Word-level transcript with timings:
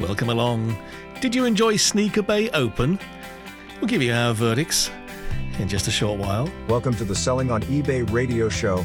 welcome 0.00 0.28
along. 0.28 0.76
Did 1.20 1.34
you 1.34 1.44
enjoy 1.44 1.76
Sneaker 1.76 2.22
Bay 2.22 2.50
Open? 2.50 2.98
We'll 3.80 3.88
give 3.88 4.02
you 4.02 4.12
our 4.12 4.34
verdicts 4.34 4.90
in 5.58 5.68
just 5.68 5.88
a 5.88 5.90
short 5.90 6.18
while. 6.18 6.50
Welcome 6.68 6.94
to 6.94 7.04
the 7.04 7.14
Selling 7.14 7.50
on 7.50 7.62
eBay 7.62 8.10
radio 8.12 8.48
show. 8.48 8.84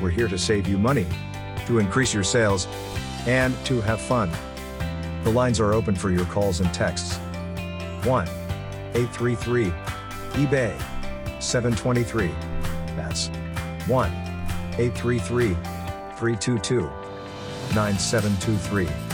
We're 0.00 0.10
here 0.10 0.28
to 0.28 0.38
save 0.38 0.66
you 0.68 0.78
money, 0.78 1.06
to 1.66 1.78
increase 1.78 2.14
your 2.14 2.24
sales, 2.24 2.66
and 3.26 3.54
to 3.66 3.80
have 3.80 4.00
fun. 4.00 4.30
The 5.24 5.30
lines 5.30 5.60
are 5.60 5.72
open 5.72 5.94
for 5.94 6.10
your 6.10 6.24
calls 6.26 6.60
and 6.60 6.72
texts. 6.72 7.18
1 8.04 8.28
833 8.94 9.72
eBay 10.44 11.42
723. 11.42 12.30
That's 12.96 13.28
1 13.86 14.10
833 14.78 15.54
322 16.16 16.80
9723. 17.74 19.11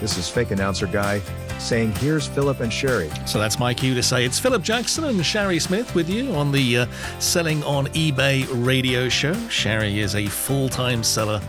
This 0.00 0.16
is 0.16 0.28
fake 0.30 0.50
announcer 0.50 0.86
guy 0.86 1.20
saying, 1.58 1.92
Here's 1.96 2.26
Philip 2.26 2.60
and 2.60 2.72
Sherry. 2.72 3.10
So 3.26 3.38
that's 3.38 3.58
my 3.58 3.74
cue 3.74 3.94
to 3.94 4.02
say 4.02 4.24
it's 4.24 4.38
Philip 4.38 4.62
Jackson 4.62 5.04
and 5.04 5.24
Sherry 5.24 5.58
Smith 5.58 5.94
with 5.94 6.08
you 6.08 6.32
on 6.34 6.52
the 6.52 6.78
uh, 6.78 6.86
Selling 7.18 7.62
on 7.64 7.86
eBay 7.88 8.46
radio 8.64 9.10
show. 9.10 9.34
Sherry 9.48 10.00
is 10.00 10.14
a 10.14 10.26
full 10.26 10.70
time 10.70 11.04
seller 11.04 11.40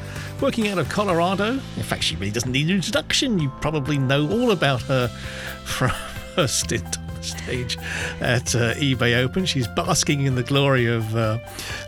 working 0.41 0.68
out 0.68 0.77
of 0.80 0.90
Colorado. 0.90 1.54
In 1.54 1.84
fact, 1.84 2.04
she 2.04 2.16
really 2.18 2.32
doesn't 2.32 2.52
need 2.52 2.68
an 2.68 2.76
introduction. 2.76 3.40
You 3.40 3.50
probably 3.62 3.98
know 3.98 4.30
all 4.30 4.52
about 4.52 4.82
her 4.84 5.08
from 5.63 5.91
her 6.36 6.48
stint 6.48 6.98
stage 7.24 7.77
at 8.20 8.54
uh, 8.55 8.74
eBay 8.76 9.18
Open. 9.18 9.46
She's 9.46 9.68
basking 9.70 10.24
in 10.24 10.36
the 10.36 10.44
glory 10.44 10.88
of 10.88 11.16
uh, 11.16 11.38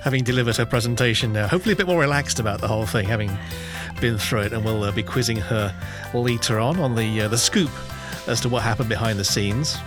having 0.02 0.23
delivered 0.23 0.55
her 0.58 0.66
presentation 0.66 1.34
now. 1.34 1.48
Hopefully, 1.48 1.73
a 1.73 1.75
bit 1.75 1.88
more 1.88 2.00
relaxed 2.00 2.39
about 2.39 2.61
the 2.61 2.67
whole 2.67 2.86
thing, 2.86 3.05
having 3.05 3.38
been 4.03 4.17
through 4.17 4.41
it. 4.41 4.52
And 4.52 4.66
we'll 4.66 4.84
uh, 4.84 4.91
be 4.91 5.02
quizzing 5.02 5.38
her 5.38 5.73
later 6.13 6.59
on 6.59 6.77
on 6.77 6.94
the 6.94 7.21
uh, 7.21 7.27
the 7.30 7.38
scoop 7.38 7.71
as 8.28 8.41
to 8.41 8.50
what 8.50 8.61
happened 8.61 8.89
behind 8.89 9.17
the 9.17 9.23
scenes. 9.23 9.78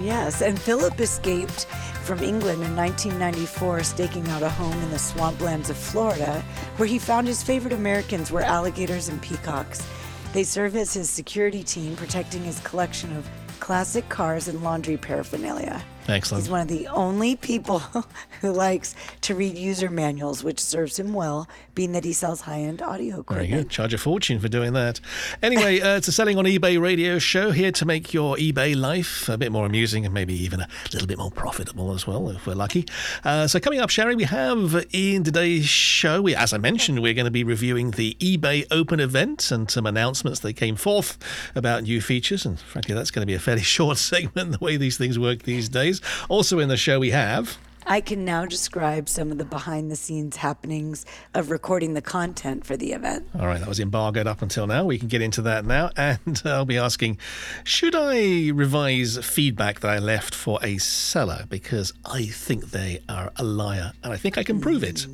Yes, 0.00 0.42
and 0.42 0.58
Philip 0.58 1.00
escaped 1.00 1.66
from 2.02 2.18
England 2.18 2.62
in 2.64 2.74
1994, 2.74 3.84
staking 3.84 4.26
out 4.28 4.42
a 4.42 4.48
home 4.48 4.76
in 4.82 4.90
the 4.90 4.96
swamplands 4.96 5.70
of 5.70 5.76
Florida, 5.76 6.42
where 6.78 6.88
he 6.88 6.98
found 6.98 7.28
his 7.28 7.44
favorite 7.44 7.72
Americans 7.72 8.32
were 8.32 8.42
alligators 8.42 9.08
and 9.08 9.22
peacocks. 9.22 9.86
They 10.32 10.42
serve 10.42 10.74
as 10.74 10.92
his 10.92 11.08
security 11.08 11.62
team, 11.62 11.94
protecting 11.94 12.42
his 12.42 12.58
collection 12.60 13.16
of 13.16 13.28
classic 13.60 14.08
cars 14.08 14.48
and 14.48 14.62
laundry 14.64 14.96
paraphernalia. 14.96 15.84
Excellent. 16.08 16.42
He's 16.44 16.50
one 16.50 16.60
of 16.62 16.68
the 16.68 16.86
only 16.88 17.36
people 17.36 17.78
who 18.40 18.52
likes 18.52 18.94
to 19.22 19.34
read 19.34 19.56
user 19.56 19.90
manuals, 19.90 20.42
which 20.42 20.58
serves 20.60 20.98
him 20.98 21.12
well, 21.12 21.48
being 21.74 21.92
that 21.92 22.04
he 22.04 22.12
sells 22.12 22.42
high-end 22.42 22.82
audio 22.82 23.22
Very 23.22 23.44
equipment. 23.44 23.50
good. 23.50 23.70
Charge 23.70 23.94
a 23.94 23.98
fortune 23.98 24.40
for 24.40 24.48
doing 24.48 24.72
that. 24.72 25.00
Anyway, 25.42 25.80
uh, 25.80 25.96
it's 25.96 26.08
a 26.08 26.12
Selling 26.12 26.36
on 26.36 26.44
eBay 26.44 26.80
radio 26.80 27.18
show 27.18 27.50
here 27.50 27.72
to 27.72 27.86
make 27.86 28.12
your 28.12 28.36
eBay 28.36 28.76
life 28.76 29.28
a 29.28 29.38
bit 29.38 29.50
more 29.52 29.64
amusing 29.66 30.04
and 30.04 30.12
maybe 30.12 30.34
even 30.34 30.60
a 30.60 30.68
little 30.92 31.06
bit 31.08 31.18
more 31.18 31.30
profitable 31.30 31.92
as 31.92 32.06
well, 32.06 32.28
if 32.30 32.46
we're 32.46 32.54
lucky. 32.54 32.84
Uh, 33.24 33.46
so, 33.46 33.58
coming 33.60 33.80
up, 33.80 33.90
Sherry, 33.90 34.14
we 34.14 34.24
have 34.24 34.86
in 34.92 35.24
today's 35.24 35.66
show, 35.66 36.20
we, 36.22 36.34
as 36.34 36.52
I 36.52 36.58
mentioned, 36.58 37.00
we're 37.00 37.14
going 37.14 37.24
to 37.24 37.30
be 37.30 37.44
reviewing 37.44 37.92
the 37.92 38.14
eBay 38.20 38.66
Open 38.70 39.00
event 39.00 39.50
and 39.50 39.70
some 39.70 39.86
announcements 39.86 40.40
that 40.40 40.54
came 40.54 40.76
forth 40.76 41.16
about 41.54 41.84
new 41.84 42.00
features. 42.00 42.44
And 42.44 42.58
frankly, 42.58 42.94
that's 42.94 43.10
going 43.10 43.22
to 43.22 43.26
be 43.26 43.34
a 43.34 43.38
fairly 43.38 43.62
short 43.76 43.96
segment, 43.98 44.52
the 44.52 44.58
way 44.64 44.76
these 44.76 44.98
things 44.98 45.18
work 45.18 45.44
these 45.44 45.68
days. 45.68 45.89
Also, 46.28 46.58
in 46.58 46.68
the 46.68 46.76
show, 46.76 47.00
we 47.00 47.10
have. 47.10 47.58
I 47.86 48.00
can 48.00 48.24
now 48.24 48.44
describe 48.46 49.08
some 49.08 49.32
of 49.32 49.38
the 49.38 49.44
behind 49.44 49.90
the 49.90 49.96
scenes 49.96 50.36
happenings 50.36 51.06
of 51.34 51.50
recording 51.50 51.94
the 51.94 52.02
content 52.02 52.64
for 52.64 52.76
the 52.76 52.92
event. 52.92 53.26
All 53.38 53.46
right, 53.46 53.58
that 53.58 53.68
was 53.68 53.80
embargoed 53.80 54.26
up 54.26 54.42
until 54.42 54.66
now. 54.66 54.84
We 54.84 54.98
can 54.98 55.08
get 55.08 55.22
into 55.22 55.42
that 55.42 55.64
now. 55.64 55.90
And 56.00 56.42
I'll 56.44 56.64
be 56.64 56.78
asking 56.78 57.18
should 57.62 57.94
I 57.94 58.50
revise 58.50 59.18
feedback 59.18 59.80
that 59.80 59.90
I 59.90 59.98
left 59.98 60.34
for 60.34 60.58
a 60.62 60.78
seller? 60.78 61.44
Because 61.48 61.92
I 62.04 62.26
think 62.26 62.70
they 62.70 63.02
are 63.08 63.32
a 63.36 63.44
liar 63.44 63.92
and 64.02 64.12
I 64.12 64.16
think 64.16 64.38
I 64.38 64.44
can 64.44 64.60
prove 64.60 64.82
it. 64.82 65.06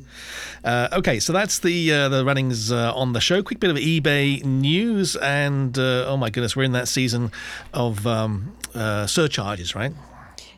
Uh, 0.63 0.87
okay, 0.93 1.19
so 1.19 1.33
that's 1.33 1.59
the 1.59 1.91
uh, 1.91 2.09
the 2.09 2.23
runnings 2.25 2.71
uh, 2.71 2.93
on 2.93 3.13
the 3.13 3.21
show. 3.21 3.43
Quick 3.43 3.59
bit 3.59 3.69
of 3.69 3.77
eBay 3.77 4.43
news. 4.43 5.15
And 5.15 5.77
uh, 5.77 6.05
oh 6.07 6.17
my 6.17 6.29
goodness, 6.29 6.55
we're 6.55 6.63
in 6.63 6.73
that 6.73 6.87
season 6.87 7.31
of 7.73 8.05
um, 8.07 8.55
uh, 8.73 9.07
surcharges, 9.07 9.75
right? 9.75 9.93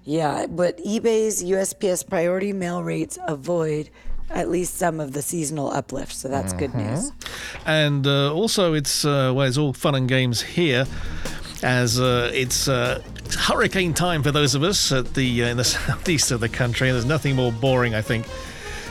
Yeah, 0.10 0.48
but 0.50 0.80
eBay's 0.80 1.44
USPS 1.44 2.10
priority 2.10 2.52
mail 2.52 2.82
rates 2.82 3.20
avoid 3.28 3.92
at 4.32 4.50
least 4.50 4.76
some 4.76 5.00
of 5.00 5.12
the 5.12 5.22
seasonal 5.22 5.70
uplift, 5.72 6.14
so 6.14 6.28
that's 6.28 6.52
good 6.54 6.74
news. 6.74 7.12
And 7.68 8.08
uh, 8.08 8.34
also, 8.34 8.74
it's 8.74 9.06
uh, 9.06 9.32
well, 9.36 9.46
it's 9.46 9.60
all 9.60 9.72
fun 9.72 9.94
and 9.94 10.10
games 10.10 10.42
here, 10.42 10.88
as 11.62 12.00
uh, 12.00 12.32
it's 12.34 12.68
uh, 12.68 13.04
hurricane 13.38 13.94
time 13.94 14.24
for 14.24 14.32
those 14.32 14.56
of 14.56 14.64
us 14.64 14.92
at 14.92 15.14
the 15.14 15.44
uh, 15.44 15.48
in 15.50 15.58
the 15.58 15.64
southeast 15.76 16.32
of 16.32 16.40
the 16.40 16.50
country. 16.50 16.90
and 16.90 16.96
There's 16.96 17.06
nothing 17.06 17.36
more 17.36 17.52
boring, 17.52 17.94
I 17.94 18.02
think. 18.02 18.26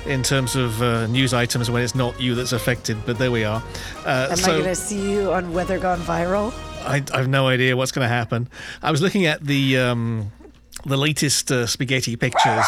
In 0.07 0.23
terms 0.23 0.55
of 0.55 0.81
uh, 0.81 1.09
news 1.09 1.35
items, 1.35 1.69
when 1.69 1.83
it's 1.83 1.97
not 1.97 2.21
you 2.21 2.37
that's 2.37 2.53
affected, 2.53 2.97
but 3.05 3.19
there 3.19 3.33
we 3.33 3.43
are. 3.43 3.61
Uh, 4.07 4.29
Am 4.31 4.37
so 4.37 4.53
I 4.53 4.55
going 4.59 4.65
to 4.69 4.77
see 4.77 5.11
you 5.11 5.33
on 5.33 5.53
Weather 5.53 5.81
Gone 5.81 5.99
Viral? 5.99 6.55
I, 6.87 7.03
I 7.13 7.17
have 7.19 7.29
no 7.29 7.49
idea 7.49 7.77
what's 7.77 7.91
going 7.91 8.05
to 8.05 8.09
happen. 8.09 8.49
I 8.83 8.93
was 8.93 9.03
looking 9.03 9.27
at 9.27 9.45
the 9.45 9.79
um, 9.79 10.31
the 10.89 10.97
latest 10.97 11.51
uh, 11.51 11.67
spaghetti 11.67 12.17
pictures, 12.17 12.67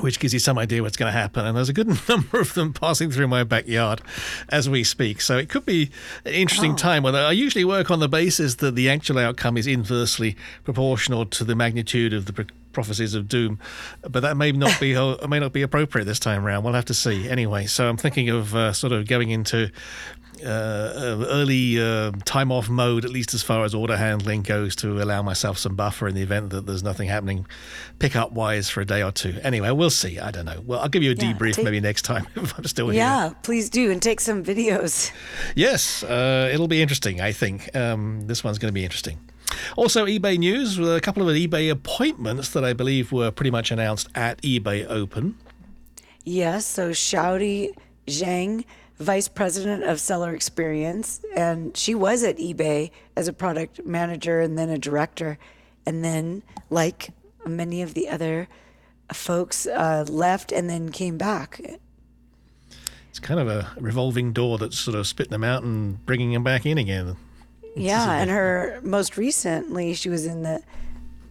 which 0.00 0.18
gives 0.18 0.32
you 0.32 0.40
some 0.40 0.58
idea 0.58 0.82
what's 0.82 0.96
going 0.96 1.12
to 1.12 1.18
happen. 1.18 1.46
And 1.46 1.56
there's 1.56 1.68
a 1.68 1.72
good 1.72 1.88
number 2.08 2.40
of 2.40 2.54
them 2.54 2.72
passing 2.72 3.10
through 3.10 3.28
my 3.28 3.44
backyard 3.44 4.00
as 4.48 4.68
we 4.68 4.84
speak. 4.84 5.20
So 5.20 5.36
it 5.38 5.48
could 5.48 5.66
be 5.66 5.90
an 6.24 6.34
interesting 6.34 6.76
time. 6.76 7.02
Whether 7.02 7.18
I 7.18 7.32
usually 7.32 7.64
work 7.64 7.90
on 7.90 8.00
the 8.00 8.08
basis 8.08 8.56
that 8.56 8.74
the 8.74 8.88
actual 8.88 9.18
outcome 9.18 9.56
is 9.56 9.66
inversely 9.66 10.36
proportional 10.64 11.26
to 11.26 11.44
the 11.44 11.54
magnitude 11.54 12.12
of 12.12 12.26
the. 12.26 12.46
Pro- 12.78 12.84
prophecies 12.84 13.14
of 13.14 13.26
doom 13.26 13.58
but 14.08 14.20
that 14.20 14.36
may 14.36 14.52
not 14.52 14.78
be 14.78 14.94
may 15.28 15.40
not 15.40 15.52
be 15.52 15.62
appropriate 15.62 16.04
this 16.04 16.20
time 16.20 16.46
around 16.46 16.62
we'll 16.62 16.74
have 16.74 16.84
to 16.84 16.94
see 16.94 17.28
anyway 17.28 17.66
so 17.66 17.88
i'm 17.88 17.96
thinking 17.96 18.28
of 18.28 18.54
uh, 18.54 18.72
sort 18.72 18.92
of 18.92 19.06
going 19.08 19.30
into 19.30 19.70
uh, 20.44 21.26
early 21.28 21.80
uh, 21.82 22.12
time 22.24 22.52
off 22.52 22.68
mode, 22.68 23.04
at 23.04 23.10
least 23.10 23.34
as 23.34 23.42
far 23.42 23.64
as 23.64 23.74
order 23.74 23.96
handling 23.96 24.42
goes, 24.42 24.76
to 24.76 25.02
allow 25.02 25.20
myself 25.20 25.58
some 25.58 25.74
buffer 25.74 26.06
in 26.06 26.14
the 26.14 26.22
event 26.22 26.50
that 26.50 26.64
there's 26.64 26.84
nothing 26.84 27.08
happening 27.08 27.44
pickup 27.98 28.30
wise 28.30 28.70
for 28.70 28.80
a 28.80 28.84
day 28.84 29.02
or 29.02 29.10
two. 29.10 29.34
Anyway, 29.42 29.68
we'll 29.72 29.90
see. 29.90 30.20
I 30.20 30.30
don't 30.30 30.44
know. 30.44 30.62
Well, 30.64 30.78
I'll 30.78 30.88
give 30.88 31.02
you 31.02 31.10
a 31.10 31.14
Yeah, 31.14 31.32
debrief 31.32 31.54
take- 31.54 31.64
maybe 31.64 31.80
next 31.80 32.02
time 32.02 32.24
if 32.36 32.56
I'm 32.56 32.62
still 32.66 32.88
here. 32.88 33.02
Yeah, 33.02 33.32
please 33.42 33.68
do, 33.68 33.90
and 33.90 34.00
take 34.00 34.20
some 34.20 34.44
videos. 34.44 35.10
Yes, 35.56 36.04
uh, 36.04 36.48
it'll 36.54 36.68
be 36.68 36.82
interesting, 36.82 37.20
I 37.20 37.32
think. 37.32 37.74
Um, 37.74 38.20
this 38.28 38.44
one's 38.44 38.58
going 38.60 38.68
to 38.70 38.72
be 38.74 38.84
interesting. 38.84 39.18
Also, 39.76 40.06
eBay 40.06 40.38
news 40.38 40.78
with 40.78 40.94
a 40.94 41.00
couple 41.00 41.28
of 41.28 41.36
eBay 41.36 41.70
appointments 41.70 42.50
that 42.50 42.64
I 42.64 42.72
believe 42.72 43.12
were 43.12 43.30
pretty 43.30 43.50
much 43.50 43.70
announced 43.70 44.08
at 44.14 44.40
eBay 44.42 44.86
Open. 44.88 45.36
Yes, 46.24 46.66
so 46.66 46.90
Xiaodi 46.90 47.70
Zhang, 48.06 48.64
Vice 48.98 49.28
President 49.28 49.84
of 49.84 50.00
Seller 50.00 50.34
Experience, 50.34 51.20
and 51.34 51.76
she 51.76 51.94
was 51.94 52.22
at 52.22 52.38
eBay 52.38 52.90
as 53.16 53.28
a 53.28 53.32
product 53.32 53.84
manager 53.86 54.40
and 54.40 54.58
then 54.58 54.68
a 54.68 54.78
director. 54.78 55.38
And 55.86 56.04
then, 56.04 56.42
like 56.68 57.10
many 57.46 57.80
of 57.80 57.94
the 57.94 58.08
other 58.08 58.48
folks, 59.12 59.66
uh, 59.66 60.04
left 60.08 60.52
and 60.52 60.68
then 60.68 60.90
came 60.90 61.16
back. 61.16 61.60
It's 63.08 63.18
kind 63.18 63.40
of 63.40 63.48
a 63.48 63.72
revolving 63.80 64.32
door 64.32 64.58
that's 64.58 64.78
sort 64.78 64.96
of 64.96 65.06
spitting 65.06 65.30
them 65.30 65.44
out 65.44 65.62
and 65.62 66.04
bringing 66.04 66.32
them 66.32 66.44
back 66.44 66.66
in 66.66 66.78
again. 66.78 67.16
Yeah, 67.80 68.12
and 68.20 68.30
her 68.30 68.80
most 68.82 69.16
recently, 69.16 69.94
she 69.94 70.08
was 70.08 70.26
in 70.26 70.42
the 70.42 70.60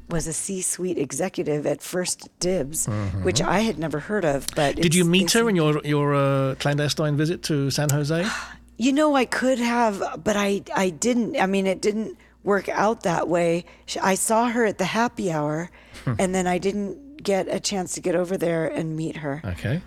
was 0.10 0.26
a 0.26 0.32
C-suite 0.34 0.98
executive 0.98 1.66
at 1.66 1.82
First 1.82 2.30
Dibs, 2.40 2.88
which 3.24 3.42
I 3.42 3.60
had 3.60 3.78
never 3.78 4.00
heard 4.00 4.24
of. 4.24 4.48
But 4.56 4.76
Mm-hmm. 4.76 4.82
Did 4.82 4.96
you 4.96 5.04
meet 5.06 5.32
her 5.34 5.50
in 5.50 5.56
your 5.56 5.82
your 5.86 6.16
uh, 6.16 6.56
clandestine 6.56 7.18
visit 7.18 7.44
to 7.44 7.70
San 7.72 7.90
Jose? 7.90 8.26
You 8.80 8.94
know, 8.94 9.16
I 9.16 9.26
could 9.26 9.58
have, 9.58 10.22
but 10.24 10.36
I 10.38 10.62
I 10.76 10.92
didn't. 10.92 11.36
I 11.42 11.48
mean, 11.48 11.66
it 11.66 11.82
didn't 11.82 12.16
work 12.44 12.70
out 12.70 13.02
that 13.02 13.28
way. 13.28 13.66
I 14.04 14.14
saw 14.14 14.50
her 14.50 14.66
at 14.66 14.78
the 14.78 14.86
happy 14.86 15.32
hour, 15.32 15.72
Hmm. 16.06 16.14
and 16.20 16.36
then 16.36 16.46
I 16.46 16.60
didn't 16.60 17.24
get 17.24 17.48
a 17.50 17.60
chance 17.60 17.96
to 17.96 18.02
get 18.02 18.14
over 18.16 18.38
there 18.38 18.68
and 18.68 18.96
meet 18.96 19.18
her. 19.18 19.42
Okay. 19.44 19.82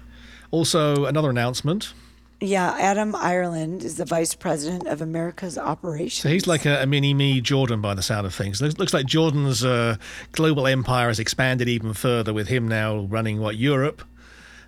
Also, 0.50 1.05
another 1.05 1.31
announcement. 1.31 1.94
Yeah, 2.42 2.75
Adam 2.78 3.14
Ireland 3.14 3.84
is 3.84 3.96
the 3.96 4.06
vice 4.06 4.34
president 4.34 4.87
of 4.87 5.02
America's 5.02 5.58
operations. 5.58 6.22
So 6.22 6.31
he's 6.31 6.46
like 6.46 6.64
a, 6.64 6.82
a 6.82 6.87
mini 6.87 7.12
me 7.12 7.40
Jordan 7.42 7.82
by 7.82 7.92
the 7.94 8.02
sound 8.02 8.26
of 8.26 8.34
things. 8.34 8.62
Looks, 8.62 8.78
looks 8.78 8.94
like 8.94 9.04
Jordan's 9.04 9.62
uh, 9.62 9.96
global 10.32 10.66
empire 10.66 11.08
has 11.08 11.19
expanded 11.19 11.69
even 11.69 11.92
further 11.92 12.32
with 12.32 12.48
him 12.48 12.66
now 12.66 13.00
running 13.10 13.40
what 13.40 13.56
Europe 13.56 14.02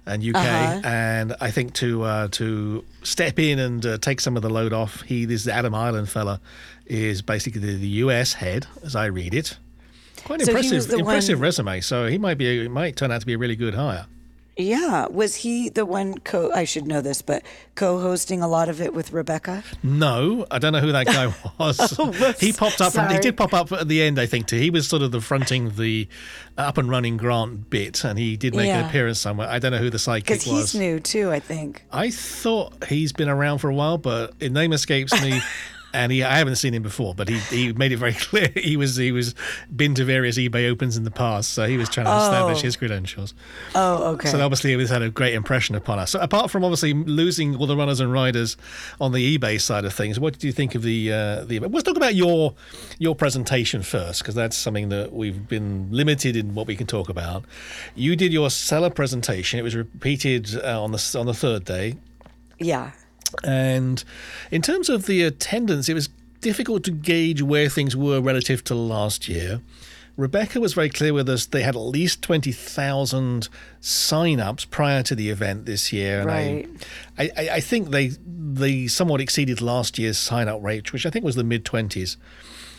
and 0.04 0.22
UK. 0.22 0.34
Uh-huh. 0.36 0.80
And 0.84 1.34
I 1.40 1.50
think 1.50 1.72
to 1.74 2.02
uh, 2.02 2.28
to 2.32 2.84
step 3.04 3.38
in 3.38 3.58
and 3.58 3.86
uh, 3.86 3.98
take 3.98 4.20
some 4.20 4.36
of 4.36 4.42
the 4.42 4.50
load 4.50 4.72
off, 4.74 5.00
he 5.02 5.24
this 5.24 5.48
Adam 5.48 5.74
Ireland 5.74 6.10
fella 6.10 6.40
is 6.86 7.22
basically 7.22 7.60
the, 7.60 7.76
the 7.76 7.88
US 7.88 8.34
head, 8.34 8.66
as 8.84 8.94
I 8.94 9.06
read 9.06 9.32
it. 9.32 9.56
Quite 10.24 10.42
So 10.42 10.52
impressive, 10.52 10.90
impressive 10.92 11.38
one- 11.38 11.42
resume. 11.42 11.80
So 11.80 12.06
he 12.06 12.19
might 12.19 12.36
be, 12.36 12.69
might 12.69 12.96
turn 12.96 13.10
out 13.10 13.20
to 13.20 13.26
be 13.26 13.32
a 13.32 13.38
really 13.38 13.56
good 13.56 13.74
hire. 13.74 14.06
Yeah, 14.56 15.06
was 15.08 15.37
he 15.37 15.70
the 15.70 15.87
one 15.87 16.19
co? 16.19 16.52
I 16.52 16.64
should 16.64 16.87
know 16.87 17.00
this, 17.00 17.22
but 17.22 17.43
co-hosting 17.75 18.43
a 18.43 18.49
lot 18.49 18.69
of 18.69 18.82
it 18.82 18.93
with 18.93 19.10
Rebecca. 19.12 19.64
No, 19.82 20.44
I 20.50 20.58
don't 20.58 20.75
know 20.75 20.81
who 20.81 20.93
that 20.93 21.06
guy 21.06 21.32
was. 21.58 21.99
Oh, 21.99 22.12
whoops. 22.12 22.38
he 22.40 22.52
popped 22.52 22.81
up. 22.82 22.93
From, 22.93 23.08
he 23.08 23.19
did 23.19 23.34
pop 23.37 23.54
up 23.54 23.72
at 23.72 23.88
the 23.88 24.02
end, 24.02 24.19
I 24.19 24.26
think. 24.26 24.46
Too. 24.49 24.58
He 24.58 24.69
was 24.69 24.87
sort 24.87 25.00
of 25.00 25.10
the 25.10 25.22
fronting 25.22 25.70
the 25.76 26.06
up 26.58 26.76
and 26.76 26.90
running 26.90 27.16
Grant 27.16 27.70
bit, 27.70 28.04
and 28.04 28.19
he 28.19 28.37
did 28.37 28.54
make 28.54 28.69
an 28.69 28.84
appearance 28.84 29.19
somewhere. 29.19 29.49
I 29.49 29.58
don't 29.58 29.72
know 29.72 29.78
who 29.78 29.88
the 29.88 29.96
sidekick 29.99 30.25
Because 30.25 30.46
was. 30.46 30.72
he's 30.72 30.81
new 30.81 31.00
too, 31.00 31.31
I 31.31 31.40
think. 31.40 31.84
I 31.90 32.10
thought 32.10 32.84
he's 32.84 33.12
been 33.14 33.31
around 33.31 33.58
for 33.58 33.70
a 33.70 33.75
while, 33.75 33.96
but 33.96 34.34
his 34.38 34.50
name 34.50 34.72
escapes 34.75 35.12
me. 35.22 35.40
And 35.94 36.11
he, 36.11 36.23
I 36.23 36.37
haven't 36.39 36.56
seen 36.56 36.73
him 36.75 36.83
before, 36.83 37.15
but 37.15 37.29
he, 37.29 37.39
he 37.39 37.73
made 37.75 37.93
it 37.93 37.99
very 37.99 38.12
clear 38.29 38.49
he 38.55 38.77
was 38.77 38.97
he 38.97 39.12
was 39.12 39.35
been 39.75 39.94
to 39.97 40.05
various 40.05 40.39
eBay 40.39 40.71
opens 40.71 40.97
in 40.97 41.05
the 41.05 41.11
past, 41.11 41.53
so 41.53 41.67
he 41.67 41.77
was 41.77 41.89
trying 41.89 42.06
to 42.06 42.17
establish 42.17 42.59
Oh. 42.61 42.62
his 42.62 42.77
credentials. 42.77 43.35
Oh, 43.75 44.12
okay. 44.15 44.29
So 44.29 44.41
obviously, 44.43 44.75
this 44.77 44.91
had 44.91 45.03
a 45.03 45.11
great 45.11 45.35
impression 45.35 45.75
upon 45.75 45.99
us. 45.99 46.11
So 46.12 46.21
apart 46.21 46.50
from 46.50 46.65
obviously 46.65 46.94
losing 46.94 47.56
all 47.56 47.67
the 47.67 47.77
runners 47.77 48.00
and 48.00 48.12
riders 48.12 48.56
on 49.00 49.12
the 49.12 49.37
eBay 49.39 49.61
side 49.61 49.85
of 49.85 49.93
things, 49.93 50.19
what 50.19 50.33
did 50.33 50.44
you 50.44 50.53
think 50.53 50.75
of 50.75 50.83
the 50.83 51.12
uh, 51.12 51.44
the? 51.44 51.59
Let's 51.61 51.83
talk 51.85 51.97
about 51.97 52.15
your 52.15 52.55
your 52.99 53.15
presentation 53.15 53.83
first, 53.83 54.21
because 54.23 54.35
that's 54.35 54.56
something 54.56 54.89
that 54.89 55.12
we've 55.12 55.47
been 55.49 55.89
limited 55.91 56.37
in 56.37 56.55
what 56.55 56.67
we 56.67 56.75
can 56.77 56.87
talk 56.87 57.09
about. 57.09 57.44
You 57.94 58.17
did 58.17 58.33
your 58.33 58.49
seller 58.50 58.91
presentation. 58.91 59.59
It 59.59 59.62
was 59.62 59.77
repeated 59.77 60.56
uh, 60.65 60.83
on 60.83 60.93
the 60.93 61.17
on 61.19 61.27
the 61.27 61.35
third 61.35 61.65
day, 61.65 61.97
yeah. 62.59 62.93
And 63.43 64.02
in 64.50 64.62
terms 64.62 64.88
of 64.88 65.06
the 65.06 65.23
attendance, 65.23 65.88
it 65.88 65.94
was 65.94 66.08
difficult 66.40 66.84
to 66.84 66.90
gauge 66.90 67.40
where 67.43 67.69
things 67.69 67.96
were 67.96 68.20
relative 68.20 68.64
to 68.64 68.75
last 68.75 69.29
year. 69.29 69.61
Rebecca 70.17 70.61
was 70.61 70.75
very 70.75 70.90
clear 70.90 71.14
with 71.14 71.29
us. 71.29 71.46
They 71.46 71.62
had 71.62 71.75
at 71.75 71.81
least 71.81 72.20
20,000 72.20 73.49
sign-ups 73.81 74.67
prior 74.67 75.02
to 75.05 75.14
the 75.14 75.31
event 75.31 75.64
this 75.64 75.93
year. 75.93 76.20
And 76.20 76.26
Right. 76.26 76.69
I, 77.19 77.31
I, 77.37 77.49
I 77.55 77.61
think 77.61 77.90
they 77.90 78.12
they 78.55 78.87
somewhat 78.87 79.23
exceeded 79.23 79.62
last 79.62 79.99
year's 79.99 80.19
sign-up 80.19 80.62
rate, 80.62 80.93
which 80.93 81.06
I 81.06 81.11
think 81.11 81.25
was 81.25 81.37
the 81.37 81.44
mid-20s. 81.44 82.17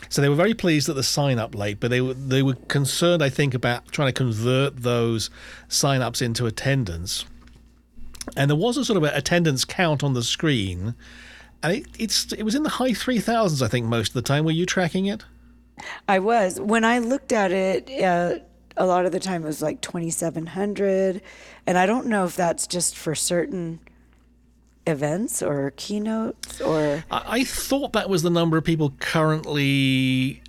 So 0.09 0.21
they 0.21 0.29
were 0.29 0.35
very 0.35 0.53
pleased 0.53 0.87
at 0.89 0.95
the 0.95 1.01
sign-up 1.01 1.55
rate, 1.55 1.79
but 1.79 1.89
they 1.89 2.01
were 2.01 2.13
they 2.13 2.43
were 2.43 2.53
concerned, 2.67 3.23
I 3.23 3.29
think, 3.29 3.55
about 3.55 3.91
trying 3.91 4.09
to 4.09 4.13
convert 4.13 4.83
those 4.83 5.31
sign-ups 5.67 6.21
into 6.21 6.45
attendance 6.45 7.25
and 8.35 8.49
there 8.49 8.57
was 8.57 8.77
a 8.77 8.85
sort 8.85 8.97
of 8.97 9.03
a 9.03 9.15
attendance 9.15 9.65
count 9.65 10.03
on 10.03 10.13
the 10.13 10.23
screen, 10.23 10.95
and 11.61 11.73
it, 11.73 11.85
it's 11.97 12.31
it 12.33 12.43
was 12.43 12.55
in 12.55 12.63
the 12.63 12.69
high 12.69 12.93
three 12.93 13.19
thousands, 13.19 13.61
I 13.61 13.67
think, 13.67 13.85
most 13.85 14.09
of 14.09 14.13
the 14.13 14.21
time. 14.21 14.45
Were 14.45 14.51
you 14.51 14.65
tracking 14.65 15.05
it? 15.05 15.23
I 16.07 16.19
was. 16.19 16.59
When 16.59 16.85
I 16.85 16.99
looked 16.99 17.31
at 17.31 17.51
it, 17.51 17.89
uh, 18.03 18.39
a 18.77 18.85
lot 18.85 19.05
of 19.05 19.11
the 19.11 19.19
time 19.19 19.43
it 19.43 19.47
was 19.47 19.61
like 19.61 19.81
2,700. 19.81 21.21
And 21.65 21.77
I 21.77 21.85
don't 21.85 22.07
know 22.07 22.25
if 22.25 22.35
that's 22.35 22.67
just 22.67 22.97
for 22.97 23.15
certain 23.15 23.79
events 24.85 25.41
or 25.41 25.71
keynotes 25.75 26.61
or. 26.61 27.03
I, 27.11 27.23
I 27.27 27.43
thought 27.43 27.93
that 27.93 28.09
was 28.09 28.23
the 28.23 28.29
number 28.29 28.57
of 28.57 28.63
people 28.63 28.93
currently 28.99 30.41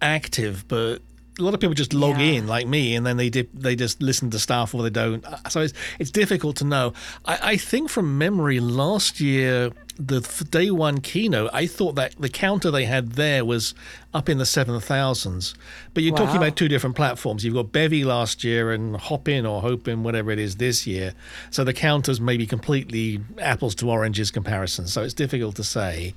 active, 0.00 0.66
but 0.68 1.02
a 1.40 1.44
lot 1.44 1.54
of 1.54 1.60
people 1.60 1.74
just 1.74 1.92
log 1.94 2.18
Yeah. 2.18 2.26
in 2.38 2.46
like 2.46 2.66
me, 2.66 2.94
and 2.94 3.04
then 3.06 3.16
they 3.16 3.30
dip, 3.30 3.50
they 3.54 3.74
just 3.76 4.00
listen 4.02 4.30
to 4.30 4.38
stuff 4.38 4.74
or 4.74 4.82
they 4.82 4.90
don't. 4.90 5.24
Uh, 5.24 5.38
So 5.48 5.60
it's 5.62 5.72
it's 5.98 6.10
difficult 6.10 6.56
to 6.56 6.64
know. 6.64 6.92
I, 7.24 7.38
I 7.52 7.56
think 7.56 7.90
from 7.90 8.18
memory, 8.18 8.60
last 8.60 9.20
year 9.20 9.70
the 9.98 10.20
day 10.50 10.70
one 10.70 11.00
keynote, 11.02 11.50
I 11.52 11.66
thought 11.66 11.94
that 11.96 12.14
the 12.18 12.30
counter 12.30 12.70
they 12.70 12.86
had 12.86 13.12
there 13.12 13.44
was 13.44 13.74
up 14.14 14.30
in 14.30 14.38
the 14.38 14.46
seven 14.46 14.80
thousands. 14.80 15.54
But 15.92 16.02
you're 16.04 16.16
talking 16.16 16.36
about 16.38 16.56
two 16.56 16.68
different 16.68 16.96
platforms. 16.96 17.44
You've 17.44 17.54
got 17.54 17.70
Bevy 17.70 18.02
last 18.04 18.42
year 18.42 18.72
and 18.72 18.96
Hopin 18.96 19.44
or 19.44 19.60
Hopin, 19.60 20.02
whatever 20.02 20.30
it 20.30 20.38
is 20.38 20.56
this 20.56 20.86
year. 20.86 21.12
So 21.50 21.64
the 21.64 21.74
counters 21.74 22.18
may 22.18 22.38
be 22.38 22.46
completely 22.46 23.20
apples 23.38 23.74
to 23.76 23.90
oranges 23.90 24.30
comparison. 24.30 24.86
So 24.86 25.02
it's 25.02 25.12
difficult 25.12 25.56
to 25.56 25.64
say. 25.64 26.14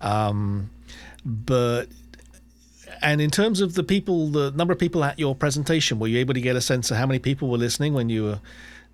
Um, 0.00 0.70
but 1.24 1.86
and 3.02 3.20
in 3.20 3.30
terms 3.30 3.60
of 3.60 3.74
the 3.74 3.82
people, 3.82 4.28
the 4.28 4.50
number 4.52 4.72
of 4.72 4.78
people 4.78 5.04
at 5.04 5.18
your 5.18 5.34
presentation, 5.34 5.98
were 5.98 6.08
you 6.08 6.18
able 6.18 6.34
to 6.34 6.40
get 6.40 6.56
a 6.56 6.60
sense 6.60 6.90
of 6.90 6.96
how 6.96 7.06
many 7.06 7.18
people 7.18 7.48
were 7.48 7.58
listening 7.58 7.94
when 7.94 8.08
you 8.08 8.24
were 8.24 8.40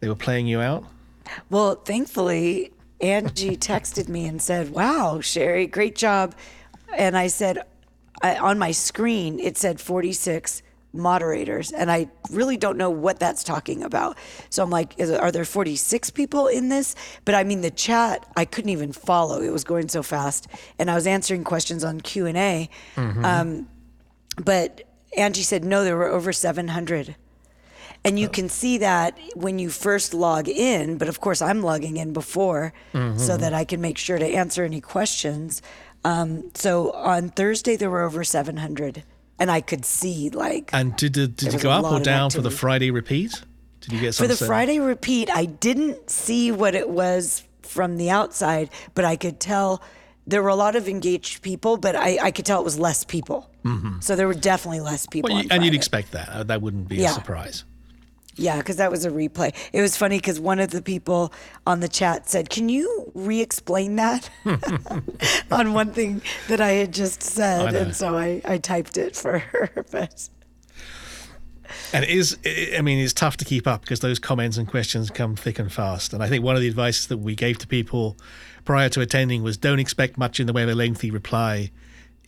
they 0.00 0.08
were 0.08 0.14
playing 0.14 0.46
you 0.46 0.60
out? 0.60 0.84
Well, 1.50 1.76
thankfully, 1.76 2.72
Angie 3.00 3.56
texted 3.56 4.08
me 4.08 4.26
and 4.26 4.40
said, 4.40 4.70
Wow, 4.70 5.20
Sherry, 5.20 5.66
great 5.66 5.96
job. 5.96 6.34
And 6.96 7.16
I 7.16 7.26
said, 7.26 7.58
I, 8.22 8.36
on 8.36 8.58
my 8.58 8.72
screen, 8.72 9.38
it 9.40 9.58
said 9.58 9.80
46 9.80 10.62
moderators. 10.92 11.72
And 11.72 11.90
I 11.90 12.08
really 12.30 12.56
don't 12.56 12.78
know 12.78 12.90
what 12.90 13.18
that's 13.20 13.44
talking 13.44 13.82
about. 13.82 14.16
So 14.50 14.62
I'm 14.62 14.70
like, 14.70 14.98
is, 14.98 15.10
are 15.10 15.30
there 15.30 15.44
46 15.44 16.10
people 16.10 16.46
in 16.46 16.68
this? 16.70 16.94
But 17.24 17.34
I 17.34 17.44
mean, 17.44 17.60
the 17.60 17.70
chat, 17.70 18.24
I 18.36 18.44
couldn't 18.44 18.70
even 18.70 18.92
follow. 18.92 19.42
It 19.42 19.50
was 19.50 19.64
going 19.64 19.88
so 19.88 20.02
fast. 20.02 20.48
And 20.78 20.90
I 20.90 20.94
was 20.94 21.06
answering 21.06 21.44
questions 21.44 21.84
on 21.84 22.00
Q&A. 22.00 22.70
Um, 23.24 23.68
but 24.36 24.82
Angie 25.16 25.42
said, 25.42 25.64
no, 25.64 25.84
there 25.84 25.96
were 25.96 26.08
over 26.08 26.32
700. 26.32 27.16
And 28.04 28.20
you 28.20 28.28
can 28.28 28.48
see 28.48 28.78
that 28.78 29.18
when 29.34 29.58
you 29.58 29.68
first 29.68 30.14
log 30.14 30.48
in, 30.48 30.96
but 30.96 31.08
of 31.08 31.20
course 31.20 31.42
I'm 31.42 31.62
logging 31.62 31.96
in 31.96 32.12
before 32.12 32.72
so 33.16 33.36
that 33.36 33.52
I 33.52 33.64
can 33.64 33.80
make 33.80 33.98
sure 33.98 34.18
to 34.18 34.24
answer 34.24 34.62
any 34.64 34.80
questions. 34.80 35.60
Um, 36.04 36.50
so 36.54 36.92
on 36.92 37.30
Thursday 37.30 37.74
there 37.74 37.90
were 37.90 38.02
over 38.02 38.22
700 38.22 39.02
and 39.40 39.50
I 39.50 39.60
could 39.60 39.84
see 39.84 40.30
like 40.30 40.70
And 40.72 40.94
did 40.96 41.12
did, 41.12 41.36
did 41.36 41.54
it 41.54 41.62
go 41.62 41.70
up 41.70 41.84
or 41.90 42.00
down 42.00 42.30
for 42.30 42.42
the. 42.42 42.50
Friday 42.50 42.90
repeat? 42.92 43.42
Did 43.80 43.92
you 43.92 44.00
get 44.00 44.14
something? 44.14 44.36
for 44.36 44.38
the? 44.38 44.46
Friday 44.46 44.78
repeat, 44.78 45.28
I 45.30 45.46
didn't 45.46 46.08
see 46.08 46.52
what 46.52 46.74
it 46.76 46.88
was 46.88 47.42
from 47.62 47.96
the 47.96 48.10
outside, 48.10 48.70
but 48.94 49.04
I 49.04 49.16
could 49.16 49.40
tell 49.40 49.82
there 50.26 50.42
were 50.42 50.48
a 50.48 50.56
lot 50.56 50.76
of 50.76 50.88
engaged 50.88 51.42
people, 51.42 51.76
but 51.76 51.94
I, 51.94 52.18
I 52.20 52.30
could 52.30 52.44
tell 52.44 52.60
it 52.60 52.64
was 52.64 52.78
less 52.78 53.04
people. 53.04 53.50
So 54.00 54.14
there 54.14 54.28
were 54.28 54.34
definitely 54.34 54.80
less 54.80 55.06
people. 55.06 55.30
Well, 55.30 55.38
on 55.38 55.44
you, 55.44 55.48
and 55.50 55.64
you'd 55.64 55.74
expect 55.74 56.12
that. 56.12 56.28
Uh, 56.28 56.42
That 56.44 56.62
wouldn't 56.62 56.88
be 56.88 57.04
a 57.04 57.08
surprise. 57.08 57.64
Yeah, 58.36 58.58
because 58.58 58.76
that 58.76 58.90
was 58.90 59.04
a 59.04 59.10
replay. 59.10 59.54
It 59.72 59.80
was 59.80 59.96
funny 59.96 60.18
because 60.18 60.38
one 60.38 60.60
of 60.60 60.70
the 60.70 60.82
people 60.82 61.32
on 61.66 61.80
the 61.80 61.88
chat 61.88 62.28
said, 62.28 62.50
"Can 62.50 62.68
you 62.68 63.10
re-explain 63.14 63.96
that?" 63.96 64.30
on 65.50 65.72
one 65.72 65.92
thing 65.92 66.20
that 66.48 66.60
I 66.60 66.72
had 66.72 66.92
just 66.92 67.22
said, 67.22 67.74
and 67.74 67.96
so 67.96 68.16
I, 68.16 68.42
I 68.44 68.58
typed 68.58 68.98
it 68.98 69.16
for 69.16 69.38
her. 69.38 69.70
But 69.90 70.28
And 71.92 72.04
it 72.04 72.10
is, 72.10 72.36
I 72.76 72.82
mean, 72.82 72.98
it's 72.98 73.12
tough 73.14 73.36
to 73.38 73.44
keep 73.44 73.66
up 73.66 73.80
because 73.80 74.00
those 74.00 74.18
comments 74.18 74.58
and 74.58 74.68
questions 74.68 75.10
come 75.10 75.34
thick 75.34 75.58
and 75.58 75.72
fast. 75.72 76.12
And 76.12 76.22
I 76.22 76.28
think 76.28 76.44
one 76.44 76.54
of 76.54 76.60
the 76.60 76.68
advice 76.68 77.06
that 77.06 77.18
we 77.18 77.34
gave 77.34 77.58
to 77.58 77.66
people 77.66 78.16
prior 78.66 78.90
to 78.90 79.00
attending 79.00 79.42
was 79.42 79.56
don't 79.56 79.78
expect 79.78 80.18
much 80.18 80.38
in 80.38 80.46
the 80.46 80.52
way 80.52 80.62
of 80.62 80.68
a 80.68 80.74
lengthy 80.74 81.10
reply 81.10 81.70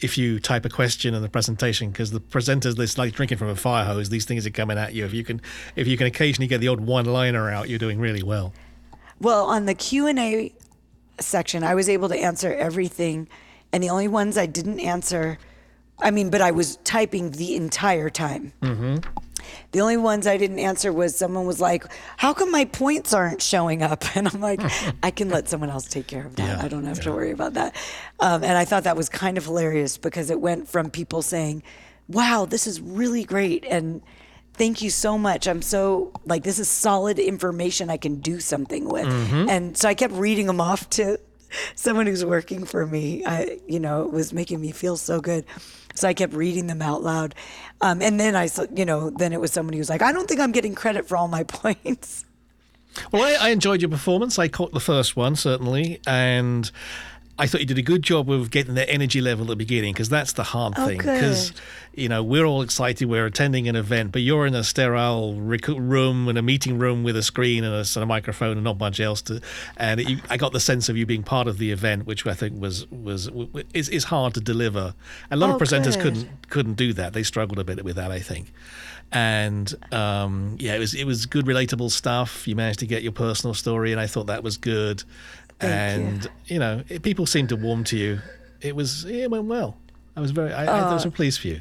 if 0.01 0.17
you 0.17 0.39
type 0.39 0.65
a 0.65 0.69
question 0.69 1.13
in 1.13 1.21
the 1.21 1.29
presentation 1.29 1.91
because 1.91 2.13
the 2.13 2.21
presenters 2.21 2.79
it's 2.79 2.97
like 2.97 3.13
drinking 3.13 3.37
from 3.37 3.49
a 3.49 3.57
fire 3.57 3.85
hose. 3.85 4.09
These 4.09 4.25
things 4.25 4.47
are 4.47 4.51
coming 4.51 4.79
at 4.79 4.95
you. 4.95 5.05
If 5.05 5.13
you 5.13 5.25
can 5.25 5.43
if 5.77 5.87
you 5.87 5.99
can 5.99 6.07
occasionally 6.07 6.47
get 6.47 6.61
the 6.61 6.69
odd 6.69 6.81
one 6.81 7.05
liner 7.05 7.51
out 7.51 7.69
you're 7.69 7.79
doing 7.79 7.99
really 7.99 8.23
well. 8.23 8.55
Well, 9.21 9.47
on 9.47 9.67
the 9.67 9.75
Q 9.75 10.07
and 10.07 10.19
A 10.19 10.53
section, 11.19 11.65
I 11.65 11.75
was 11.75 11.89
able 11.89 12.09
to 12.09 12.17
answer 12.17 12.55
everything, 12.55 13.29
and 13.73 13.83
the 13.83 13.91
only 13.91 14.07
ones 14.07 14.39
I 14.39 14.47
didn't 14.47 14.79
answer, 14.79 15.39
I 16.01 16.13
mean, 16.13 16.31
but 16.31 16.41
I 16.41 16.53
was 16.53 16.77
typing 16.85 17.33
the 17.33 17.57
entire 17.57 18.11
time. 18.11 18.53
Mm-hmm. 18.63 18.99
The 19.73 19.81
only 19.81 19.97
ones 19.97 20.27
I 20.27 20.37
didn't 20.37 20.59
answer 20.59 20.93
was 20.93 21.17
someone 21.17 21.47
was 21.47 21.61
like, 21.61 21.85
"How 22.17 22.33
come 22.33 22.51
my 22.51 22.65
points 22.65 23.13
aren't 23.13 23.43
showing 23.43 23.83
up?" 23.83 24.05
And 24.17 24.29
I'm 24.29 24.41
like, 24.41 24.61
"I 25.03 25.11
can 25.11 25.29
let 25.29 25.49
someone 25.49 25.71
else 25.71 25.87
take 25.87 26.07
care 26.07 26.27
of 26.27 26.37
that. 26.37 26.59
Yeah, 26.59 26.65
I 26.65 26.69
don't 26.69 26.85
have 26.85 27.01
to 27.01 27.13
worry 27.13 27.31
about 27.31 27.55
that." 27.55 27.77
Um, 28.21 28.43
and 28.43 28.57
I 28.59 28.65
thought 28.65 28.85
that 28.85 28.97
was 28.97 29.09
kind 29.09 29.39
of 29.39 29.45
hilarious 29.45 29.99
because 29.99 30.31
it 30.31 30.41
went 30.41 30.69
from 30.69 30.91
people 30.91 31.23
saying, 31.23 31.63
"Wow, 32.09 32.47
this 32.47 32.67
is 32.67 32.81
really 32.81 33.25
great," 33.25 33.65
and 33.69 34.03
thank 34.55 34.83
you 34.83 34.91
so 34.91 35.17
much. 35.17 35.47
I'm 35.47 35.63
so 35.63 36.13
like 36.27 36.43
this 36.43 36.59
is 36.59 36.69
solid 36.69 37.19
information 37.19 37.91
I 37.91 37.97
can 37.97 38.17
do 38.21 38.41
something 38.41 38.89
with. 38.89 39.07
And 39.49 39.77
so 39.77 39.89
I 39.89 39.95
kept 39.95 40.13
reading 40.15 40.47
them 40.47 40.61
off 40.61 40.91
to 40.91 41.19
someone 41.77 42.07
who's 42.07 42.25
working 42.25 42.65
for 42.65 42.87
me. 42.87 43.25
I 43.25 43.61
you 43.69 43.79
know, 43.81 44.03
it 44.03 44.13
was 44.13 44.33
making 44.33 44.61
me 44.61 44.73
feel 44.73 44.97
so 44.97 45.21
good. 45.21 45.45
So 45.99 46.09
I 46.09 46.15
kept 46.15 46.33
reading 46.33 46.67
them 46.67 46.83
out 46.83 47.03
loud. 47.03 47.35
Um, 47.81 48.01
and 48.03 48.19
then 48.19 48.35
I 48.37 48.49
you 48.75 48.85
know, 48.85 49.11
then 49.11 49.33
it 49.33 49.41
was 49.41 49.53
somebody 49.53 49.79
who 49.79 49.81
was 49.81 49.91
like, 49.91 50.03
I 50.03 50.13
don't 50.13 50.29
think 50.29 50.41
I'm 50.41 50.53
getting 50.53 50.75
credit 50.75 51.07
for 51.07 51.17
all 51.17 51.29
my 51.29 51.43
points. 51.49 52.25
well 53.13 53.23
I, 53.23 53.49
I 53.49 53.49
enjoyed 53.51 53.81
your 53.83 53.91
performance 53.91 54.39
I 54.39 54.49
caught 54.49 54.73
the 54.73 54.81
first 54.81 55.15
one 55.15 55.37
certainly 55.37 56.01
and 56.07 56.71
I 57.41 57.47
thought 57.47 57.61
you 57.61 57.67
did 57.67 57.79
a 57.79 57.83
good 57.83 58.03
job 58.03 58.29
of 58.31 58.51
getting 58.51 58.75
the 58.75 58.89
energy 58.91 59.21
level 59.21 59.45
at 59.45 59.49
the 59.51 59.57
beginning 59.57 59.93
because 59.93 60.09
that's 60.09 60.33
the 60.33 60.43
hard 60.43 60.75
Oh, 60.77 60.87
thing. 60.87 60.99
Because 60.99 61.53
you 61.95 62.09
know 62.09 62.23
we're 62.23 62.45
all 62.45 62.63
excited, 62.63 63.07
we're 63.09 63.27
attending 63.27 63.69
an 63.69 63.77
event, 63.77 64.11
but 64.13 64.23
you're 64.23 64.45
in 64.47 64.55
a 64.55 64.65
sterile 64.65 65.41
rec- 65.41 65.69
room 65.69 66.29
and 66.29 66.37
a 66.37 66.43
meeting 66.43 66.79
room 66.79 67.05
with 67.05 67.17
a 67.17 67.23
screen 67.23 67.63
and 67.65 67.75
a, 67.75 67.85
sort 67.85 68.03
of 68.03 68.09
microphone 68.09 68.53
and 68.57 68.65
not 68.65 68.79
much 68.79 68.99
else 69.01 69.23
to. 69.23 69.41
And 69.77 70.01
it, 70.01 70.09
you, 70.09 70.19
I 70.29 70.37
got 70.37 70.53
the 70.53 70.61
sense 70.61 70.89
of 70.89 70.97
you 70.97 71.07
being 71.07 71.23
part 71.23 71.47
of 71.47 71.59
the 71.59 71.71
event, 71.71 72.07
which 72.07 72.27
I 72.27 72.35
think 72.35 72.61
was 72.61 72.91
was 72.91 73.31
is, 73.73 73.89
is 73.89 74.05
hard 74.05 74.35
to 74.35 74.41
deliver. 74.41 74.95
A 75.31 75.37
lot 75.37 75.51
Oh, 75.51 75.55
of 75.55 75.61
presenters 75.63 75.95
good. 75.95 76.03
couldn't 76.03 76.51
couldn't 76.51 76.75
do 76.75 76.93
that. 76.95 77.13
They 77.13 77.23
struggled 77.23 77.59
a 77.59 77.65
bit 77.65 77.85
with 77.85 77.97
that, 77.97 78.11
I 78.11 78.19
think. 78.21 78.53
And 79.11 79.73
um, 79.93 80.57
yeah, 80.59 80.75
it 80.75 80.79
was 80.79 80.95
it 80.95 81.05
was 81.05 81.27
good, 81.27 81.47
relatable 81.47 81.91
stuff. 81.91 82.47
You 82.47 82.57
managed 82.57 82.81
to 82.81 82.87
get 82.87 83.03
your 83.03 83.13
personal 83.13 83.55
story, 83.55 83.93
and 83.93 84.01
I 84.01 84.07
thought 84.07 84.27
that 84.27 84.43
was 84.43 84.57
good. 84.59 85.03
Thank 85.61 86.01
you. 86.01 86.07
and 86.07 86.31
you. 86.47 86.59
know, 86.59 86.83
it, 86.89 87.03
people 87.03 87.27
seemed 87.27 87.49
to 87.51 87.57
warm 87.57 87.85
to 87.85 87.97
you. 87.97 88.21
It 88.61 88.75
was 88.77 89.05
it 89.05 89.31
went 89.31 89.45
well. 89.45 89.77
I 90.17 90.21
was 90.21 90.31
very 90.33 90.53
I, 90.53 90.65
I 90.91 90.93
was 90.93 91.07
Oh. 91.07 91.11
pleased 91.11 91.41
for 91.41 91.49
you. 91.49 91.61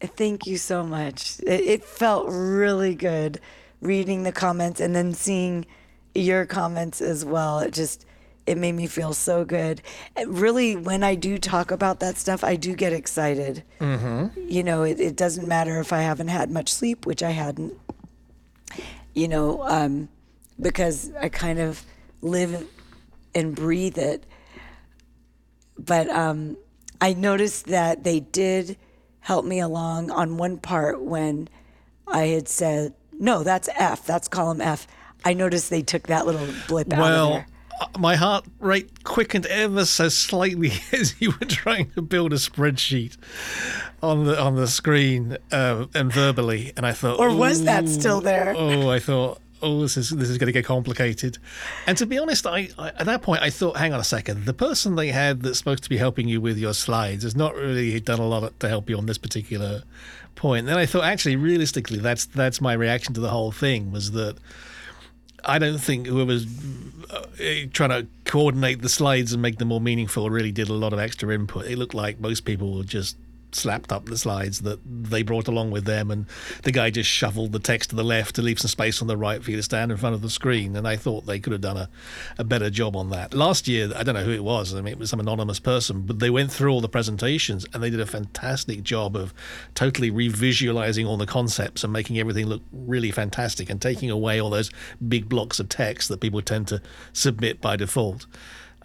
Thank 0.00 0.46
you 0.46 0.56
so 0.56 0.82
much. 0.84 1.38
It, 1.40 1.60
it 1.60 1.84
felt 1.84 2.26
really 2.28 2.94
good 2.94 3.40
reading 3.80 4.22
the 4.24 4.32
comments 4.32 4.80
and 4.80 4.94
then 4.94 5.12
seeing 5.14 5.64
your 6.14 6.44
comments 6.46 7.00
as 7.00 7.24
well. 7.24 7.60
It 7.60 7.72
just 7.72 8.04
it 8.44 8.58
made 8.58 8.72
me 8.72 8.88
feel 8.88 9.12
so 9.12 9.44
good. 9.44 9.80
And 10.16 10.36
really, 10.36 10.74
when 10.74 11.04
I 11.04 11.14
do 11.14 11.38
talk 11.38 11.70
about 11.70 12.00
that 12.00 12.16
stuff, 12.16 12.42
I 12.42 12.56
do 12.56 12.74
get 12.74 12.92
excited. 12.92 13.62
Mm-hmm. 13.80 14.40
You 14.50 14.64
know, 14.64 14.82
it, 14.82 14.98
it 14.98 15.14
doesn't 15.16 15.46
matter 15.46 15.78
if 15.78 15.92
I 15.92 16.02
haven't 16.02 16.26
had 16.28 16.50
much 16.50 16.72
sleep, 16.72 17.06
which 17.06 17.22
I 17.22 17.30
hadn't. 17.30 17.74
You 19.14 19.28
know, 19.28 19.62
um, 19.68 20.08
because 20.60 21.12
I 21.20 21.28
kind 21.28 21.60
of 21.60 21.84
live 22.20 22.66
and 23.34 23.54
breathe 23.54 23.98
it 23.98 24.24
but 25.78 26.08
um, 26.10 26.56
I 27.00 27.14
noticed 27.14 27.66
that 27.66 28.04
they 28.04 28.20
did 28.20 28.76
help 29.20 29.44
me 29.44 29.58
along 29.60 30.10
on 30.10 30.36
one 30.36 30.58
part 30.58 31.00
when 31.02 31.48
I 32.06 32.26
had 32.26 32.46
said, 32.48 32.94
no, 33.18 33.42
that's 33.42 33.68
F, 33.76 34.04
that's 34.06 34.28
column 34.28 34.60
F. 34.60 34.86
I 35.24 35.32
noticed 35.32 35.70
they 35.70 35.82
took 35.82 36.08
that 36.08 36.26
little 36.26 36.46
blip 36.68 36.92
out 36.92 36.98
of 36.98 36.98
Well, 37.00 37.30
there. 37.30 37.46
uh, 37.80 37.86
my 37.98 38.16
heart 38.16 38.44
rate 38.60 39.02
quickened 39.04 39.46
ever 39.46 39.84
so 39.86 40.08
slightly 40.08 40.72
as 40.92 41.20
you 41.20 41.30
were 41.30 41.46
trying 41.46 41.90
to 41.92 42.02
build 42.02 42.32
a 42.32 42.36
spreadsheet 42.36 43.16
on 44.02 44.24
the 44.24 44.40
on 44.40 44.56
the 44.56 44.66
screen 44.66 45.38
uh, 45.50 45.86
and 45.94 46.12
verbally, 46.12 46.72
and 46.76 46.84
I 46.84 46.92
thought, 46.92 47.18
Or 47.18 47.34
was 47.34 47.64
that 47.64 47.88
still 47.88 48.20
there? 48.20 48.54
Oh, 48.56 48.88
I 48.90 48.98
thought. 48.98 49.38
Oh, 49.62 49.80
this 49.80 49.96
is 49.96 50.10
this 50.10 50.28
is 50.28 50.38
going 50.38 50.48
to 50.48 50.52
get 50.52 50.64
complicated, 50.64 51.38
and 51.86 51.96
to 51.98 52.04
be 52.04 52.18
honest, 52.18 52.46
I, 52.46 52.68
I 52.76 52.88
at 52.88 53.06
that 53.06 53.22
point 53.22 53.42
I 53.42 53.50
thought, 53.50 53.76
hang 53.76 53.92
on 53.92 54.00
a 54.00 54.04
second, 54.04 54.44
the 54.44 54.52
person 54.52 54.96
they 54.96 55.08
had 55.08 55.42
that's 55.42 55.58
supposed 55.58 55.84
to 55.84 55.88
be 55.88 55.98
helping 55.98 56.26
you 56.28 56.40
with 56.40 56.58
your 56.58 56.74
slides 56.74 57.22
has 57.22 57.36
not 57.36 57.54
really 57.54 58.00
done 58.00 58.18
a 58.18 58.26
lot 58.26 58.58
to 58.58 58.68
help 58.68 58.90
you 58.90 58.98
on 58.98 59.06
this 59.06 59.18
particular 59.18 59.82
point. 60.34 60.66
then 60.66 60.78
I 60.78 60.86
thought, 60.86 61.04
actually, 61.04 61.36
realistically, 61.36 61.98
that's 61.98 62.26
that's 62.26 62.60
my 62.60 62.72
reaction 62.72 63.14
to 63.14 63.20
the 63.20 63.30
whole 63.30 63.52
thing 63.52 63.92
was 63.92 64.10
that 64.12 64.36
I 65.44 65.58
don't 65.58 65.78
think 65.78 66.06
whoever's 66.06 66.46
uh, 67.10 67.26
trying 67.72 67.90
to 67.90 68.06
coordinate 68.24 68.82
the 68.82 68.88
slides 68.88 69.32
and 69.32 69.42
make 69.42 69.58
them 69.58 69.68
more 69.68 69.80
meaningful 69.80 70.30
really 70.30 70.52
did 70.52 70.68
a 70.68 70.74
lot 70.74 70.92
of 70.92 70.98
extra 70.98 71.32
input. 71.34 71.66
It 71.66 71.78
looked 71.78 71.94
like 71.94 72.20
most 72.20 72.44
people 72.44 72.76
were 72.76 72.84
just 72.84 73.16
slapped 73.54 73.92
up 73.92 74.06
the 74.06 74.18
slides 74.18 74.60
that 74.62 74.80
they 74.84 75.22
brought 75.22 75.48
along 75.48 75.70
with 75.70 75.84
them, 75.84 76.10
and 76.10 76.26
the 76.62 76.72
guy 76.72 76.90
just 76.90 77.10
shuffled 77.10 77.52
the 77.52 77.58
text 77.58 77.90
to 77.90 77.96
the 77.96 78.04
left 78.04 78.34
to 78.36 78.42
leave 78.42 78.60
some 78.60 78.68
space 78.68 79.00
on 79.00 79.08
the 79.08 79.16
right 79.16 79.42
for 79.42 79.50
you 79.50 79.56
to 79.56 79.62
stand 79.62 79.90
in 79.90 79.98
front 79.98 80.14
of 80.14 80.22
the 80.22 80.30
screen. 80.30 80.76
And 80.76 80.86
I 80.86 80.96
thought 80.96 81.26
they 81.26 81.38
could 81.38 81.52
have 81.52 81.60
done 81.60 81.76
a, 81.76 81.88
a 82.38 82.44
better 82.44 82.70
job 82.70 82.96
on 82.96 83.10
that. 83.10 83.34
Last 83.34 83.68
year, 83.68 83.90
I 83.94 84.02
don't 84.02 84.14
know 84.14 84.24
who 84.24 84.32
it 84.32 84.44
was. 84.44 84.74
I 84.74 84.80
mean, 84.80 84.92
it 84.92 84.98
was 84.98 85.10
some 85.10 85.20
anonymous 85.20 85.60
person, 85.60 86.02
but 86.02 86.18
they 86.18 86.30
went 86.30 86.52
through 86.52 86.72
all 86.72 86.80
the 86.80 86.88
presentations 86.88 87.66
and 87.72 87.82
they 87.82 87.90
did 87.90 88.00
a 88.00 88.06
fantastic 88.06 88.82
job 88.82 89.16
of 89.16 89.34
totally 89.74 90.10
revisualizing 90.10 91.06
all 91.06 91.16
the 91.16 91.26
concepts 91.26 91.84
and 91.84 91.92
making 91.92 92.18
everything 92.18 92.46
look 92.46 92.62
really 92.72 93.10
fantastic 93.10 93.70
and 93.70 93.80
taking 93.80 94.10
away 94.10 94.40
all 94.40 94.50
those 94.50 94.70
big 95.08 95.28
blocks 95.28 95.60
of 95.60 95.68
text 95.68 96.08
that 96.08 96.20
people 96.20 96.42
tend 96.42 96.68
to 96.68 96.80
submit 97.12 97.60
by 97.60 97.76
default. 97.76 98.26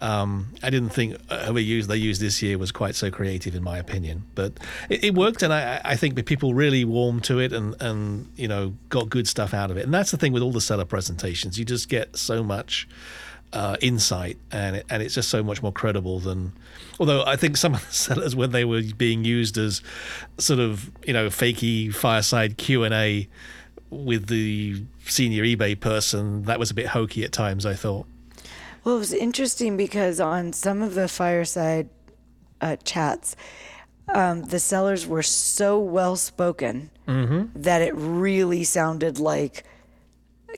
Um, 0.00 0.54
I 0.62 0.70
didn't 0.70 0.90
think 0.90 1.16
uh, 1.28 1.40
whoever 1.40 1.60
used 1.60 1.88
they 1.88 1.96
used 1.96 2.20
this 2.20 2.40
year 2.42 2.56
was 2.56 2.70
quite 2.70 2.94
so 2.94 3.10
creative, 3.10 3.54
in 3.54 3.62
my 3.62 3.78
opinion. 3.78 4.24
But 4.34 4.52
it, 4.88 5.04
it 5.04 5.14
worked, 5.14 5.42
and 5.42 5.52
I, 5.52 5.80
I 5.84 5.96
think 5.96 6.24
people 6.24 6.54
really 6.54 6.84
warmed 6.84 7.24
to 7.24 7.38
it, 7.40 7.52
and 7.52 7.74
and 7.80 8.30
you 8.36 8.48
know 8.48 8.74
got 8.88 9.08
good 9.08 9.26
stuff 9.26 9.52
out 9.52 9.70
of 9.70 9.76
it. 9.76 9.84
And 9.84 9.92
that's 9.92 10.10
the 10.10 10.16
thing 10.16 10.32
with 10.32 10.42
all 10.42 10.52
the 10.52 10.60
seller 10.60 10.84
presentations, 10.84 11.58
you 11.58 11.64
just 11.64 11.88
get 11.88 12.16
so 12.16 12.42
much 12.44 12.88
uh, 13.52 13.76
insight, 13.80 14.38
and 14.52 14.76
it, 14.76 14.86
and 14.90 15.02
it's 15.02 15.14
just 15.14 15.28
so 15.28 15.42
much 15.42 15.62
more 15.62 15.72
credible 15.72 16.20
than. 16.20 16.52
Although 17.00 17.24
I 17.24 17.36
think 17.36 17.56
some 17.56 17.74
of 17.74 17.86
the 17.86 17.94
sellers, 17.94 18.36
when 18.36 18.52
they 18.52 18.64
were 18.64 18.82
being 18.96 19.24
used 19.24 19.58
as 19.58 19.82
sort 20.38 20.60
of 20.60 20.90
you 21.06 21.12
know 21.12 21.26
fakey 21.28 21.92
fireside 21.94 22.56
Q 22.56 22.84
and 22.84 22.94
A 22.94 23.28
with 23.90 24.26
the 24.26 24.84
senior 25.06 25.44
eBay 25.44 25.78
person, 25.78 26.42
that 26.44 26.58
was 26.58 26.70
a 26.70 26.74
bit 26.74 26.88
hokey 26.88 27.24
at 27.24 27.32
times. 27.32 27.66
I 27.66 27.74
thought. 27.74 28.06
Well, 28.88 28.96
it 28.96 29.00
was 29.00 29.12
interesting 29.12 29.76
because 29.76 30.18
on 30.18 30.54
some 30.54 30.80
of 30.80 30.94
the 30.94 31.08
fireside 31.08 31.90
uh, 32.62 32.76
chats, 32.84 33.36
um, 34.08 34.44
the 34.44 34.58
sellers 34.58 35.06
were 35.06 35.22
so 35.22 35.78
well 35.78 36.16
spoken 36.16 36.88
Mm-hmm. 37.06 37.60
that 37.60 37.82
it 37.82 37.92
really 37.94 38.64
sounded 38.64 39.18
like 39.18 39.64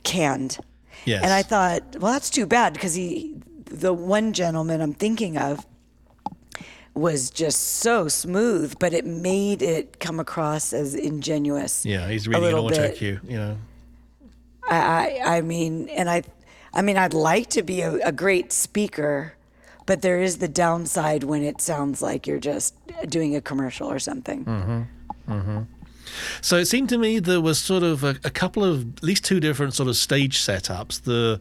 canned. 0.03 0.59
Yes. 1.03 1.23
And 1.23 1.33
I 1.33 1.43
thought, 1.43 1.97
well, 1.99 2.13
that's 2.13 2.29
too 2.29 2.45
bad 2.45 2.71
because 2.71 2.93
he, 2.93 3.35
the 3.65 3.91
one 3.91 4.31
gentleman 4.31 4.79
I'm 4.79 4.93
thinking 4.93 5.37
of, 5.37 5.65
was 6.93 7.29
just 7.31 7.59
so 7.59 8.07
smooth, 8.07 8.75
but 8.79 8.93
it 8.93 9.05
made 9.05 9.61
it 9.61 9.99
come 9.99 10.21
across 10.21 10.71
as 10.71 10.95
ingenuous. 10.95 11.85
Yeah, 11.85 12.07
he's 12.07 12.27
a 12.27 12.29
reading 12.29 12.45
an 12.47 12.53
little 12.53 12.69
bit. 12.69 12.95
cue, 12.95 13.19
you 13.27 13.37
know. 13.37 13.57
I, 14.69 15.19
I, 15.25 15.37
I 15.37 15.41
mean, 15.41 15.89
and 15.89 16.09
I, 16.09 16.23
I 16.73 16.81
mean, 16.81 16.97
I'd 16.97 17.13
like 17.13 17.49
to 17.51 17.63
be 17.63 17.81
a, 17.81 17.93
a 18.07 18.11
great 18.11 18.51
speaker, 18.53 19.33
but 19.85 20.01
there 20.01 20.21
is 20.21 20.37
the 20.37 20.47
downside 20.47 21.23
when 21.23 21.43
it 21.43 21.59
sounds 21.61 22.01
like 22.01 22.25
you're 22.27 22.39
just 22.39 22.73
doing 23.09 23.35
a 23.35 23.41
commercial 23.41 23.91
or 23.91 23.99
something. 23.99 24.45
Mm-hmm. 24.45 25.31
Mm-hmm. 25.31 25.59
So 26.41 26.57
it 26.57 26.65
seemed 26.65 26.89
to 26.89 26.97
me 26.97 27.19
there 27.19 27.41
was 27.41 27.57
sort 27.59 27.83
of 27.83 28.03
a, 28.03 28.15
a 28.23 28.29
couple 28.29 28.63
of 28.63 28.97
at 28.97 29.03
least 29.03 29.23
two 29.25 29.39
different 29.39 29.73
sort 29.73 29.89
of 29.89 29.95
stage 29.95 30.39
setups. 30.39 31.03
The 31.03 31.39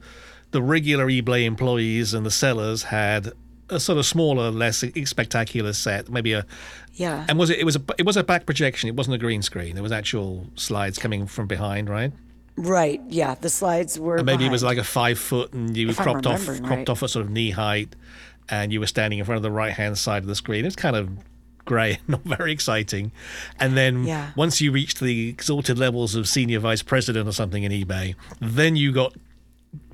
the 0.53 0.61
regular 0.63 1.07
eBay 1.07 1.45
employees 1.45 2.13
and 2.13 2.27
the 2.27 2.31
sellers 2.31 2.83
had 2.85 3.33
a 3.69 3.79
sort 3.79 3.99
of 3.99 4.07
smaller, 4.07 4.51
less 4.51 4.85
spectacular 5.05 5.73
set, 5.73 6.09
maybe 6.09 6.33
a 6.33 6.45
Yeah. 6.95 7.25
and 7.29 7.39
was 7.39 7.51
it 7.51 7.59
it 7.61 7.65
was 7.65 7.77
a 7.77 7.83
it 7.99 8.05
was 8.07 8.17
a 8.17 8.25
back 8.25 8.47
projection. 8.47 8.89
It 8.89 8.97
wasn't 8.97 9.15
a 9.15 9.19
green 9.19 9.43
screen. 9.43 9.75
There 9.75 9.83
was 9.83 9.93
actual 9.93 10.47
slides 10.57 10.99
coming 10.99 11.27
from 11.27 11.47
behind, 11.47 11.89
right? 11.89 12.13
Right. 12.57 13.00
Yeah. 13.09 13.35
The 13.35 13.49
slides 13.49 13.99
were. 13.99 14.16
And 14.16 14.26
maybe 14.26 14.47
it 14.47 14.50
was 14.50 14.62
like 14.62 14.78
a 14.78 14.85
five 14.85 15.19
foot, 15.19 15.52
and 15.52 15.76
you 15.76 15.88
I'm 15.88 15.95
cropped 15.95 16.26
off 16.26 16.40
remembering 16.40 16.62
cropped 16.64 16.78
right. 16.78 16.88
off 16.90 17.02
at 17.02 17.11
sort 17.11 17.25
of 17.25 17.30
knee 17.30 17.50
height, 17.50 17.95
and 18.49 18.73
you 18.73 18.80
were 18.80 18.87
standing 18.87 19.19
in 19.19 19.25
front 19.25 19.37
of 19.37 19.42
the 19.42 19.50
right 19.50 19.73
hand 19.73 19.97
side 19.99 20.23
of 20.23 20.28
the 20.28 20.35
screen. 20.35 20.64
It's 20.64 20.76
kind 20.76 20.97
of 20.97 21.09
grey, 21.64 22.00
not 22.09 22.23
very 22.25 22.52
exciting. 22.52 23.12
And 23.59 23.76
then 23.76 24.04
Yeah. 24.04 24.30
once 24.37 24.61
you 24.61 24.73
reached 24.73 25.00
the 25.00 25.28
exalted 25.28 25.78
levels 25.78 26.14
of 26.14 26.26
senior 26.28 26.59
vice 26.59 26.83
president 26.83 27.28
or 27.28 27.33
something 27.33 27.62
in 27.62 27.73
eBay, 27.73 28.14
then 28.40 28.76
you 28.76 28.92
got 28.92 29.14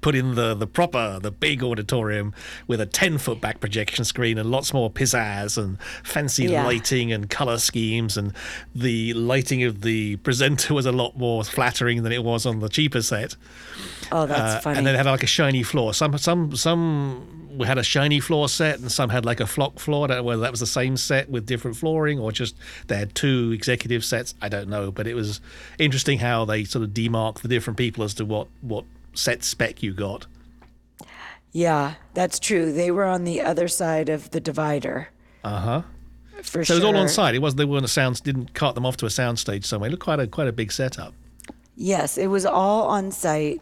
put 0.00 0.14
in 0.14 0.34
the 0.34 0.54
the 0.54 0.66
proper 0.66 1.18
the 1.20 1.30
big 1.30 1.62
auditorium 1.62 2.32
with 2.66 2.80
a 2.80 2.86
10 2.86 3.18
foot 3.18 3.40
back 3.40 3.60
projection 3.60 4.04
screen 4.04 4.38
and 4.38 4.50
lots 4.50 4.72
more 4.74 4.90
pizzazz 4.90 5.56
and 5.56 5.80
fancy 6.04 6.44
Yeah. 6.44 6.64
lighting 6.64 7.12
and 7.12 7.28
color 7.30 7.58
schemes 7.58 8.16
and 8.16 8.32
the 8.74 9.14
lighting 9.14 9.62
of 9.64 9.82
the 9.82 10.16
presenter 10.16 10.74
was 10.74 10.86
a 10.86 10.92
lot 10.92 11.16
more 11.16 11.42
flattering 11.44 12.02
than 12.02 12.12
it 12.12 12.22
was 12.24 12.46
on 12.46 12.60
the 12.60 12.68
cheaper 12.68 13.02
set 13.02 13.36
Oh, 14.12 14.26
that's 14.26 14.56
uh, 14.56 14.60
funny. 14.60 14.78
and 14.78 14.86
then 14.86 14.94
it 14.94 14.98
had 14.98 15.06
like 15.06 15.22
a 15.22 15.26
shiny 15.26 15.62
floor. 15.62 15.92
Some 15.92 16.16
some 16.18 16.54
some 16.54 17.60
had 17.64 17.78
a 17.78 17.82
shiny 17.82 18.20
floor 18.20 18.48
set, 18.48 18.78
and 18.78 18.92
some 18.92 19.08
had 19.10 19.24
like 19.24 19.40
a 19.40 19.46
flock 19.46 19.78
floor. 19.78 20.04
I 20.04 20.08
don't 20.08 20.16
know 20.18 20.22
whether 20.22 20.42
that 20.42 20.50
was 20.50 20.60
the 20.60 20.66
same 20.66 20.96
set 20.96 21.28
with 21.30 21.46
different 21.46 21.76
flooring, 21.76 22.18
or 22.18 22.30
just 22.30 22.54
they 22.86 22.96
had 22.98 23.14
two 23.14 23.50
executive 23.52 24.04
sets. 24.04 24.34
I 24.40 24.48
don't 24.48 24.68
know, 24.68 24.90
but 24.92 25.06
it 25.06 25.14
was 25.14 25.40
interesting 25.78 26.18
how 26.18 26.44
they 26.44 26.64
sort 26.64 26.84
of 26.84 26.90
demark 26.90 27.40
the 27.40 27.48
different 27.48 27.78
people 27.78 28.04
as 28.04 28.14
to 28.14 28.24
what 28.24 28.46
what 28.60 28.84
set 29.16 29.42
spec 29.42 29.82
you 29.82 29.92
got. 29.92 30.26
yeah, 31.52 31.94
that's 32.14 32.38
true. 32.38 32.72
They 32.72 32.90
were 32.90 33.04
on 33.04 33.24
the 33.24 33.40
other 33.40 33.66
side 33.68 34.08
of 34.08 34.30
the 34.30 34.40
divider. 34.40 35.08
Uh 35.42 35.60
huh. 35.60 35.82
For 36.42 36.64
So 36.64 36.74
sure. 36.74 36.76
it 36.76 36.78
was 36.80 36.84
all 36.84 36.96
on 37.02 37.08
site. 37.08 37.34
It 37.34 37.40
wasn't 37.40 37.58
they 37.58 37.64
weren't 37.64 37.84
a 37.84 37.88
sound 37.88 38.22
didn't 38.22 38.52
cart 38.54 38.74
them 38.74 38.84
off 38.86 38.96
to 38.98 39.06
a 39.06 39.10
sound 39.10 39.38
stage 39.38 39.64
somewhere. 39.64 39.88
It 39.88 39.92
looked 39.92 40.02
quite 40.04 40.20
a 40.20 40.26
quite 40.26 40.48
a 40.48 40.52
big 40.52 40.70
setup. 40.70 41.14
Yes, 41.76 42.16
it 42.18 42.26
was 42.28 42.44
all 42.46 42.88
on 42.88 43.10
site, 43.10 43.60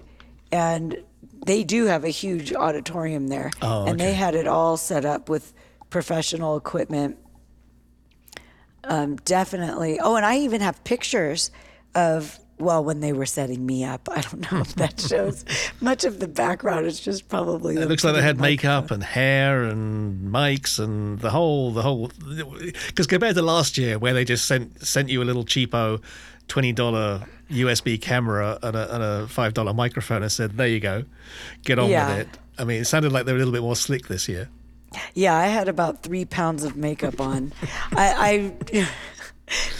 and 0.52 0.96
they 1.46 1.62
do 1.64 1.86
have 1.86 2.04
a 2.04 2.08
huge 2.08 2.52
auditorium 2.54 3.28
there. 3.28 3.50
Oh, 3.62 3.86
And 3.86 3.98
they 4.00 4.12
had 4.14 4.34
it 4.34 4.46
all 4.46 4.76
set 4.76 5.04
up 5.04 5.28
with 5.28 5.52
professional 5.90 6.56
equipment. 6.56 7.18
Um, 8.84 9.16
definitely. 9.24 9.98
Oh, 10.00 10.16
and 10.16 10.24
I 10.26 10.38
even 10.38 10.60
have 10.60 10.82
pictures 10.84 11.50
of 11.94 12.38
well, 12.58 12.84
when 12.84 13.00
they 13.00 13.12
were 13.12 13.26
setting 13.26 13.64
me 13.66 13.84
up, 13.84 14.08
I 14.10 14.20
don't 14.20 14.50
know 14.52 14.60
if 14.60 14.74
that 14.76 15.00
shows 15.00 15.44
much 15.80 16.04
of 16.04 16.20
the 16.20 16.28
background. 16.28 16.86
It's 16.86 17.00
just 17.00 17.28
probably. 17.28 17.76
It 17.76 17.88
looks 17.88 18.04
like 18.04 18.14
they 18.14 18.22
had 18.22 18.40
makeup 18.40 18.90
and 18.90 19.02
hair 19.02 19.64
and 19.64 20.32
mics 20.32 20.78
and 20.78 21.18
the 21.20 21.30
whole 21.30 21.72
the 21.72 21.82
whole. 21.82 22.10
Because 22.86 23.06
compared 23.06 23.34
to 23.36 23.42
last 23.42 23.76
year, 23.76 23.98
where 23.98 24.14
they 24.14 24.24
just 24.24 24.46
sent 24.46 24.84
sent 24.86 25.08
you 25.08 25.22
a 25.22 25.24
little 25.24 25.44
cheapo 25.44 26.00
twenty 26.48 26.72
dollar 26.72 27.26
USB 27.50 28.00
camera 28.00 28.58
and 28.62 28.76
a, 28.76 28.94
and 28.94 29.02
a 29.02 29.28
five 29.28 29.54
dollar 29.54 29.74
microphone 29.74 30.22
and 30.22 30.30
said, 30.30 30.56
"There 30.56 30.68
you 30.68 30.80
go, 30.80 31.04
get 31.64 31.78
on 31.78 31.90
Yeah. 31.90 32.08
with 32.18 32.28
it." 32.28 32.38
I 32.58 32.64
mean, 32.64 32.80
it 32.82 32.84
sounded 32.84 33.10
like 33.12 33.26
they 33.26 33.32
were 33.32 33.36
a 33.38 33.40
little 33.40 33.52
bit 33.52 33.62
more 33.62 33.76
slick 33.76 34.06
this 34.06 34.28
year. 34.28 34.48
Yeah, 35.14 35.34
I 35.34 35.46
had 35.46 35.68
about 35.68 36.04
three 36.04 36.24
pounds 36.24 36.62
of 36.62 36.76
makeup 36.76 37.20
on. 37.20 37.52
I, 37.96 38.52
I 38.72 38.86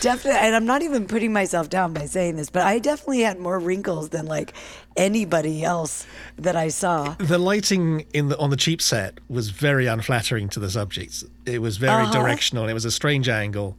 definitely, 0.01 0.41
and 0.41 0.55
I'm 0.55 0.67
not 0.67 0.83
even 0.83 1.07
putting 1.07 1.33
myself 1.33 1.69
down 1.69 1.93
by 1.93 2.07
saying 2.07 2.37
this, 2.37 2.51
but 2.51 2.63
I 2.63 2.79
definitely 2.79 3.21
had 3.23 3.39
more 3.39 3.59
wrinkles 3.59 4.11
than 4.11 4.27
like 4.27 4.53
anybody 4.97 5.65
else 5.65 6.07
that 6.37 6.57
I 6.57 6.69
saw. 6.69 7.15
The 7.19 7.39
lighting 7.39 8.07
in 8.13 8.29
the 8.29 8.39
on 8.39 8.51
the 8.51 8.57
cheap 8.57 8.81
set 8.83 9.19
was 9.29 9.51
very 9.51 9.87
unflattering 9.87 10.49
to 10.51 10.61
the 10.61 10.71
subjects. 10.71 11.25
It 11.47 11.61
was 11.61 11.77
very 11.79 12.05
Uh-huh. 12.05 12.13
directional. 12.13 12.69
It 12.69 12.75
was 12.75 12.85
a 12.85 12.91
strange 12.91 13.29
angle, 13.29 13.77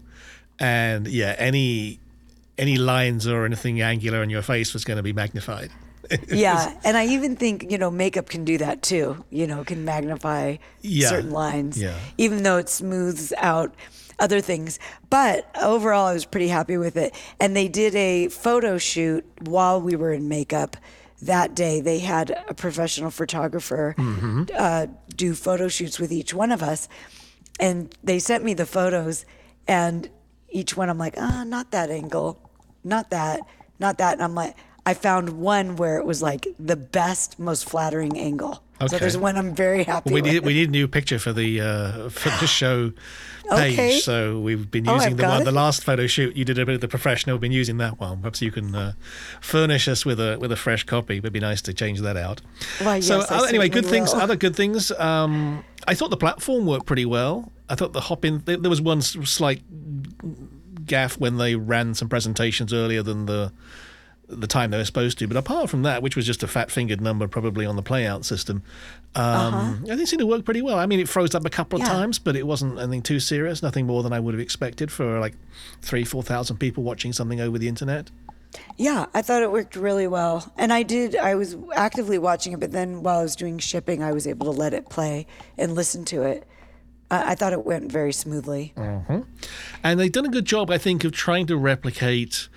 and 0.59 1.07
yeah, 1.07 1.35
any 1.37 1.99
any 2.57 2.77
lines 2.77 3.27
or 3.27 3.45
anything 3.45 3.81
angular 3.81 4.23
in 4.23 4.29
your 4.29 4.41
face 4.41 4.73
was 4.73 4.83
going 4.85 4.97
to 4.97 5.03
be 5.03 5.13
magnified. 5.13 5.71
Yeah, 6.29 6.71
and 6.83 6.95
I 6.95 7.07
even 7.07 7.35
think 7.35 7.71
you 7.71 7.77
know 7.79 7.89
makeup 7.89 8.29
can 8.29 8.45
do 8.45 8.57
that 8.59 8.81
too. 8.83 9.23
You 9.31 9.47
know, 9.47 9.63
can 9.63 9.83
magnify 9.85 10.57
Yeah, 10.81 11.09
certain 11.09 11.31
lines, 11.31 11.81
yeah. 11.81 11.95
even 12.19 12.43
though 12.43 12.57
it 12.57 12.69
smooths 12.69 13.33
out 13.37 13.73
other 14.19 14.41
things. 14.41 14.79
But 15.09 15.49
overall, 15.61 16.07
I 16.07 16.13
was 16.13 16.25
pretty 16.25 16.47
happy 16.47 16.77
with 16.77 16.97
it. 16.97 17.13
And 17.39 17.55
they 17.55 17.67
did 17.67 17.95
a 17.95 18.27
photo 18.29 18.77
shoot 18.77 19.25
while 19.41 19.81
we 19.81 19.95
were 19.95 20.11
in 20.13 20.27
makeup. 20.29 20.77
That 21.21 21.55
day, 21.55 21.81
they 21.81 21.99
had 21.99 22.31
a 22.47 22.53
professional 22.53 23.09
photographer 23.11 23.95
Mm-hmm. 23.97 24.43
uh, 24.53 24.87
do 25.15 25.33
photo 25.33 25.67
shoots 25.67 25.99
with 25.99 26.11
each 26.11 26.33
one 26.33 26.51
of 26.51 26.61
us, 26.61 26.89
and 27.59 27.95
they 28.03 28.19
sent 28.19 28.43
me 28.43 28.53
the 28.53 28.65
photos, 28.65 29.25
and 29.67 30.09
each 30.49 30.75
one 30.75 30.89
I'm 30.89 30.97
like, 30.97 31.15
ah, 31.17 31.43
not 31.47 31.71
that 31.71 31.89
angle, 31.89 32.37
not 32.83 33.09
that, 33.11 33.39
not 33.79 33.97
that, 33.99 34.13
and 34.13 34.23
I'm 34.23 34.35
like. 34.35 34.55
I 34.85 34.93
found 34.93 35.29
one 35.41 35.75
where 35.77 35.97
it 35.97 36.05
was 36.05 36.21
like 36.21 36.47
the 36.59 36.75
best, 36.75 37.39
most 37.39 37.67
flattering 37.67 38.19
angle. 38.19 38.61
Okay. 38.81 38.87
So 38.89 38.97
there's 38.99 39.17
one 39.17 39.37
I'm 39.37 39.55
very 39.55 39.83
happy 39.83 40.13
we 40.13 40.21
with. 40.21 40.31
need 40.31 40.43
we 40.43 40.53
need 40.53 40.67
a 40.67 40.71
new 40.71 40.87
picture 40.87 41.17
for 41.17 41.31
the 41.31 41.61
uh, 41.61 42.09
for 42.09 42.29
the 42.41 42.45
show 42.47 42.91
page. 43.49 43.73
Okay. 43.73 43.99
So 43.99 44.39
we've 44.39 44.69
been 44.69 44.87
Oh, 44.89 44.95
using 44.95 45.11
I've 45.11 45.17
the 45.17 45.23
one 45.23 45.41
it. 45.41 45.45
the 45.45 45.51
last 45.53 45.83
photo 45.83 46.07
shoot 46.07 46.35
you 46.35 46.43
did 46.43 46.59
a 46.59 46.65
bit 46.65 46.75
of 46.75 46.81
the 46.81 46.89
professional. 46.89 47.35
We've 47.35 47.41
been 47.41 47.51
using 47.53 47.77
that 47.77 47.99
one. 48.01 48.19
Perhaps 48.19 48.41
you 48.41 48.51
can 48.51 48.75
uh, 48.75 48.93
furnish 49.39 49.87
us 49.87 50.05
with 50.05 50.19
a 50.19 50.37
with 50.39 50.51
a 50.51 50.57
fresh 50.57 50.83
copy. 50.83 51.17
It'd 51.17 51.31
be 51.31 51.39
nice 51.39 51.61
to 51.63 51.73
change 51.73 52.01
that 52.01 52.17
out. 52.17 52.41
So 52.79 52.91
yes, 52.95 53.11
I 53.31 53.37
uh, 53.39 53.43
anyway, 53.45 53.69
good 53.69 53.85
things. 53.85 54.13
will. 54.13 54.21
Other 54.21 54.35
good 54.35 54.57
things. 54.57 54.91
Um, 54.91 55.63
I 55.87 55.95
thought 55.95 56.09
the 56.09 56.17
platform 56.17 56.65
worked 56.65 56.85
pretty 56.85 57.05
well. 57.05 57.51
I 57.69 57.75
thought 57.75 57.93
the 57.93 58.01
Hopin. 58.01 58.41
There, 58.43 58.57
there 58.57 58.69
was 58.69 58.81
one 58.81 59.01
slight 59.01 59.61
gaff 60.85 61.17
when 61.17 61.37
they 61.37 61.55
ran 61.55 61.93
some 61.95 62.09
presentations 62.09 62.73
earlier 62.73 63.01
than 63.01 63.25
the 63.25 63.51
the 64.27 64.47
time 64.47 64.71
they 64.71 64.77
were 64.77 64.85
supposed 64.85 65.19
to. 65.19 65.27
But 65.27 65.37
apart 65.37 65.69
from 65.69 65.83
that, 65.83 66.01
which 66.01 66.15
was 66.15 66.25
just 66.25 66.41
a 66.43 66.47
fat 66.47 66.71
fingered 66.71 67.01
number 67.01 67.27
probably 67.27 67.65
on 67.65 67.75
the 67.75 67.83
playout 67.83 68.25
system, 68.25 68.63
um, 69.15 69.83
I 69.83 69.87
think 69.89 70.01
it 70.01 70.07
seemed 70.07 70.19
to 70.21 70.25
work 70.25 70.43
pretty 70.45 70.61
well. 70.61 70.77
I 70.79 70.85
mean, 70.85 70.99
it 70.99 71.07
froze 71.07 71.35
up 71.35 71.45
a 71.45 71.49
couple 71.49 71.77
of 71.77 71.83
Uh-huh. 71.83 71.93
Yeah. 71.93 71.99
times, 71.99 72.19
but 72.19 72.35
it 72.35 72.45
wasn't 72.47 72.79
anything 72.79 73.01
too 73.01 73.19
serious. 73.19 73.61
Nothing 73.61 73.85
more 73.85 74.03
than 74.03 74.13
I 74.13 74.19
would 74.19 74.33
have 74.33 74.41
expected 74.41 74.91
for 74.91 75.19
like 75.19 75.35
three, 75.81 76.03
four 76.03 76.23
thousand 76.23 76.57
people 76.57 76.83
watching 76.83 77.13
something 77.13 77.39
over 77.39 77.57
the 77.57 77.67
internet. 77.67 78.11
Yeah, 78.77 79.07
I 79.13 79.21
thought 79.21 79.41
it 79.43 79.51
worked 79.51 79.75
really 79.75 80.07
well. 80.07 80.51
And 80.57 80.71
I 80.71 80.83
did, 80.83 81.15
I 81.17 81.35
was 81.35 81.57
actively 81.75 82.17
watching 82.17 82.53
it, 82.53 82.59
but 82.61 82.71
then 82.71 83.03
while 83.03 83.19
I 83.19 83.23
was 83.23 83.35
doing 83.35 83.59
shipping, 83.59 84.01
I 84.01 84.11
was 84.13 84.25
able 84.25 84.45
to 84.45 84.57
let 84.57 84.73
it 84.73 84.89
play 84.89 85.27
and 85.57 85.75
listen 85.75 86.05
to 86.05 86.21
it. 86.23 86.47
I, 87.11 87.31
I 87.31 87.35
thought 87.35 87.51
it 87.53 87.65
went 87.65 87.91
very 87.91 88.13
smoothly. 88.13 88.73
And 89.83 89.99
they've 89.99 90.11
done 90.11 90.25
a 90.25 90.29
good 90.29 90.45
job, 90.45 90.71
I 90.71 90.77
think, 90.77 91.03
of 91.03 91.11
trying 91.11 91.47
to 91.47 91.57
replicate 91.57 92.47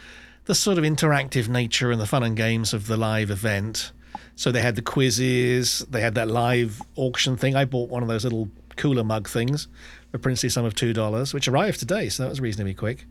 the 0.49 0.55
sort 0.55 0.79
of 0.79 0.85
interactive 0.85 1.47
nature 1.49 1.93
and 1.93 2.01
the 2.01 2.07
fun 2.07 2.23
and 2.25 2.37
games 2.37 2.73
of 2.75 2.87
the 2.89 2.97
live 2.97 3.31
event. 3.31 3.93
So 4.35 4.51
they 4.51 4.63
had 4.63 4.77
the 4.77 4.83
quizzes, 4.83 5.81
they 5.91 6.01
had 6.01 6.15
that 6.15 6.29
live 6.29 6.81
auction 6.97 7.37
thing. 7.37 7.55
I 7.55 7.65
bought 7.65 7.91
one 7.91 8.03
of 8.03 8.09
those 8.09 8.25
little 8.25 8.49
cooler 8.77 9.05
mug 9.05 9.29
things 9.29 9.67
for 10.11 10.17
a 10.17 10.21
princely 10.21 10.49
sum 10.49 10.65
of 10.65 10.75
two 10.75 10.93
dollars, 10.93 11.35
which 11.35 11.49
arrived 11.49 11.79
today, 11.81 12.09
so 12.09 12.23
that 12.23 12.29
was 12.31 12.41
reasonably 12.41 12.75
quick. 12.75 13.05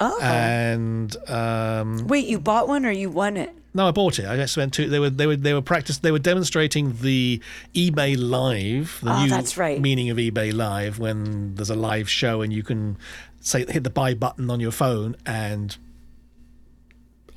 Oh. 0.00 0.20
And 0.20 1.16
um, 1.30 2.06
Wait, 2.08 2.26
you 2.26 2.38
bought 2.40 2.68
one 2.68 2.84
or 2.84 2.90
you 2.90 3.10
won 3.10 3.36
it? 3.36 3.50
no, 3.74 3.88
I 3.88 3.90
bought 3.92 4.18
it. 4.18 4.26
I 4.26 4.36
just 4.36 4.52
spent 4.52 4.74
two. 4.74 4.88
They 4.90 4.98
were 4.98 5.08
they 5.08 5.26
were 5.26 5.36
they 5.36 5.54
were 5.54 5.62
practice. 5.62 5.98
They 5.98 6.10
were 6.12 6.18
demonstrating 6.18 6.94
the 7.00 7.40
eBay 7.74 8.16
Live, 8.18 8.98
the 9.02 9.12
Oh, 9.12 9.22
new 9.22 9.30
that's 9.30 9.56
right. 9.56 9.80
meaning 9.80 10.10
of 10.10 10.18
eBay 10.18 10.52
Live, 10.52 10.98
when 10.98 11.54
there's 11.54 11.70
a 11.70 11.74
live 11.76 12.10
show 12.10 12.42
and 12.42 12.52
you 12.52 12.62
can 12.62 12.98
say 13.40 13.64
hit 13.66 13.82
the 13.84 13.90
buy 13.90 14.12
button 14.14 14.50
on 14.50 14.60
your 14.60 14.72
phone 14.72 15.16
and 15.24 15.76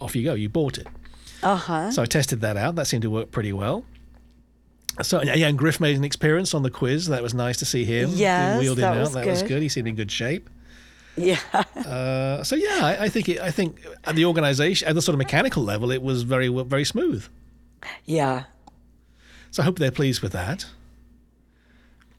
off 0.05 0.15
you 0.15 0.23
go. 0.23 0.33
You 0.33 0.47
bought 0.49 0.77
it. 0.77 0.87
Uh 1.43 1.55
huh. 1.55 1.91
So 1.91 2.01
I 2.01 2.05
tested 2.05 2.41
that 2.41 2.55
out. 2.57 2.75
That 2.75 2.87
seemed 2.87 3.03
to 3.03 3.09
work 3.09 3.31
pretty 3.31 3.51
well. 3.53 3.83
So 5.01 5.21
yeah, 5.21 5.47
and 5.47 5.57
Griff 5.57 5.81
made 5.81 5.97
an 5.97 6.05
experience 6.05 6.53
on 6.53 6.63
the 6.63 6.69
quiz. 6.71 7.07
That 7.07 7.21
was 7.21 7.33
nice 7.33 7.57
to 7.57 7.65
see 7.65 7.83
him. 7.83 8.11
Yeah, 8.13 8.53
Yes, 8.55 8.61
wheeled 8.61 8.77
him 8.77 8.83
that 8.83 8.93
out. 8.95 8.99
was 9.01 9.11
that 9.13 9.25
was 9.27 9.41
good. 9.41 9.49
good. 9.49 9.61
He 9.61 9.67
seemed 9.69 9.87
in 9.89 9.95
good 9.95 10.09
shape. 10.11 10.49
Yeah. 11.17 11.39
Uh, 11.53 12.43
so 12.43 12.55
yeah, 12.55 12.79
I, 12.81 13.03
I 13.05 13.09
think 13.09 13.27
it, 13.29 13.39
I 13.41 13.51
think 13.51 13.79
at 14.05 14.15
the 14.15 14.25
organisation, 14.25 14.87
at 14.87 14.95
the 14.95 15.01
sort 15.01 15.13
of 15.13 15.17
mechanical 15.19 15.63
level, 15.63 15.91
it 15.91 16.01
was 16.01 16.23
very 16.23 16.47
very 16.47 16.85
smooth. 16.85 17.25
Yeah. 18.05 18.45
So 19.51 19.61
I 19.61 19.65
hope 19.65 19.79
they're 19.79 19.91
pleased 19.91 20.21
with 20.21 20.31
that. 20.31 20.65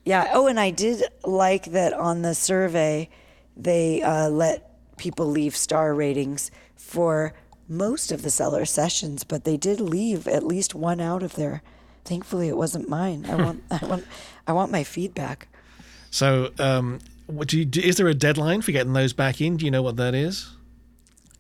Yeah. 0.04 0.30
Oh, 0.32 0.46
and 0.46 0.60
I 0.60 0.70
did 0.70 1.02
like 1.24 1.66
that 1.72 1.92
on 1.92 2.22
the 2.22 2.34
survey, 2.34 3.08
they 3.56 4.02
uh, 4.02 4.28
let 4.28 4.96
people 4.96 5.26
leave 5.26 5.56
star 5.56 5.94
ratings 5.94 6.50
for 6.76 7.34
most 7.68 8.12
of 8.12 8.22
the 8.22 8.30
seller 8.30 8.64
sessions, 8.64 9.24
but 9.24 9.44
they 9.44 9.56
did 9.56 9.80
leave 9.80 10.26
at 10.28 10.42
least 10.44 10.74
one 10.74 11.00
out 11.00 11.22
of 11.22 11.34
there. 11.34 11.62
Thankfully, 12.04 12.48
it 12.48 12.56
wasn't 12.56 12.88
mine. 12.88 13.26
I 13.28 13.34
want, 13.34 13.62
I 13.70 13.84
want, 13.86 14.06
I 14.46 14.52
want 14.52 14.70
my 14.70 14.84
feedback. 14.84 15.48
So, 16.10 16.50
um, 16.58 17.00
what 17.26 17.48
do 17.48 17.58
you, 17.58 17.68
is 17.82 17.96
there 17.96 18.06
a 18.06 18.14
deadline 18.14 18.62
for 18.62 18.70
getting 18.72 18.92
those 18.92 19.12
back 19.12 19.40
in? 19.40 19.56
Do 19.56 19.64
you 19.64 19.70
know 19.70 19.82
what 19.82 19.96
that 19.96 20.14
is? 20.14 20.50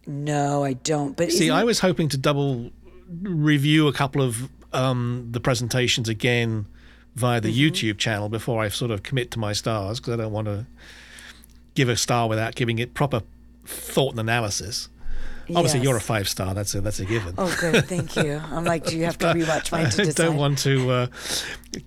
No, 0.06 0.64
I 0.64 0.72
don't. 0.74 1.16
But 1.16 1.32
See, 1.32 1.50
I 1.50 1.64
was 1.64 1.80
hoping 1.80 2.08
to 2.10 2.16
double 2.18 2.70
review 3.22 3.86
a 3.88 3.92
couple 3.92 4.20
of 4.22 4.48
um, 4.72 5.28
the 5.30 5.40
presentations 5.40 6.08
again 6.08 6.66
via 7.14 7.40
the 7.40 7.48
Mm-hmm. 7.48 7.74
YouTube 7.74 7.98
channel 7.98 8.28
before 8.28 8.62
I 8.62 8.68
sort 8.68 8.90
of 8.90 9.02
commit 9.02 9.30
to 9.32 9.38
my 9.38 9.52
stars 9.52 10.00
because 10.00 10.14
I 10.14 10.16
don't 10.16 10.32
want 10.32 10.46
to 10.48 10.66
give 11.74 11.88
a 11.88 11.96
star 11.96 12.28
without 12.28 12.54
giving 12.56 12.78
it 12.78 12.94
proper 12.94 13.22
thought 13.64 14.10
and 14.12 14.20
analysis. 14.20 14.88
Obviously, 15.54 15.80
you're 15.80 15.96
a 15.96 16.00
five 16.00 16.28
star. 16.28 16.54
That's 16.54 16.74
a 16.74 16.80
that's 16.80 17.00
a 17.00 17.04
given. 17.04 17.34
Oh, 17.38 17.54
good. 17.60 17.86
Thank 17.86 18.16
you. 18.16 18.40
I'm 18.50 18.64
like, 18.64 18.84
do 18.84 18.96
you 18.96 19.04
have 19.04 19.18
to 19.18 19.26
rewatch 19.26 19.70
mine 19.70 19.90
to 19.90 20.02
I 20.08 20.12
don't 20.12 20.36
want 20.36 20.58
to 20.58 20.90
uh, 20.90 21.06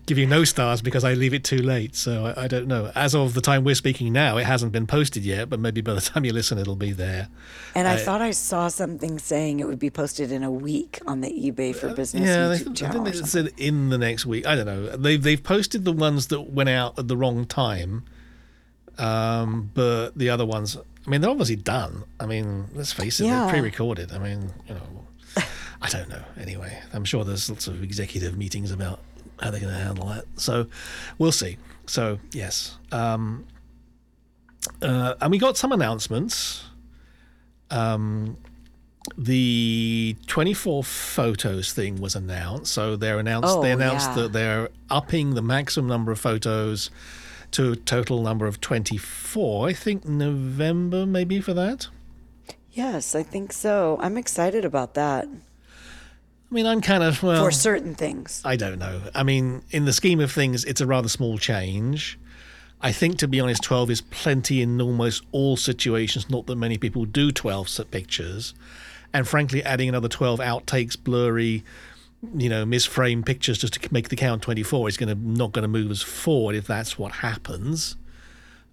give 0.06 0.17
you 0.17 0.26
no 0.26 0.43
stars 0.43 0.82
because 0.82 1.04
I 1.04 1.13
leave 1.13 1.34
it 1.34 1.43
too 1.43 1.58
late. 1.58 1.95
So 1.95 2.28
I, 2.28 2.45
I 2.45 2.48
don't 2.48 2.67
know. 2.67 2.91
As 2.95 3.13
of 3.15 3.34
the 3.34 3.41
time 3.41 3.63
we're 3.63 3.76
speaking 3.76 4.13
now, 4.13 4.38
it 4.38 4.45
hasn't 4.45 4.72
been 4.72 4.88
posted 4.88 5.24
yet, 5.24 5.50
but 5.50 5.60
maybe 5.60 5.82
by 5.82 5.93
the 5.93 6.02
time 6.10 6.26
you 6.26 6.34
listen, 6.34 6.58
it'll 6.58 6.76
be 6.76 6.91
there. 6.91 7.28
and 7.76 7.88
I, 7.88 7.98
thought 7.98 8.22
I 8.22 8.32
saw 8.32 8.67
something 8.67 9.19
saying 9.19 9.60
it 9.60 9.67
would 9.67 9.80
be 9.80 9.89
posted 9.89 10.32
in 10.32 10.43
a 10.43 10.52
week 10.52 11.00
on 11.06 11.22
the 11.22 11.30
eBay 11.30 11.76
for 11.76 11.93
Business 11.93 12.28
yeah, 12.28 12.48
they, 12.48 12.58
YouTube 12.58 12.72
I 12.72 12.74
channel. 12.74 13.04
think 13.04 13.15
or 13.15 13.19
they 13.19 13.28
said 13.28 13.52
in 13.58 13.89
the 13.89 13.98
next 13.98 14.26
week. 14.26 14.45
I 14.45 14.56
don't 14.56 14.65
know. 14.65 14.95
They've 14.95 15.22
they've 15.22 15.43
posted 15.43 15.86
the 15.86 15.91
ones 15.91 16.28
that 16.28 16.41
went 16.41 16.69
out 16.69 16.98
at 16.98 17.08
the 17.08 17.17
wrong 17.17 17.45
time, 17.45 18.04
um, 18.98 19.72
but 19.74 20.12
the 20.17 20.30
other 20.30 20.45
ones. 20.45 20.78
I 21.10 21.12
mean, 21.12 21.22
they're 21.22 21.32
obviously 21.32 21.56
done. 21.56 22.04
I 22.19 22.28
mean, 22.28 22.67
let's 22.76 22.93
face 22.93 23.19
it, 23.19 23.26
Yeah. 23.26 23.45
they're 23.45 23.50
pre-recorded. 23.54 24.12
I 24.12 24.19
mean, 24.19 24.54
you 24.67 24.76
know, 24.76 25.08
I 25.82 25.89
don't 25.89 26.08
know. 26.08 26.22
Anyway, 26.39 26.80
I'm 26.93 27.04
sure 27.04 27.24
there's 27.26 27.50
lots 27.50 27.65
of 27.65 27.82
executive 27.82 28.38
meetings 28.38 28.69
about 28.72 29.00
how 29.41 29.50
they're 29.50 29.60
going 29.60 29.74
to 29.74 29.80
handle 29.80 30.06
that. 30.10 30.26
So 30.36 30.67
we'll 31.17 31.32
see. 31.32 31.58
So 31.88 32.19
yes, 32.32 32.78
um, 32.91 33.48
uh, 34.84 35.15
and 35.19 35.32
we 35.32 35.39
got 35.39 35.58
some 35.58 35.72
announcements. 35.72 36.65
Um, 37.72 38.38
the 39.17 40.15
24 40.28 40.84
photos 40.84 41.74
thing 41.74 42.00
was 42.00 42.15
announced. 42.15 42.72
So 42.72 42.95
they're 42.95 43.17
announced. 43.17 43.50
Oh, 43.50 43.63
they 43.63 43.72
announced 43.72 44.10
yeah. 44.10 44.15
that 44.24 44.34
they're 44.34 44.69
upping 44.91 45.34
the 45.34 45.41
maximum 45.41 45.88
number 45.88 46.12
of 46.12 46.19
photos 46.19 46.91
to 47.52 47.72
a 47.72 47.76
total 47.76 48.22
number 48.22 48.46
of 48.48 48.62
24. 48.62 49.68
I 49.70 49.74
think 49.74 50.06
November 50.06 51.06
maybe 51.06 51.42
for 51.42 51.54
that. 51.54 51.88
Yes, 52.72 53.16
I 53.16 53.24
think 53.24 53.52
so. 53.52 53.98
I'm 54.02 54.18
excited 54.18 54.64
about 54.66 54.94
that 54.94 55.28
I 56.52 56.56
mean, 56.56 56.66
I'm 56.66 56.82
kind 56.82 57.04
of 57.04 57.22
well. 57.22 57.44
for 57.46 57.52
certain 57.52 57.94
things. 57.94 58.42
I 58.44 58.56
don't 58.56 58.80
know. 58.80 59.02
I 59.14 59.22
mean, 59.22 59.62
in 59.70 59.86
the 59.86 59.94
scheme 59.94 60.20
of 60.20 60.32
things, 60.32 60.66
it's 60.66 60.82
a 60.82 60.88
rather 60.88 61.08
small 61.10 61.38
change. 61.38 62.18
I 62.82 62.92
think, 62.92 63.18
to 63.20 63.28
be 63.28 63.40
honest, 63.40 63.62
12 63.62 63.92
is 63.92 64.02
plenty 64.02 64.62
in 64.64 64.82
almost 64.82 65.24
all 65.32 65.58
situations. 65.58 66.28
Not 66.30 66.48
that 66.48 66.56
many 66.56 66.78
people 66.80 67.06
do 67.06 67.32
12 67.32 67.68
s- 67.68 67.82
pictures. 67.92 68.54
and 69.14 69.28
frankly, 69.28 69.64
adding 69.64 69.90
another 69.90 70.08
12 70.08 70.40
outtakes, 70.40 70.96
blurry, 70.98 71.64
you 72.36 72.49
know, 72.49 72.65
misframe 72.65 73.25
pictures 73.25 73.58
just 73.58 73.82
to 73.82 73.93
make 73.93 74.10
the 74.10 74.15
count 74.15 74.41
24 74.41 74.89
is 74.89 74.97
going 74.97 75.10
to 75.10 75.15
not 75.15 75.51
going 75.51 75.63
to 75.63 75.67
move 75.69 75.89
us 75.91 76.01
forward 76.01 76.55
if 76.55 76.67
that's 76.67 76.97
what 76.97 77.13
happens. 77.13 77.95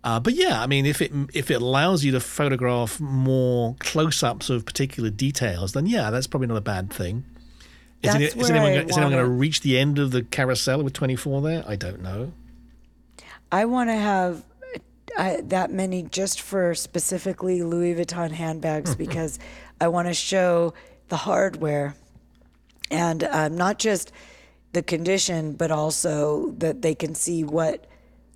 Uh, 0.02 0.20
but 0.20 0.34
yeah, 0.34 0.62
I 0.62 0.66
mean, 0.66 0.86
if 0.86 1.02
it 1.02 1.12
if 1.34 1.50
it 1.50 1.60
allows 1.60 2.04
you 2.04 2.12
to 2.12 2.20
photograph 2.20 3.00
more 3.00 3.74
close-ups 3.80 4.50
of 4.50 4.64
particular 4.64 5.10
details, 5.10 5.72
then 5.72 5.86
yeah, 5.86 6.10
that's 6.10 6.26
probably 6.26 6.46
not 6.46 6.56
a 6.56 6.60
bad 6.60 6.92
thing. 6.92 7.24
Is, 8.02 8.14
it, 8.14 8.36
is 8.36 8.50
anyone, 8.50 8.72
gonna- 8.72 8.86
is 8.86 8.96
anyone 8.96 9.12
going 9.12 9.24
to 9.24 9.30
reach 9.30 9.62
the 9.62 9.78
end 9.78 9.98
of 9.98 10.12
the 10.12 10.22
carousel 10.22 10.82
with 10.82 10.92
24 10.92 11.40
there? 11.42 11.64
I 11.66 11.76
don't 11.76 12.02
know. 12.02 12.32
I 13.50 13.64
want 13.64 13.90
to 13.90 13.94
have 13.96 14.44
uh, 15.16 15.38
that 15.44 15.72
many 15.72 16.02
just 16.02 16.40
for 16.40 16.74
specifically 16.74 17.62
Louis 17.62 17.94
Vuitton 17.94 18.30
handbags 18.30 18.94
because 19.06 19.38
I 19.80 19.88
want 19.88 20.08
to 20.08 20.14
show 20.14 20.74
the 21.08 21.16
hardware 21.16 21.94
and 22.90 23.24
um, 23.24 23.56
not 23.56 23.78
just 23.78 24.12
the 24.72 24.82
condition, 24.82 25.52
but 25.52 25.70
also 25.70 26.54
that 26.58 26.82
they 26.82 26.94
can 26.94 27.14
see 27.14 27.44
what 27.44 27.86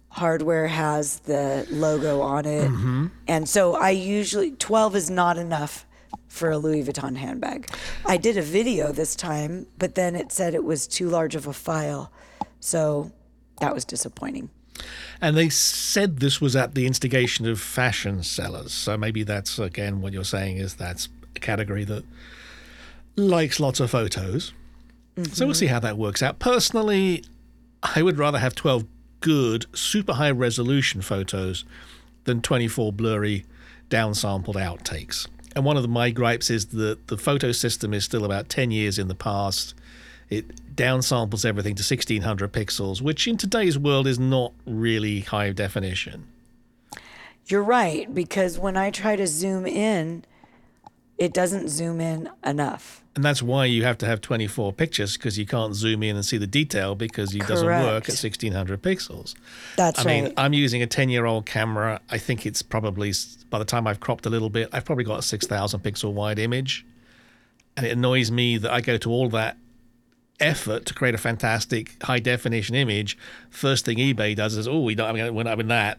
hardware 0.09 0.67
has 0.67 1.21
the 1.21 1.67
logo 1.71 2.21
on 2.21 2.45
it. 2.47 2.71
And 3.29 3.49
so 3.49 3.75
I 3.77 3.91
usually, 3.91 4.53
12 4.53 4.97
is 4.97 5.11
not 5.11 5.39
enough 5.39 5.87
for 6.29 6.51
a 6.51 6.59
Louis 6.59 6.83
Vuitton 6.85 7.17
handbag. 7.17 7.71
I 8.07 8.17
did 8.17 8.37
a 8.37 8.43
video 8.43 8.93
this 8.93 9.15
time, 9.15 9.67
but 9.79 9.95
then 9.95 10.17
it 10.17 10.33
said 10.33 10.55
it 10.55 10.65
was 10.65 10.87
too 10.87 11.09
large 11.09 11.35
of 11.35 11.47
a 11.47 11.53
file. 11.53 12.11
So 12.61 13.13
that 13.61 13.75
was 13.75 13.85
disappointing. 13.85 14.51
And 15.21 15.37
they 15.37 15.49
said 15.49 16.21
this 16.21 16.41
was 16.41 16.57
at 16.57 16.75
the 16.75 16.87
instigation 16.87 17.47
of 17.47 17.61
fashion 17.61 18.23
sellers. 18.23 18.73
So 18.73 18.97
maybe 18.97 19.23
that's, 19.23 19.59
again, 19.59 20.01
what 20.01 20.13
you're 20.13 20.25
saying 20.25 20.57
is 20.57 20.75
that's 20.75 21.09
a 21.37 21.41
category 21.41 21.85
that 21.85 22.05
likes 23.17 23.61
lots 23.61 23.81
of 23.81 23.91
photos. 23.91 24.53
So 25.17 25.23
we'll 25.47 25.53
mm-hmm. 25.53 25.59
see 25.59 25.67
how 25.67 25.81
that 25.81 25.99
works 25.99 26.23
out. 26.23 26.39
Personally, 26.39 27.25
I 27.83 28.03
would 28.03 28.19
rather 28.19 28.39
have 28.39 28.55
12 28.55 28.85
good, 29.21 29.67
super 29.75 30.15
high 30.15 30.31
resolution 30.31 31.03
photos 31.03 31.65
than 32.25 32.41
24 32.41 32.93
blurry, 32.93 33.45
downsampled 33.89 34.55
outtakes. 34.55 35.27
And 35.55 35.65
one 35.65 35.77
of 35.77 35.83
the, 35.83 35.89
my 35.89 36.11
gripes 36.11 36.49
is 36.49 36.67
that 36.67 37.09
the 37.09 37.19
photo 37.19 37.53
system 37.53 37.93
is 37.93 38.05
still 38.05 38.25
about 38.25 38.49
10 38.49 38.71
years 38.71 38.99
in 38.99 39.09
the 39.09 39.15
past. 39.15 39.75
It 40.29 40.77
downsamples 40.77 41.45
everything 41.45 41.75
to 41.75 41.83
1600 41.83 42.53
pixels, 42.53 43.03
which 43.03 43.27
in 43.27 43.37
today's 43.37 43.79
world 43.79 44.07
is 44.07 44.19
not 44.19 44.53
really 44.65 45.21
high 45.21 45.51
definition. 45.51 46.29
You're 47.47 47.65
right, 47.65 48.13
because 48.15 48.59
when 48.59 48.77
I 48.77 48.91
try 48.91 49.17
to 49.17 49.27
zoom 49.27 49.67
in, 49.67 50.25
it 51.19 51.35
doesn't 51.35 51.69
zoom 51.69 52.01
in 52.01 52.31
enough. 52.45 53.00
And 53.21 53.25
that's 53.27 53.43
why 53.43 53.67
you 53.67 53.85
have 53.85 53.99
to 53.99 54.07
have 54.07 54.23
24 54.23 54.73
pictures 54.73 55.19
because 55.19 55.39
you 55.39 55.45
can't 55.45 55.75
zoom 55.75 56.03
in 56.03 56.17
and 56.17 56.25
see 56.25 56.39
the 56.39 56.47
detail 56.47 56.95
because 56.95 57.35
it 57.35 57.47
doesn't 57.47 57.67
work 57.67 58.09
at 58.09 58.17
1600 58.17 58.81
pixels. 58.81 59.35
That's 59.77 59.99
I 59.99 60.05
right. 60.05 60.25
mean, 60.25 60.33
I'm 60.39 60.55
using 60.55 60.83
a 60.83 60.87
10 60.87 61.11
year 61.11 61.27
old 61.27 61.45
camera. 61.45 62.01
I 62.09 62.17
think 62.17 62.47
it's 62.47 62.63
probably, 62.63 63.13
by 63.51 63.59
the 63.59 63.67
time 63.67 63.87
I've 63.87 64.01
cropped 64.01 64.25
a 64.25 64.31
little 64.31 64.49
bit, 64.49 64.71
I've 64.73 64.87
probably 64.87 65.05
got 65.05 65.19
a 65.19 65.23
6,000 65.23 65.81
pixel 65.81 66.15
wide 66.15 66.39
image. 66.39 66.87
And 67.77 67.85
it 67.85 67.91
annoys 67.91 68.31
me 68.31 68.57
that 68.57 68.73
I 68.73 68.81
go 68.81 68.97
to 68.97 69.11
all 69.11 69.29
that 69.29 69.59
effort 70.41 70.87
to 70.87 70.95
create 70.95 71.15
a 71.15 71.19
fantastic 71.19 72.03
high 72.03 72.21
definition 72.21 72.75
image. 72.75 73.19
First 73.51 73.85
thing 73.85 73.99
eBay 73.99 74.35
does 74.35 74.57
is, 74.57 74.67
oh, 74.67 74.81
we 74.81 74.95
don't, 74.95 75.15
going 75.15 75.27
to, 75.27 75.33
when 75.35 75.47
I'm 75.47 75.61
in 75.61 75.69
that, 75.69 75.99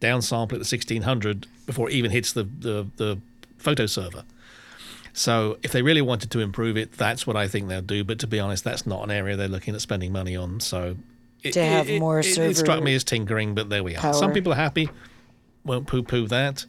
downsample 0.00 0.44
it 0.52 0.64
to 0.64 0.74
1600 0.74 1.46
before 1.66 1.90
it 1.90 1.92
even 1.92 2.10
hits 2.10 2.32
the, 2.32 2.44
the, 2.44 2.86
the 2.96 3.18
photo 3.58 3.84
server. 3.84 4.24
So 5.12 5.58
if 5.62 5.72
they 5.72 5.82
really 5.82 6.00
wanted 6.00 6.30
to 6.30 6.40
improve 6.40 6.76
it, 6.76 6.92
that's 6.92 7.26
what 7.26 7.36
I 7.36 7.46
think 7.48 7.68
they'll 7.68 7.82
do. 7.82 8.02
But 8.04 8.18
to 8.20 8.26
be 8.26 8.40
honest, 8.40 8.64
that's 8.64 8.86
not 8.86 9.02
an 9.04 9.10
area 9.10 9.36
they're 9.36 9.48
looking 9.48 9.74
at 9.74 9.80
spending 9.82 10.10
money 10.12 10.36
on. 10.36 10.60
So 10.60 10.96
it, 11.42 11.52
To 11.52 11.64
have 11.64 11.88
it- 11.88 12.00
more 12.00 12.20
it, 12.20 12.38
it 12.38 12.56
struck 12.56 12.82
me 12.82 12.94
as 12.94 13.04
tinkering, 13.04 13.54
but 13.54 13.68
there 13.68 13.82
we 13.84 13.96
are. 13.96 14.14
Some 14.14 14.32
people 14.32 14.52
are 14.52 14.56
happy. 14.56 14.88
Won't 15.64 15.86
poo-poo 15.86 16.26
that. 16.28 16.64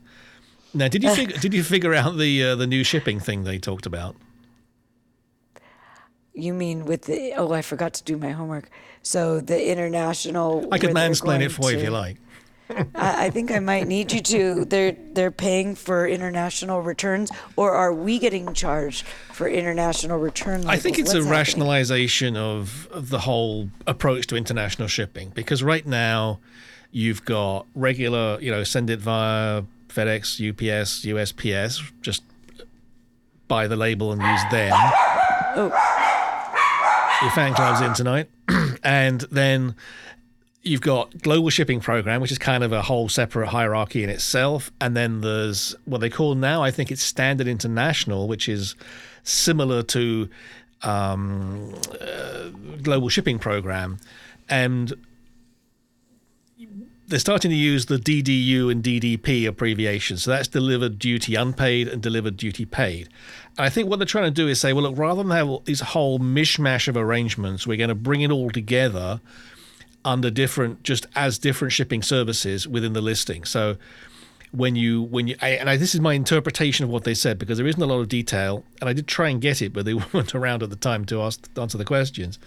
Now, 0.74 0.88
did 0.88 1.04
you 1.04 1.12
fig- 1.16 1.40
did 1.40 1.54
you 1.54 1.64
figure 1.64 1.94
out 1.94 2.18
the 2.18 2.44
uh, 2.44 2.56
the 2.56 2.68
new 2.68 2.84
shipping 2.84 3.20
thing 3.20 3.44
they 3.44 3.58
talked 3.60 3.86
about? 3.86 4.16
you 6.36 6.52
mean 6.54 6.86
with 6.86 7.04
the, 7.04 7.32
oh, 7.38 7.52
I 7.52 7.62
forgot 7.62 7.94
to 7.94 8.04
do 8.04 8.18
my 8.18 8.32
homework. 8.32 8.70
So 9.04 9.40
the 9.40 9.72
international. 9.72 10.68
I 10.72 10.80
could 10.80 10.90
mansplain 10.92 11.42
it 11.42 11.50
for 11.52 11.70
you 11.72 11.78
if 11.78 11.84
you 11.84 11.92
like. 11.92 12.18
I, 12.96 13.26
I 13.26 13.30
think 13.30 13.52
I 13.52 13.60
might 13.60 13.88
need 13.88 14.12
you 14.12 14.22
to. 14.22 14.66
They're 14.66 14.96
they're 15.14 15.32
paying 15.32 15.76
for 15.76 16.08
international 16.08 16.82
returns, 16.82 17.32
or 17.56 17.72
are 17.72 17.94
we 17.94 18.20
getting 18.20 18.54
charged 18.54 19.06
for 19.32 19.48
international 19.48 20.20
return? 20.20 20.66
I 20.68 20.78
think 20.78 21.00
it's 21.00 21.12
a 21.12 21.18
happening? 21.18 21.32
rationalization 21.32 22.38
of, 22.38 22.88
of 22.92 23.10
the 23.10 23.20
whole 23.20 23.70
approach 23.88 24.28
to 24.28 24.36
international 24.36 24.88
shipping 24.88 25.30
because 25.30 25.64
right 25.64 25.86
now 25.86 26.40
you've 26.92 27.26
got 27.26 27.66
regular, 27.76 28.40
you 28.40 28.52
know, 28.52 28.64
send 28.64 28.90
it 28.90 29.00
via 29.00 29.64
FedEx, 29.90 30.40
UPS, 30.50 31.06
USPS, 31.06 31.92
just 32.02 32.24
buy 33.48 33.68
the 33.68 33.76
label 33.76 34.12
and 34.12 34.22
use 34.22 34.42
them. 34.52 34.72
Oh, 35.56 35.72
Your 37.22 37.32
fan 37.32 37.54
club's 37.54 37.82
in 37.82 37.94
tonight. 37.94 38.30
and 38.84 39.22
then 39.32 39.76
you've 40.64 40.82
got 40.82 41.22
global 41.22 41.50
shipping 41.50 41.80
program 41.80 42.22
which 42.22 42.32
is 42.32 42.38
kind 42.38 42.64
of 42.64 42.72
a 42.72 42.82
whole 42.82 43.10
separate 43.10 43.48
hierarchy 43.48 44.04
in 44.04 44.10
itself 44.10 44.72
and 44.82 44.96
then 44.96 45.22
there's 45.22 45.76
what 45.86 46.00
they 46.00 46.10
call 46.10 46.36
now 46.36 46.64
i 46.64 46.72
think 46.72 46.92
it's 46.92 47.04
standard 47.04 47.48
international 47.48 48.28
which 48.28 48.50
is 48.50 48.76
similar 49.24 49.84
to 49.84 50.28
um, 50.82 51.74
uh, 52.02 52.50
global 52.82 53.10
shipping 53.10 53.40
program 53.40 54.00
and 54.50 54.94
they're 57.08 57.20
starting 57.20 57.52
to 57.52 57.58
use 57.58 57.86
the 57.88 57.98
DDU 57.98 58.72
and 58.72 58.84
DDP 58.84 59.48
abbreviations. 59.48 60.24
So 60.24 60.32
that's 60.32 60.48
delivered 60.48 60.98
duty 60.98 61.36
unpaid 61.36 61.88
and 61.88 62.02
delivered 62.02 62.38
duty 62.38 62.66
paid. 62.66 63.10
And 63.58 63.66
I 63.66 63.70
think 63.70 63.90
what 63.90 64.00
they're 64.00 64.06
trying 64.06 64.26
to 64.26 64.32
do 64.32 64.48
is 64.48 64.60
say, 64.60 64.74
well, 64.74 64.84
look, 64.84 64.98
rather 64.98 65.22
than 65.22 65.32
have 65.32 65.66
this 65.66 65.82
whole 65.82 66.18
mishmash 66.18 66.88
of 66.88 66.98
arrangements, 66.98 67.68
we're 67.68 67.78
going 67.78 67.90
to 67.90 67.96
bring 67.96 68.22
it 68.22 68.32
all 68.32 68.50
together 68.50 69.20
under 70.06 70.30
different, 70.30 70.84
just 70.84 71.08
as 71.16 71.38
different 71.38 71.72
shipping 71.72 72.02
services 72.02 72.68
within 72.68 72.94
the 72.94 73.02
listing. 73.02 73.46
So 73.46 73.78
when 74.54 74.76
you 74.76 75.02
when 75.02 75.28
you 75.28 75.36
I, 75.42 75.50
and 75.50 75.68
I, 75.68 75.78
this 75.78 75.96
is 75.96 76.02
my 76.02 76.14
interpretation 76.14 76.84
of 76.84 76.92
what 76.92 77.06
they 77.06 77.16
said 77.16 77.40
because 77.40 77.58
there 77.58 77.66
isn't 77.66 77.82
a 77.82 77.88
lot 77.88 78.00
of 78.00 78.08
detail 78.08 78.64
and 78.80 78.88
I 78.88 78.94
did 78.94 79.08
try 79.08 79.30
and 79.30 79.42
get 79.42 79.64
it 79.64 79.74
but 79.74 79.84
they 79.84 79.94
weren't 80.14 80.36
around 80.36 80.62
at 80.62 80.70
the 80.70 80.76
time 80.76 81.06
to 81.06 81.22
ask 81.24 81.50
answer 81.58 81.78
the 81.78 81.86
questions. 81.86 82.38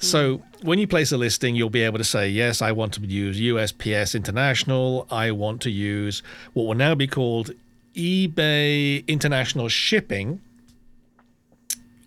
Hmm. 0.00 0.04
So 0.04 0.42
when 0.62 0.78
you 0.80 0.88
place 0.88 1.12
a 1.12 1.16
listing, 1.16 1.54
you'll 1.54 1.70
be 1.70 1.82
able 1.82 1.98
to 1.98 2.04
say 2.04 2.28
yes, 2.28 2.60
I 2.60 2.72
want 2.72 2.94
to 2.94 3.00
use 3.00 3.38
USPS 3.38 4.14
International. 4.14 5.06
I 5.10 5.30
want 5.30 5.62
to 5.62 5.70
use 5.70 6.22
what 6.52 6.64
will 6.64 6.74
now 6.74 6.96
be 6.96 7.06
called 7.06 7.52
eBay 7.94 9.06
International 9.06 9.68
Shipping 9.68 10.40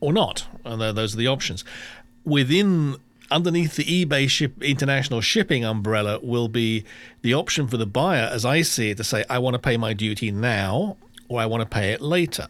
or 0.01 0.11
not. 0.11 0.47
And 0.65 0.81
those 0.81 1.13
are 1.13 1.17
the 1.17 1.27
options. 1.27 1.63
Within 2.25 2.97
underneath 3.31 3.75
the 3.75 4.05
eBay 4.05 4.29
ship 4.29 4.61
international 4.63 5.21
shipping 5.21 5.63
umbrella 5.63 6.19
will 6.21 6.47
be 6.47 6.83
the 7.21 7.33
option 7.33 7.67
for 7.67 7.77
the 7.77 7.85
buyer, 7.85 8.29
as 8.31 8.45
I 8.45 8.61
see 8.61 8.91
it, 8.91 8.97
to 8.97 9.03
say, 9.03 9.25
I 9.29 9.39
want 9.39 9.55
to 9.55 9.59
pay 9.59 9.77
my 9.77 9.93
duty 9.93 10.31
now 10.31 10.97
or 11.27 11.39
I 11.39 11.45
want 11.45 11.61
to 11.61 11.67
pay 11.67 11.91
it 11.91 12.01
later. 12.01 12.47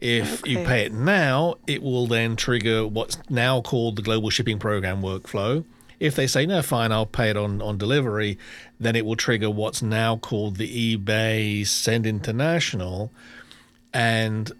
If 0.00 0.46
you 0.46 0.58
pay 0.58 0.84
it 0.84 0.92
now, 0.92 1.56
it 1.66 1.82
will 1.82 2.06
then 2.06 2.36
trigger 2.36 2.86
what's 2.86 3.18
now 3.30 3.60
called 3.60 3.96
the 3.96 4.02
global 4.02 4.30
shipping 4.30 4.58
program 4.58 5.00
workflow. 5.00 5.64
If 5.98 6.16
they 6.16 6.26
say, 6.26 6.44
no, 6.44 6.60
fine, 6.60 6.92
I'll 6.92 7.06
pay 7.06 7.30
it 7.30 7.36
on, 7.36 7.62
on 7.62 7.78
delivery, 7.78 8.38
then 8.78 8.96
it 8.96 9.06
will 9.06 9.16
trigger 9.16 9.48
what's 9.48 9.80
now 9.80 10.16
called 10.16 10.56
the 10.56 10.96
eBay 10.98 11.66
Send 11.66 12.04
International. 12.06 13.10
And 13.92 14.52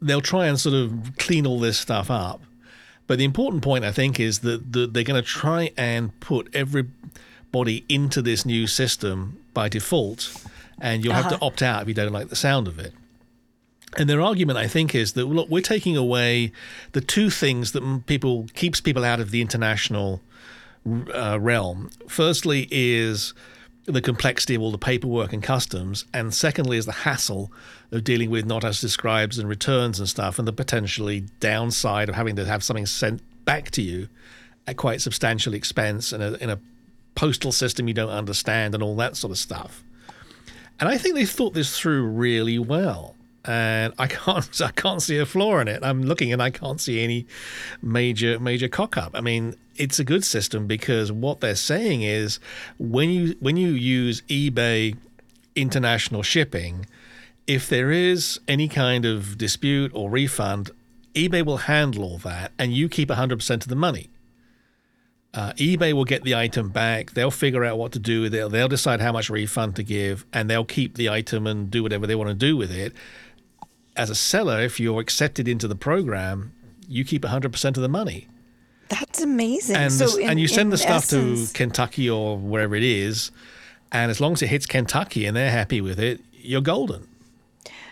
they'll 0.00 0.20
try 0.20 0.46
and 0.46 0.60
sort 0.60 0.74
of 0.74 1.16
clean 1.18 1.46
all 1.46 1.60
this 1.60 1.78
stuff 1.78 2.10
up. 2.10 2.42
But 3.06 3.18
the 3.18 3.24
important 3.24 3.62
point, 3.62 3.84
I 3.84 3.92
think, 3.92 4.18
is 4.20 4.40
that 4.40 4.72
that 4.72 4.94
they're 4.94 5.04
going 5.04 5.22
to 5.22 5.28
try 5.28 5.70
and 5.76 6.18
put 6.20 6.48
everybody 6.54 7.84
into 7.88 8.22
this 8.22 8.46
new 8.46 8.66
system 8.66 9.38
by 9.54 9.68
default, 9.68 10.32
and 10.80 11.04
you'll 11.04 11.14
have 11.14 11.28
to 11.28 11.38
opt 11.40 11.62
out 11.62 11.82
if 11.82 11.88
you 11.88 11.94
don't 11.94 12.12
like 12.12 12.28
the 12.28 12.36
sound 12.36 12.68
of 12.68 12.78
it. 12.78 12.92
And 13.98 14.08
their 14.08 14.22
argument, 14.22 14.58
I 14.58 14.68
think, 14.68 14.94
is 14.94 15.12
that 15.12 15.26
look, 15.26 15.48
we're 15.50 15.60
taking 15.60 15.96
away 15.96 16.52
the 16.92 17.00
two 17.00 17.28
things 17.28 17.72
that 17.72 18.04
people 18.06 18.46
keeps 18.54 18.80
people 18.80 19.04
out 19.04 19.20
of 19.20 19.30
the 19.30 19.42
international 19.42 20.22
uh, 21.14 21.38
realm. 21.40 21.90
Firstly, 22.08 22.68
is 22.70 23.34
the 23.84 24.00
complexity 24.00 24.54
of 24.54 24.62
all 24.62 24.70
the 24.70 24.78
paperwork 24.78 25.32
and 25.32 25.42
customs, 25.42 26.04
and 26.14 26.32
secondly, 26.32 26.76
is 26.76 26.86
the 26.86 26.92
hassle 26.92 27.50
of 27.90 28.04
dealing 28.04 28.30
with 28.30 28.46
not 28.46 28.64
as 28.64 28.80
describes 28.80 29.38
and 29.38 29.48
returns 29.48 29.98
and 29.98 30.08
stuff, 30.08 30.38
and 30.38 30.46
the 30.46 30.52
potentially 30.52 31.24
downside 31.40 32.08
of 32.08 32.14
having 32.14 32.36
to 32.36 32.44
have 32.44 32.62
something 32.62 32.86
sent 32.86 33.20
back 33.44 33.70
to 33.72 33.82
you 33.82 34.08
at 34.66 34.76
quite 34.76 35.00
substantial 35.00 35.54
expense 35.54 36.12
and 36.12 36.36
in 36.36 36.48
a 36.48 36.58
postal 37.14 37.52
system 37.52 37.88
you 37.88 37.94
don't 37.94 38.10
understand 38.10 38.74
and 38.74 38.82
all 38.82 38.96
that 38.96 39.16
sort 39.16 39.30
of 39.30 39.38
stuff. 39.38 39.82
And 40.78 40.88
I 40.88 40.96
think 40.96 41.14
they 41.14 41.26
thought 41.26 41.54
this 41.54 41.78
through 41.78 42.06
really 42.06 42.58
well. 42.58 43.16
And 43.44 43.92
I 43.98 44.06
can't 44.06 44.60
I 44.62 44.70
can't 44.70 45.02
see 45.02 45.18
a 45.18 45.26
flaw 45.26 45.58
in 45.58 45.68
it. 45.68 45.82
I'm 45.82 46.02
looking 46.02 46.32
and 46.32 46.42
I 46.42 46.50
can't 46.50 46.80
see 46.80 47.02
any 47.02 47.26
major 47.80 48.38
major 48.38 48.68
cock 48.68 48.96
up. 48.96 49.12
I 49.14 49.20
mean, 49.20 49.54
it's 49.76 49.98
a 49.98 50.04
good 50.04 50.24
system 50.24 50.66
because 50.66 51.10
what 51.10 51.40
they're 51.40 51.54
saying 51.54 52.02
is 52.02 52.38
when 52.78 53.10
you 53.10 53.36
when 53.40 53.56
you 53.56 53.70
use 53.70 54.22
eBay 54.22 54.96
international 55.54 56.22
shipping, 56.22 56.86
if 57.46 57.68
there 57.68 57.90
is 57.90 58.40
any 58.48 58.68
kind 58.68 59.04
of 59.04 59.36
dispute 59.36 59.92
or 59.94 60.10
refund, 60.10 60.70
eBay 61.14 61.44
will 61.44 61.58
handle 61.58 62.04
all 62.04 62.18
that 62.18 62.52
and 62.58 62.72
you 62.72 62.88
keep 62.88 63.08
100% 63.08 63.50
of 63.62 63.68
the 63.68 63.76
money. 63.76 64.08
Uh, 65.34 65.52
eBay 65.54 65.94
will 65.94 66.04
get 66.04 66.24
the 66.24 66.34
item 66.34 66.68
back. 66.68 67.12
They'll 67.12 67.30
figure 67.30 67.64
out 67.64 67.78
what 67.78 67.92
to 67.92 67.98
do 67.98 68.20
with 68.20 68.34
it. 68.34 68.50
They'll 68.50 68.68
decide 68.68 69.00
how 69.00 69.12
much 69.12 69.30
refund 69.30 69.76
to 69.76 69.82
give, 69.82 70.26
and 70.30 70.50
they'll 70.50 70.66
keep 70.66 70.96
the 70.96 71.08
item 71.08 71.46
and 71.46 71.70
do 71.70 71.82
whatever 71.82 72.06
they 72.06 72.14
want 72.14 72.28
to 72.28 72.34
do 72.34 72.54
with 72.54 72.70
it. 72.70 72.92
As 73.96 74.10
a 74.10 74.14
seller, 74.14 74.60
if 74.60 74.80
you're 74.80 75.00
accepted 75.00 75.46
into 75.46 75.68
the 75.68 75.74
program, 75.74 76.52
you 76.88 77.04
keep 77.04 77.22
100% 77.22 77.64
of 77.76 77.82
the 77.82 77.88
money. 77.88 78.28
That's 78.88 79.20
amazing. 79.20 79.76
And, 79.76 79.92
so 79.92 80.18
in, 80.18 80.30
and 80.30 80.40
you 80.40 80.48
send 80.48 80.72
the 80.72 80.78
stuff 80.78 81.04
essence, 81.04 81.52
to 81.52 81.54
Kentucky 81.56 82.08
or 82.10 82.36
wherever 82.36 82.74
it 82.74 82.82
is, 82.82 83.30
and 83.90 84.10
as 84.10 84.20
long 84.20 84.32
as 84.34 84.42
it 84.42 84.48
hits 84.48 84.66
Kentucky 84.66 85.26
and 85.26 85.36
they're 85.36 85.50
happy 85.50 85.80
with 85.80 85.98
it, 85.98 86.20
you're 86.32 86.60
golden. 86.60 87.08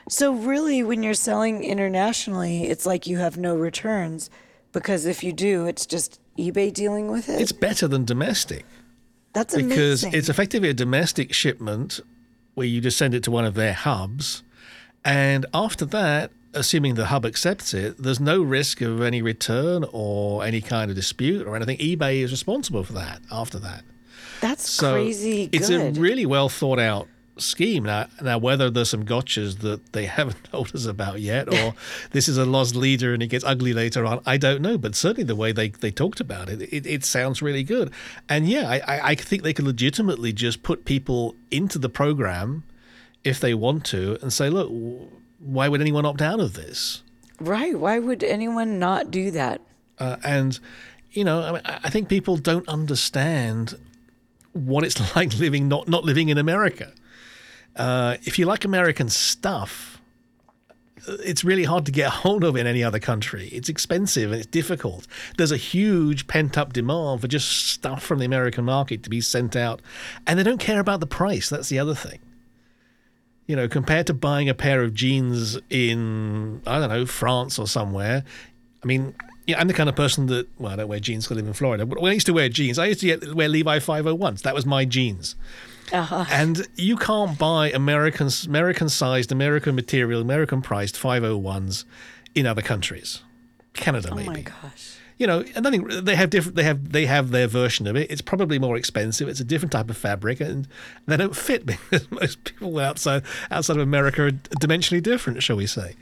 So 0.08 0.32
really, 0.32 0.82
when 0.82 1.02
you're 1.02 1.14
selling 1.14 1.62
internationally, 1.62 2.64
it's 2.64 2.84
like 2.84 3.06
you 3.06 3.18
have 3.18 3.38
no 3.38 3.54
returns 3.56 4.28
because 4.72 5.06
if 5.06 5.22
you 5.22 5.32
do, 5.32 5.66
it's 5.66 5.86
just 5.86 6.20
eBay 6.38 6.72
dealing 6.72 7.10
with 7.10 7.28
it. 7.28 7.40
It's 7.40 7.52
better 7.52 7.86
than 7.86 8.04
domestic. 8.04 8.64
That's 9.32 9.54
amazing. 9.54 9.68
because 9.68 10.04
it's 10.04 10.28
effectively 10.28 10.68
a 10.68 10.74
domestic 10.74 11.32
shipment 11.32 12.00
where 12.54 12.66
you 12.66 12.80
just 12.80 12.98
send 12.98 13.14
it 13.14 13.22
to 13.24 13.30
one 13.30 13.44
of 13.44 13.54
their 13.54 13.72
hubs. 13.72 14.42
And 15.04 15.46
after 15.54 15.84
that, 15.86 16.30
assuming 16.52 16.94
the 16.94 17.06
hub 17.06 17.24
accepts 17.24 17.72
it, 17.74 17.96
there's 17.98 18.20
no 18.20 18.42
risk 18.42 18.80
of 18.80 19.00
any 19.00 19.22
return 19.22 19.84
or 19.92 20.44
any 20.44 20.60
kind 20.60 20.90
of 20.90 20.96
dispute 20.96 21.46
or 21.46 21.56
anything. 21.56 21.78
eBay 21.78 22.20
is 22.20 22.30
responsible 22.30 22.84
for 22.84 22.92
that 22.94 23.20
after 23.30 23.58
that. 23.60 23.84
That's 24.40 24.68
So 24.68 24.94
crazy 24.94 25.48
it's 25.52 25.68
good. 25.68 25.96
a 25.96 26.00
really 26.00 26.26
well 26.26 26.48
thought 26.48 26.78
out 26.78 27.08
scheme. 27.36 27.84
Now, 27.84 28.06
now 28.20 28.38
whether 28.38 28.68
there's 28.70 28.90
some 28.90 29.04
gotchas 29.04 29.58
that 29.60 29.92
they 29.92 30.06
haven't 30.18 30.44
told 30.44 30.74
us 30.74 30.86
about 30.86 31.20
yet, 31.20 31.48
or 31.52 31.74
this 32.10 32.28
is 32.28 32.36
a 32.36 32.44
loss 32.44 32.74
leader 32.74 33.14
and 33.14 33.22
it 33.22 33.28
gets 33.28 33.44
ugly 33.44 33.72
later 33.72 34.04
on, 34.04 34.20
I 34.26 34.36
don't 34.36 34.60
know. 34.60 34.76
But 34.76 34.94
certainly 34.94 35.24
the 35.24 35.36
way 35.36 35.52
they, 35.52 35.68
they 35.68 35.90
talked 35.90 36.20
about 36.20 36.48
it, 36.48 36.62
it, 36.62 36.86
it 36.86 37.04
sounds 37.04 37.40
really 37.42 37.62
good. 37.62 37.90
And 38.28 38.48
yeah, 38.48 38.68
I, 38.68 38.76
I, 38.86 39.00
I 39.10 39.14
think 39.14 39.42
they 39.42 39.52
could 39.52 39.66
legitimately 39.66 40.32
just 40.32 40.62
put 40.62 40.84
people 40.84 41.36
into 41.50 41.78
the 41.78 41.88
program 41.88 42.64
if 43.24 43.40
they 43.40 43.54
want 43.54 43.85
to 43.87 44.18
and 44.22 44.33
say, 44.33 44.48
look, 44.50 44.70
why 45.38 45.68
would 45.68 45.80
anyone 45.80 46.04
opt 46.04 46.22
out 46.22 46.40
of 46.40 46.54
this? 46.54 47.02
right. 47.40 47.78
Why 47.78 47.98
would 47.98 48.22
anyone 48.22 48.78
not 48.78 49.11
do 49.11 49.30
that? 49.30 49.61
Uh, 49.98 50.16
and 50.22 50.59
you 51.12 51.24
know, 51.24 51.42
I, 51.42 51.52
mean, 51.52 51.62
I 51.64 51.90
think 51.90 52.09
people 52.09 52.37
don't 52.37 52.68
understand 52.68 53.76
what 54.52 54.85
it's 54.85 55.16
like 55.16 55.35
living 55.38 55.68
not 55.68 55.88
not 55.88 56.04
living 56.04 56.28
in 56.28 56.38
America. 56.38 56.92
Uh, 57.76 58.16
if 58.22 58.38
you 58.38 58.46
like 58.46 58.64
American 58.64 59.09
stuff, 59.09 60.00
uh, 61.09 61.16
it's 61.24 61.44
really 61.44 61.64
hard 61.64 61.87
to 61.87 61.92
get 61.92 62.09
a 62.09 62.11
hold 62.24 62.44
of 62.44 62.56
in 62.56 62.66
any 62.66 62.83
other 62.83 62.98
country. 62.98 63.48
It's 63.48 63.68
expensive 63.68 64.33
and 64.33 64.40
it's 64.40 64.50
difficult. 64.50 65.06
There's 65.37 65.52
a 65.52 65.56
huge 65.56 66.26
pent 66.26 66.59
up 66.59 66.72
demand 66.72 67.20
for 67.20 67.28
just 67.28 67.68
stuff 67.68 68.02
from 68.02 68.18
the 68.18 68.24
American 68.24 68.64
market 68.64 69.02
to 69.04 69.11
be 69.11 69.20
sent 69.20 69.56
out, 69.56 69.80
and 70.26 70.38
they 70.38 70.42
don't 70.42 70.61
care 70.61 70.80
about 70.80 71.00
the 71.00 71.06
price. 71.06 71.48
That's 71.48 71.68
the 71.68 71.78
other 71.78 71.94
thing. 71.94 72.18
You 73.50 73.56
know, 73.56 73.66
compared 73.66 74.06
to 74.06 74.14
buying 74.14 74.48
a 74.48 74.54
pair 74.54 74.80
of 74.80 74.94
jeans 74.94 75.58
in 75.70 76.62
I 76.68 76.78
don't 76.78 76.88
know 76.88 77.04
France 77.04 77.58
or 77.58 77.66
somewhere. 77.66 78.22
I 78.80 78.86
mean, 78.86 79.12
yeah, 79.48 79.58
I'm 79.58 79.66
the 79.66 79.74
kind 79.74 79.88
of 79.88 79.96
person 79.96 80.26
that 80.26 80.46
well, 80.60 80.72
I 80.72 80.76
don't 80.76 80.86
wear 80.86 81.00
jeans 81.00 81.24
because 81.24 81.36
I 81.36 81.40
live 81.40 81.48
in 81.48 81.54
Florida. 81.54 81.84
But 81.84 82.00
when 82.00 82.10
I 82.10 82.14
used 82.14 82.26
to 82.26 82.32
wear 82.32 82.48
jeans, 82.48 82.78
I 82.78 82.86
used 82.86 83.00
to 83.00 83.06
get, 83.06 83.34
wear 83.34 83.48
Levi 83.48 83.80
501s. 83.80 84.42
That 84.42 84.54
was 84.54 84.64
my 84.66 84.84
jeans. 84.84 85.34
Uh-huh. 85.92 86.26
And 86.30 86.68
you 86.76 86.96
can't 86.96 87.36
buy 87.36 87.72
American 87.72 88.30
American 88.46 88.88
sized, 88.88 89.32
American 89.32 89.74
material, 89.74 90.20
American 90.20 90.62
priced 90.62 90.94
501s 90.94 91.84
in 92.36 92.46
other 92.46 92.62
countries. 92.62 93.24
Canada 93.72 94.10
Oh 94.12 94.14
maybe. 94.14 94.28
my 94.28 94.40
gosh. 94.42 94.99
You 95.20 95.26
know, 95.26 95.42
think 95.42 95.87
they 95.90 96.16
have 96.16 96.30
different. 96.30 96.56
They 96.56 96.62
have 96.62 96.92
they 96.92 97.04
have 97.04 97.30
their 97.30 97.46
version 97.46 97.87
of 97.87 97.94
it. 97.94 98.11
It's 98.11 98.22
probably 98.22 98.59
more 98.59 98.74
expensive. 98.74 99.28
It's 99.28 99.38
a 99.38 99.44
different 99.44 99.70
type 99.70 99.90
of 99.90 99.98
fabric, 99.98 100.40
and 100.40 100.66
they 101.04 101.18
don't 101.18 101.37
fit 101.37 101.66
because 101.90 102.11
most 102.11 102.42
people 102.44 102.78
outside 102.78 103.22
outside 103.50 103.76
of 103.76 103.83
America 103.83 104.22
are 104.22 104.30
dimensionally 104.30 105.02
different, 105.02 105.42
shall 105.42 105.56
we 105.56 105.66
say? 105.66 105.94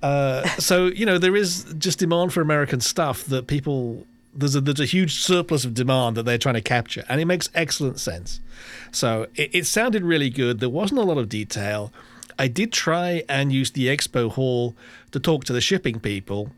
Uh, 0.00 0.46
so 0.60 0.86
you 0.86 1.04
know, 1.04 1.18
there 1.18 1.34
is 1.34 1.64
just 1.76 1.98
demand 1.98 2.32
for 2.32 2.40
American 2.40 2.80
stuff 2.80 3.24
that 3.24 3.48
people. 3.48 4.06
There's 4.32 4.54
a 4.54 4.60
there's 4.60 4.78
a 4.78 4.84
huge 4.84 5.20
surplus 5.20 5.64
of 5.64 5.74
demand 5.74 6.16
that 6.16 6.22
they're 6.22 6.38
trying 6.38 6.54
to 6.54 6.60
capture, 6.60 7.04
and 7.08 7.20
it 7.20 7.24
makes 7.24 7.48
excellent 7.52 7.98
sense. 7.98 8.40
So 8.92 9.26
it, 9.34 9.50
it 9.52 9.66
sounded 9.66 10.04
really 10.04 10.30
good. 10.30 10.60
There 10.60 10.68
wasn't 10.68 11.00
a 11.00 11.04
lot 11.04 11.18
of 11.18 11.28
detail. 11.28 11.92
I 12.38 12.46
did 12.46 12.72
try 12.72 13.24
and 13.28 13.50
use 13.50 13.72
the 13.72 13.88
expo 13.88 14.30
hall 14.30 14.76
to 15.10 15.18
talk 15.18 15.42
to 15.46 15.52
the 15.52 15.60
shipping 15.60 15.98
people 15.98 16.52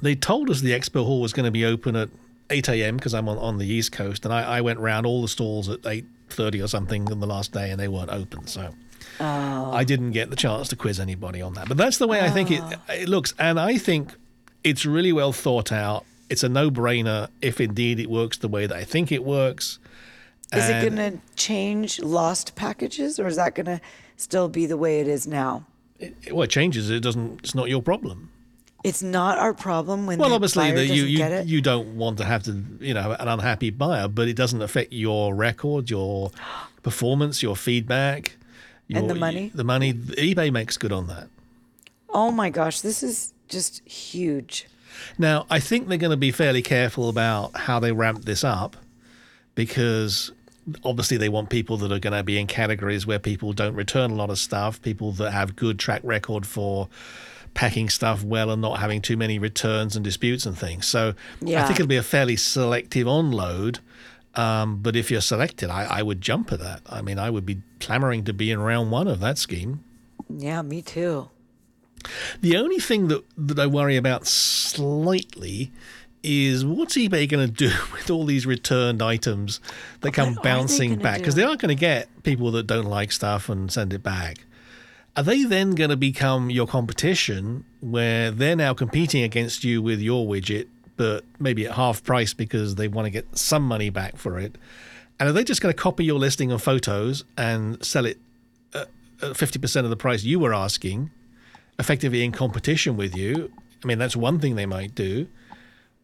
they 0.00 0.14
told 0.14 0.50
us 0.50 0.60
the 0.60 0.72
expo 0.72 1.04
hall 1.04 1.20
was 1.20 1.32
going 1.32 1.44
to 1.44 1.50
be 1.50 1.64
open 1.64 1.96
at 1.96 2.08
8 2.50 2.68
a.m. 2.68 2.96
because 2.96 3.14
I'm 3.14 3.28
on, 3.28 3.38
on 3.38 3.58
the 3.58 3.66
East 3.66 3.92
Coast, 3.92 4.24
and 4.24 4.32
I, 4.32 4.58
I 4.58 4.60
went 4.60 4.78
round 4.78 5.06
all 5.06 5.22
the 5.22 5.28
stalls 5.28 5.68
at 5.68 5.80
8:30 5.82 6.64
or 6.64 6.68
something 6.68 7.10
on 7.10 7.20
the 7.20 7.26
last 7.26 7.52
day, 7.52 7.70
and 7.70 7.80
they 7.80 7.88
weren't 7.88 8.10
open. 8.10 8.46
So 8.46 8.74
oh. 9.20 9.72
I 9.72 9.84
didn't 9.84 10.12
get 10.12 10.30
the 10.30 10.36
chance 10.36 10.68
to 10.68 10.76
quiz 10.76 11.00
anybody 11.00 11.42
on 11.42 11.54
that. 11.54 11.68
But 11.68 11.76
that's 11.76 11.98
the 11.98 12.06
way 12.06 12.20
I 12.20 12.30
think 12.30 12.50
it 12.50 12.62
oh. 12.62 12.92
it 12.92 13.08
looks, 13.08 13.34
and 13.38 13.58
I 13.58 13.78
think 13.78 14.14
it's 14.64 14.86
really 14.86 15.12
well 15.12 15.32
thought 15.32 15.72
out. 15.72 16.04
It's 16.30 16.42
a 16.42 16.48
no-brainer 16.48 17.28
if 17.40 17.58
indeed 17.58 17.98
it 17.98 18.10
works 18.10 18.36
the 18.36 18.48
way 18.48 18.66
that 18.66 18.76
I 18.76 18.84
think 18.84 19.10
it 19.10 19.24
works. 19.24 19.78
Is 20.52 20.68
it 20.68 20.80
going 20.80 20.96
to 20.96 21.18
change 21.36 22.00
lost 22.00 22.54
packages 22.54 23.18
or 23.18 23.26
is 23.26 23.36
that 23.36 23.54
going 23.54 23.66
to 23.66 23.80
still 24.16 24.48
be 24.48 24.64
the 24.64 24.78
way 24.78 25.00
it 25.00 25.08
is 25.08 25.26
now? 25.26 25.66
It, 25.98 26.32
well, 26.32 26.42
it 26.42 26.50
changes. 26.50 26.88
It 26.90 27.00
doesn't. 27.00 27.40
It's 27.40 27.54
not 27.54 27.68
your 27.68 27.82
problem. 27.82 28.30
It's 28.84 29.02
not 29.02 29.38
our 29.38 29.54
problem 29.54 30.06
when 30.06 30.18
Well, 30.18 30.28
the 30.28 30.34
obviously, 30.36 30.64
buyer 30.70 30.74
that 30.76 30.86
you 30.86 31.04
you, 31.04 31.16
get 31.16 31.32
it. 31.32 31.46
you 31.46 31.60
don't 31.60 31.96
want 31.96 32.18
to 32.18 32.24
have 32.24 32.44
to 32.44 32.62
you 32.80 32.94
know 32.94 33.12
an 33.18 33.26
unhappy 33.28 33.70
buyer, 33.70 34.06
but 34.08 34.28
it 34.28 34.36
doesn't 34.36 34.62
affect 34.62 34.92
your 34.92 35.34
record, 35.34 35.90
your 35.90 36.30
performance, 36.82 37.42
your 37.42 37.56
feedback, 37.56 38.36
your, 38.86 39.00
And 39.00 39.10
the 39.10 39.14
money? 39.16 39.50
The 39.54 39.64
money 39.64 39.92
eBay 39.94 40.52
makes 40.52 40.76
good 40.78 40.92
on 40.92 41.08
that. 41.08 41.28
oh 42.10 42.30
my 42.30 42.50
gosh, 42.50 42.80
this 42.80 43.02
is 43.02 43.34
just 43.48 43.86
huge. 43.88 44.66
Now, 45.18 45.46
I 45.50 45.60
think 45.60 45.88
they're 45.88 45.98
going 45.98 46.10
to 46.10 46.16
be 46.16 46.30
fairly 46.30 46.62
careful 46.62 47.08
about 47.08 47.56
how 47.56 47.78
they 47.80 47.92
ramp 47.92 48.24
this 48.24 48.42
up 48.44 48.76
because 49.54 50.30
obviously 50.84 51.16
they 51.16 51.28
want 51.28 51.50
people 51.50 51.76
that 51.78 51.90
are 51.92 51.98
going 51.98 52.12
to 52.16 52.22
be 52.22 52.38
in 52.38 52.46
categories 52.46 53.06
where 53.06 53.18
people 53.18 53.52
don't 53.52 53.74
return 53.74 54.10
a 54.10 54.14
lot 54.14 54.30
of 54.30 54.38
stuff, 54.38 54.80
people 54.82 55.12
that 55.12 55.30
have 55.32 55.56
good 55.56 55.78
track 55.78 56.00
record 56.04 56.46
for 56.46 56.88
packing 57.54 57.88
stuff 57.88 58.22
well 58.22 58.50
and 58.50 58.62
not 58.62 58.78
having 58.78 59.02
too 59.02 59.16
many 59.16 59.38
returns 59.38 59.96
and 59.96 60.04
disputes 60.04 60.46
and 60.46 60.56
things. 60.56 60.86
So 60.86 61.14
I 61.60 61.66
think 61.66 61.80
it'll 61.80 61.88
be 61.88 61.96
a 61.96 62.02
fairly 62.02 62.36
selective 62.36 63.06
onload. 63.06 63.78
Um, 64.34 64.76
but 64.82 64.94
if 64.94 65.10
you're 65.10 65.20
selected, 65.20 65.68
I, 65.68 65.84
I 65.84 66.02
would 66.02 66.20
jump 66.20 66.52
at 66.52 66.60
that. 66.60 66.82
I 66.88 67.02
mean, 67.02 67.18
I 67.18 67.30
would 67.30 67.44
be 67.44 67.62
clamoring 67.80 68.24
to 68.24 68.32
be 68.32 68.50
in 68.50 68.60
round 68.60 68.90
one 68.90 69.08
of 69.08 69.20
that 69.20 69.38
scheme. 69.38 69.82
Yeah, 70.28 70.62
me 70.62 70.82
too. 70.82 71.30
The 72.40 72.56
only 72.56 72.78
thing 72.78 73.08
that, 73.08 73.24
that 73.36 73.58
I 73.58 73.66
worry 73.66 73.96
about 73.96 74.26
slightly 74.26 75.72
is 76.22 76.64
what's 76.64 76.96
eBay 76.96 77.28
going 77.28 77.46
to 77.46 77.52
do 77.52 77.70
with 77.92 78.10
all 78.10 78.24
these 78.24 78.46
returned 78.46 79.02
items 79.02 79.60
that 80.00 80.12
come 80.12 80.34
What 80.34 80.38
are 80.38 80.42
bouncing 80.42 80.96
back? 80.96 81.18
Because 81.18 81.34
they 81.34 81.42
aren't 81.42 81.60
going 81.60 81.74
to 81.74 81.80
get 81.80 82.08
people 82.22 82.50
that 82.52 82.66
don't 82.66 82.86
like 82.86 83.12
stuff 83.12 83.48
and 83.48 83.72
send 83.72 83.92
it 83.92 84.02
back. 84.02 84.38
Are 85.18 85.22
they 85.24 85.42
then 85.42 85.72
going 85.72 85.90
to 85.90 85.96
become 85.96 86.48
your 86.48 86.68
competition 86.68 87.64
where 87.80 88.30
they're 88.30 88.54
now 88.54 88.72
competing 88.72 89.24
against 89.24 89.64
you 89.64 89.82
with 89.82 90.00
your 90.00 90.26
widget, 90.26 90.68
but 90.96 91.24
maybe 91.40 91.66
at 91.66 91.72
half 91.72 92.04
price 92.04 92.32
because 92.32 92.76
they 92.76 92.86
want 92.86 93.06
to 93.06 93.10
get 93.10 93.36
some 93.36 93.64
money 93.64 93.90
back 93.90 94.16
for 94.16 94.38
it? 94.38 94.56
And 95.18 95.28
are 95.28 95.32
they 95.32 95.42
just 95.42 95.60
going 95.60 95.74
to 95.74 95.82
copy 95.82 96.04
your 96.04 96.20
listing 96.20 96.52
of 96.52 96.62
photos 96.62 97.24
and 97.36 97.84
sell 97.84 98.06
it 98.06 98.18
uh, 98.72 98.84
at 99.20 99.30
at 99.30 99.36
50% 99.36 99.82
of 99.82 99.90
the 99.90 99.96
price 99.96 100.22
you 100.22 100.38
were 100.38 100.54
asking? 100.54 101.10
effectively 101.78 102.24
in 102.24 102.32
competition 102.32 102.96
with 102.96 103.16
you. 103.16 103.52
I 103.82 103.86
mean, 103.86 103.98
that's 103.98 104.16
one 104.16 104.40
thing 104.40 104.56
they 104.56 104.66
might 104.66 104.94
do. 104.94 105.28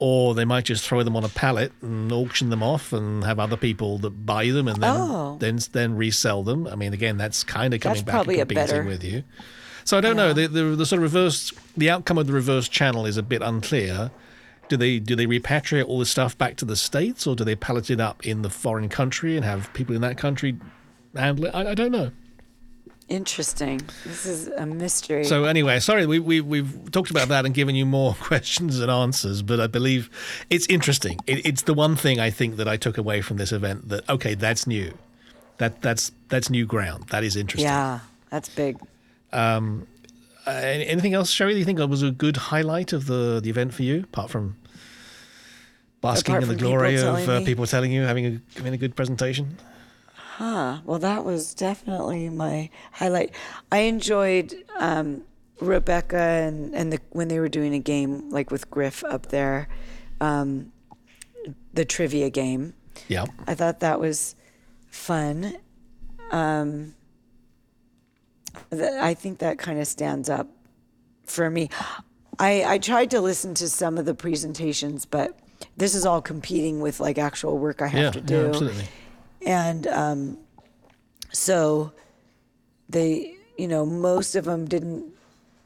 Or 0.00 0.35
they 0.35 0.44
might 0.44 0.64
just 0.64 0.85
throw 0.87 1.02
them 1.04 1.16
on 1.16 1.24
a 1.24 1.28
pallet 1.28 1.72
and 1.80 2.11
auction 2.11 2.50
them 2.50 2.62
off 2.62 2.92
and 2.92 3.22
have 3.24 3.38
other 3.38 3.57
people 3.57 3.98
that 3.98 4.26
buy 4.26 4.50
them 4.50 4.66
and 4.68 4.83
then 4.83 4.90
Oh. 4.92 5.37
then 5.38 5.59
then 5.72 5.96
resell 5.96 6.42
them. 6.42 6.66
I 6.66 6.74
mean, 6.74 6.92
again, 6.92 7.16
that's 7.16 7.44
kind 7.44 7.72
of 7.72 7.80
coming 7.80 8.02
That's 8.04 8.04
back 8.04 8.26
and 8.26 8.37
competing 8.38 8.54
better- 8.54 8.83
with 8.83 9.04
you. 9.04 9.22
So 9.85 9.96
I 9.96 10.00
don't 10.00 10.16
know. 10.16 10.33
The, 10.33 10.48
the 10.48 10.62
the 10.76 10.85
sort 10.87 10.98
of 10.98 11.02
reverse 11.04 11.52
the 11.76 11.90
outcome 11.90 12.18
of 12.18 12.26
the 12.26 12.33
reverse 12.33 12.68
channel 12.68 13.07
is 13.07 13.16
a 13.16 13.22
bit 13.22 13.40
unclear. 13.42 14.11
Do 14.68 14.76
they 14.76 14.98
do 14.98 15.14
they 15.14 15.26
repatriate 15.26 15.87
all 15.87 15.98
the 16.00 16.07
stuff 16.07 16.37
back 16.37 16.57
to 16.57 16.64
the 16.64 16.74
states, 16.76 17.26
or 17.26 17.37
do 17.37 17.44
they 17.44 17.54
pallet 17.54 17.88
it 17.90 18.00
up 18.00 18.26
in 18.26 18.42
the 18.42 18.50
foreign 18.50 18.88
country 18.88 19.37
and 19.37 19.44
have 19.44 19.72
people 19.74 19.94
in 19.94 20.00
that 20.00 20.16
country 20.18 20.57
handle 21.14 21.44
it? 21.46 21.54
I, 21.54 21.70
I 21.70 21.74
don't 21.74 21.92
know. 21.92 22.11
Interesting. 23.08 23.82
This 24.04 24.24
is 24.24 24.48
a 24.48 24.64
mystery. 24.64 25.24
So 25.24 25.44
anyway, 25.44 25.78
sorry, 25.80 26.06
we, 26.06 26.18
we 26.18 26.40
we've 26.40 26.90
talked 26.90 27.10
about 27.10 27.28
that 27.28 27.44
and 27.44 27.54
given 27.54 27.74
you 27.74 27.84
more 27.84 28.14
questions 28.20 28.80
and 28.80 28.90
answers, 28.90 29.42
but 29.42 29.60
I 29.60 29.66
believe 29.66 30.08
it's 30.48 30.66
interesting. 30.68 31.18
It, 31.26 31.44
it's 31.44 31.62
the 31.62 31.74
one 31.74 31.96
thing 31.96 32.18
I 32.18 32.30
think 32.30 32.56
that 32.56 32.66
I 32.66 32.76
took 32.76 32.96
away 32.96 33.20
from 33.20 33.36
this 33.36 33.52
event 33.52 33.88
that 33.90 34.08
okay, 34.08 34.34
that's 34.34 34.66
new, 34.66 34.96
that 35.58 35.82
that's 35.82 36.12
that's 36.28 36.48
new 36.48 36.64
ground. 36.64 37.08
That 37.10 37.24
is 37.24 37.36
interesting. 37.36 37.68
yeah, 37.68 38.00
that's 38.30 38.48
big. 38.48 38.78
Uh, 40.46 40.50
anything 40.50 41.14
else, 41.14 41.30
Sherry? 41.30 41.52
Do 41.52 41.58
you 41.58 41.64
think 41.64 41.78
was 41.78 42.02
a 42.02 42.10
good 42.10 42.36
highlight 42.36 42.92
of 42.92 43.06
the 43.06 43.40
the 43.42 43.50
event 43.50 43.74
for 43.74 43.82
you, 43.82 44.00
apart 44.04 44.30
from 44.30 44.56
basking 46.00 46.36
Apart 46.36 46.42
in 46.44 46.48
the 46.48 46.54
from 46.54 46.58
people 46.58 46.70
glory 46.70 46.96
of 46.96 47.28
uh, 47.28 47.44
people 47.44 47.66
telling 47.66 47.92
you 47.92 48.02
having 48.02 48.26
a 48.26 48.40
having 48.56 48.74
a 48.74 48.78
good 48.78 48.96
presentation? 48.96 49.58
Huh. 50.36 50.80
Well, 50.84 50.98
that 50.98 51.24
was 51.24 51.54
definitely 51.54 52.28
my 52.28 52.68
highlight. 52.92 53.34
I 53.70 53.78
enjoyed 53.80 54.52
um, 54.78 55.22
Rebecca 55.60 56.16
and, 56.18 56.74
and 56.74 56.92
the 56.92 56.98
when 57.10 57.28
they 57.28 57.38
were 57.38 57.48
doing 57.48 57.72
a 57.74 57.78
game 57.78 58.30
like 58.30 58.50
with 58.50 58.68
Griff 58.68 59.04
up 59.04 59.26
there, 59.26 59.68
um, 60.20 60.72
the 61.72 61.84
trivia 61.84 62.30
game. 62.30 62.74
Yeah. 63.06 63.26
I 63.46 63.54
thought 63.54 63.78
that 63.80 64.00
was 64.00 64.34
fun. 64.88 65.56
Um, 66.32 66.94
th- 68.70 68.82
I 69.00 69.14
think 69.14 69.38
that 69.38 69.58
kind 69.58 69.78
of 69.78 69.86
stands 69.86 70.28
up 70.28 70.48
for 71.26 71.48
me. 71.48 71.68
I, 72.40 72.64
I 72.64 72.78
tried 72.78 73.10
to 73.12 73.20
listen 73.20 73.54
to 73.54 73.68
some 73.68 73.98
of 73.98 74.04
the 74.04 74.14
presentations, 74.14 75.06
but 75.06 75.38
this 75.76 75.94
is 75.94 76.04
all 76.04 76.20
competing 76.20 76.80
with 76.80 76.98
like 76.98 77.18
actual 77.18 77.56
work 77.58 77.80
I 77.80 77.86
have 77.86 78.02
Yeah, 78.02 78.10
to 78.10 78.18
yeah, 78.20 78.26
do 78.26 78.46
absolutely. 78.48 78.84
And 79.46 79.87
um, 79.87 80.38
so 81.33 81.92
they 82.88 83.35
you 83.59 83.68
know 83.68 83.85
most 83.87 84.35
of 84.35 84.44
them 84.44 84.66
didn't 84.66 85.04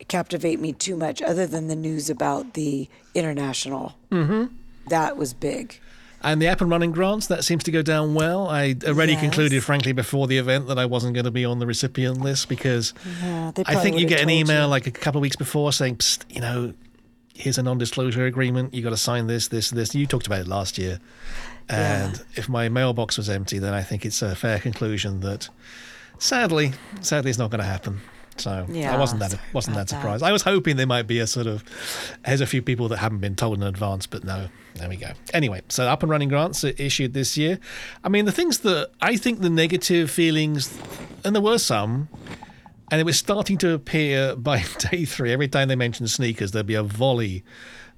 captivate 0.09 0.61
me 0.61 0.73
too 0.73 0.97
much 0.97 1.21
other 1.23 1.47
than 1.47 1.67
the 1.69 1.77
news 1.77 2.09
about 2.09 2.55
the 2.55 2.88
international 3.14 3.95
mm-hmm. 4.11 4.45
that 4.88 5.17
was 5.17 5.35
big 5.35 5.81
And 6.23 6.41
the 6.43 6.49
up 6.49 6.61
and 6.61 6.69
running 6.71 6.91
grants, 6.93 7.29
that 7.29 7.45
seems 7.45 7.62
to 7.64 7.71
go 7.71 7.81
down 7.83 8.14
well. 8.14 8.49
I 8.49 8.75
already 8.85 9.12
Yes. 9.12 9.21
concluded, 9.21 9.62
frankly, 9.62 9.93
before 9.93 10.27
the 10.27 10.37
event 10.38 10.67
that 10.67 10.77
I 10.77 10.85
wasn't 10.85 11.14
going 11.14 11.27
to 11.27 11.31
be 11.31 11.45
on 11.45 11.61
the 11.61 11.67
recipient 11.67 12.21
list 12.21 12.49
because 12.49 12.93
Yeah, 13.23 13.53
I 13.67 13.77
think 13.77 13.99
you 14.01 14.07
get 14.07 14.21
an 14.21 14.31
email 14.31 14.62
you. 14.62 14.67
like 14.69 14.87
a 14.88 14.91
couple 14.91 15.19
of 15.21 15.23
weeks 15.23 15.37
before 15.37 15.73
saying, 15.73 16.01
you 16.29 16.41
know, 16.41 16.75
here's 17.38 17.57
a 17.59 17.62
non 17.62 17.79
disclosure 17.79 18.27
agreement. 18.27 18.74
you 18.74 18.83
got 18.83 18.90
to 18.90 18.96
sign 18.96 19.27
this, 19.29 19.48
this, 19.48 19.70
this. 19.70 19.94
You 19.94 20.07
talked 20.07 20.27
about 20.27 20.40
it 20.40 20.48
last 20.48 20.77
year. 20.79 20.98
And 21.68 22.16
Yeah. 22.16 22.22
if 22.37 22.48
my 22.48 22.68
mailbox 22.68 23.16
was 23.16 23.29
empty, 23.31 23.59
then 23.59 23.74
I 23.74 23.83
think 23.83 24.05
it's 24.05 24.22
a 24.22 24.35
fair 24.35 24.59
conclusion 24.59 25.20
that 25.20 25.48
sadly, 26.18 26.72
sadly, 27.01 27.31
it's 27.31 27.38
not 27.38 27.51
going 27.51 27.61
to 27.61 27.66
happen. 27.66 28.01
So 28.37 28.51
I 28.53 28.96
wasn't 28.96 29.20
that 29.20 29.37
wasn't 29.53 29.74
that 29.77 29.88
that. 29.88 29.96
surprised. 29.96 30.22
I 30.22 30.31
was 30.31 30.42
hoping 30.42 30.77
there 30.77 30.87
might 30.87 31.09
be 31.09 31.18
a 31.18 31.27
sort 31.27 31.48
of 31.48 31.64
there's 32.24 32.40
a 32.40 32.46
few 32.46 32.62
people 32.62 32.87
that 32.88 32.98
haven't 32.98 33.18
been 33.18 33.35
told 33.35 33.59
in 33.59 33.64
advance, 33.64 34.07
but 34.07 34.22
no, 34.22 34.48
there 34.77 34.88
we 34.88 34.94
go. 34.96 35.11
Anyway, 35.35 35.62
so 35.68 35.88
up 35.88 36.03
and 36.05 36.11
running 36.11 36.29
grants 36.29 36.62
are 36.64 36.72
issued 36.79 37.14
this 37.14 37.37
year. 37.37 37.59
I 38.05 38.09
mean, 38.09 38.27
the 38.27 38.33
things 38.33 38.59
that 38.61 38.90
I 39.03 39.16
think 39.16 39.40
the 39.40 39.51
negative 39.51 40.09
feelings, 40.09 40.72
and 41.24 41.35
there 41.35 41.42
were 41.42 41.59
some, 41.59 42.09
and 42.90 43.01
it 43.01 43.05
was 43.05 43.18
starting 43.18 43.59
to 43.59 43.72
appear 43.72 44.35
by 44.37 44.64
day 44.90 45.05
three. 45.05 45.33
Every 45.33 45.48
time 45.48 45.68
they 45.68 45.77
mentioned 45.77 46.11
sneakers, 46.11 46.53
there'd 46.53 46.66
be 46.66 46.74
a 46.74 46.83
volley 46.83 47.44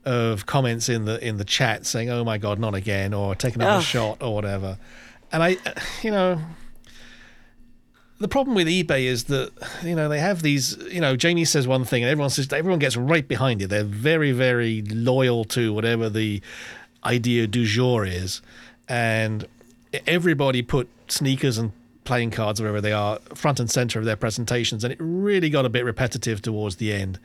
of 0.05 0.47
comments 0.47 0.89
in 0.89 1.05
the 1.05 1.25
in 1.27 1.37
the 1.37 1.45
chat 1.45 1.87
saying, 1.87 2.11
"Oh 2.11 2.25
my 2.25 2.39
God, 2.39 2.59
not 2.59 2.75
again," 2.75 3.13
or 3.15 3.35
"Take 3.35 3.57
another 3.57 3.79
Ugh. 3.79 3.83
shot, 3.83 4.23
or 4.23 4.35
whatever. 4.35 4.79
And 5.33 5.43
I, 5.43 5.57
you 6.03 6.11
know, 6.11 6.41
the 8.19 8.29
problem 8.29 8.55
with 8.55 8.67
eBay 8.67 9.05
is 9.05 9.25
that 9.25 9.53
you 9.83 9.95
know 9.95 10.09
they 10.09 10.21
have 10.21 10.43
these. 10.43 10.77
You 10.91 11.01
know, 11.01 11.17
Jamie 11.17 11.45
says 11.45 11.67
one 11.67 11.85
thing, 11.85 12.03
and 12.03 12.11
everyone 12.11 12.31
says 12.31 12.53
everyone 12.53 12.79
gets 12.79 12.97
right 12.97 13.27
behind 13.27 13.63
it. 13.63 13.69
They're 13.69 13.85
very, 13.85 14.33
very 14.33 14.83
loyal 14.83 15.45
to 15.47 15.73
whatever 15.73 16.09
the 16.09 16.41
idea 17.05 17.47
du 17.47 17.65
jour 17.65 18.05
is, 18.05 18.43
and 18.89 19.47
everybody 20.07 20.63
put 20.63 20.89
sneakers 21.09 21.59
and 21.59 21.73
playing 22.11 22.33
cards, 22.33 22.61
wherever 22.61 22.81
they 22.81 22.91
are, 22.91 23.21
front 23.37 23.61
and 23.61 23.71
center 23.71 24.01
of 24.01 24.05
their 24.05 24.17
presentations, 24.17 24.83
and 24.83 24.93
it 24.93 24.99
really 25.01 25.49
got 25.49 25.65
a 25.65 25.69
bit 25.69 25.85
repetitive 25.85 26.43
towards 26.43 26.75
the 26.75 26.93
end. 26.93 27.21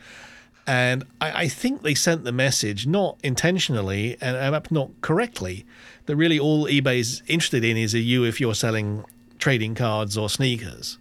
And 0.67 1.05
I, 1.19 1.45
I 1.45 1.47
think 1.47 1.81
they 1.81 1.95
sent 1.95 2.23
the 2.23 2.31
message, 2.31 2.85
not 2.85 3.17
intentionally 3.23 4.15
and 4.21 4.37
perhaps 4.37 4.69
not 4.69 4.91
correctly, 5.01 5.65
that 6.05 6.15
really 6.15 6.37
all 6.37 6.67
eBay's 6.67 7.23
interested 7.25 7.63
in 7.63 7.77
is 7.77 7.95
a 7.95 7.99
you 7.99 8.25
if 8.25 8.39
you're 8.39 8.53
selling 8.53 9.03
trading 9.39 9.73
cards 9.73 10.19
or 10.19 10.29
sneakers. 10.29 10.99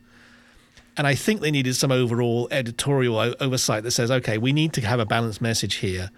And 0.96 1.06
I 1.06 1.14
think 1.14 1.42
they 1.42 1.50
needed 1.50 1.76
some 1.76 1.92
overall 1.92 2.48
editorial 2.50 3.34
oversight 3.38 3.82
that 3.82 3.90
says, 3.90 4.10
okay, 4.10 4.38
we 4.38 4.54
need 4.54 4.72
to 4.72 4.80
have 4.80 4.98
a 4.98 5.04
balanced 5.04 5.42
message 5.42 5.74
here. 5.74 6.10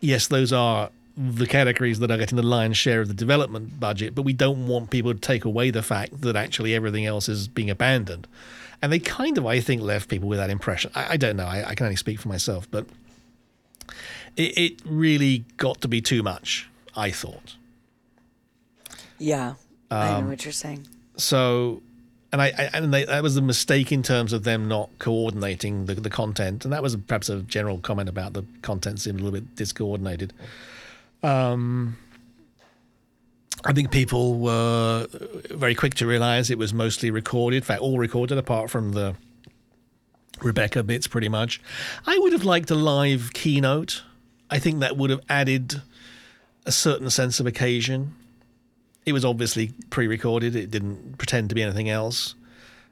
Yes, 0.00 0.26
those 0.26 0.52
are 0.52 0.90
the 1.16 1.46
categories 1.46 1.98
that 2.00 2.10
are 2.10 2.18
getting 2.18 2.36
the 2.36 2.42
lion's 2.42 2.76
share 2.76 3.00
of 3.00 3.08
the 3.08 3.14
development 3.14 3.80
budget, 3.80 4.14
but 4.14 4.22
we 4.22 4.32
don't 4.34 4.66
want 4.66 4.90
people 4.90 5.14
to 5.14 5.18
take 5.18 5.44
away 5.44 5.70
the 5.70 5.82
fact 5.82 6.20
that 6.20 6.36
actually 6.36 6.74
everything 6.74 7.06
else 7.06 7.28
is 7.28 7.48
being 7.48 7.70
abandoned. 7.70 8.26
And 8.82 8.92
they 8.92 8.98
kind 8.98 9.38
of, 9.38 9.46
I 9.46 9.60
think, 9.60 9.80
left 9.80 10.10
people 10.10 10.28
with 10.28 10.38
that 10.38 10.50
impression. 10.50 10.90
I, 10.94 11.12
I 11.14 11.16
don't 11.16 11.36
know. 11.36 11.46
I, 11.46 11.70
I 11.70 11.74
can 11.74 11.86
only 11.86 11.96
speak 11.96 12.20
for 12.20 12.28
myself, 12.28 12.68
but 12.70 12.86
it, 14.36 14.58
it 14.58 14.82
really 14.84 15.44
got 15.56 15.80
to 15.80 15.88
be 15.88 16.02
too 16.02 16.22
much, 16.22 16.68
I 16.94 17.10
thought. 17.10 17.56
yeah 19.18 19.54
i 19.90 20.08
Um, 20.08 20.24
know 20.24 20.30
what 20.30 20.44
you're 20.44 20.52
saying 20.52 20.86
so 21.16 21.80
and 22.32 22.42
I, 22.42 22.46
I 22.48 22.70
and 22.74 22.92
they, 22.92 23.04
that 23.04 23.22
was 23.22 23.36
a 23.36 23.42
mistake 23.42 23.92
in 23.92 24.02
terms 24.02 24.32
of 24.34 24.44
them 24.44 24.68
not 24.68 24.90
coordinating 24.98 25.86
the, 25.86 25.94
the 25.94 26.10
content, 26.10 26.64
and 26.64 26.72
that 26.72 26.82
was 26.82 26.96
perhaps 26.96 27.28
a 27.30 27.40
general 27.40 27.78
comment 27.78 28.08
about 28.08 28.34
the 28.34 28.44
content 28.62 29.00
seemed 29.00 29.20
a 29.20 29.24
little 29.24 29.40
bit 29.40 29.54
discoordinated. 29.54 30.34
Um, 31.22 31.96
I 33.64 33.72
think 33.72 33.90
people 33.90 34.38
were 34.38 35.08
very 35.50 35.74
quick 35.74 35.94
to 35.94 36.06
realize 36.06 36.50
it 36.50 36.58
was 36.58 36.72
mostly 36.72 37.10
recorded, 37.10 37.56
in 37.56 37.62
fact, 37.62 37.82
all 37.82 37.98
recorded 37.98 38.38
apart 38.38 38.70
from 38.70 38.92
the 38.92 39.16
Rebecca 40.40 40.84
bits, 40.84 41.08
pretty 41.08 41.28
much. 41.28 41.60
I 42.06 42.16
would 42.18 42.32
have 42.32 42.44
liked 42.44 42.70
a 42.70 42.76
live 42.76 43.32
keynote. 43.32 44.04
I 44.50 44.60
think 44.60 44.78
that 44.80 44.96
would 44.96 45.10
have 45.10 45.22
added 45.28 45.82
a 46.64 46.70
certain 46.70 47.10
sense 47.10 47.40
of 47.40 47.46
occasion. 47.46 48.14
It 49.04 49.12
was 49.12 49.24
obviously 49.24 49.72
pre-recorded. 49.90 50.54
It 50.54 50.70
didn't 50.70 51.18
pretend 51.18 51.48
to 51.48 51.56
be 51.56 51.62
anything 51.62 51.88
else. 51.88 52.35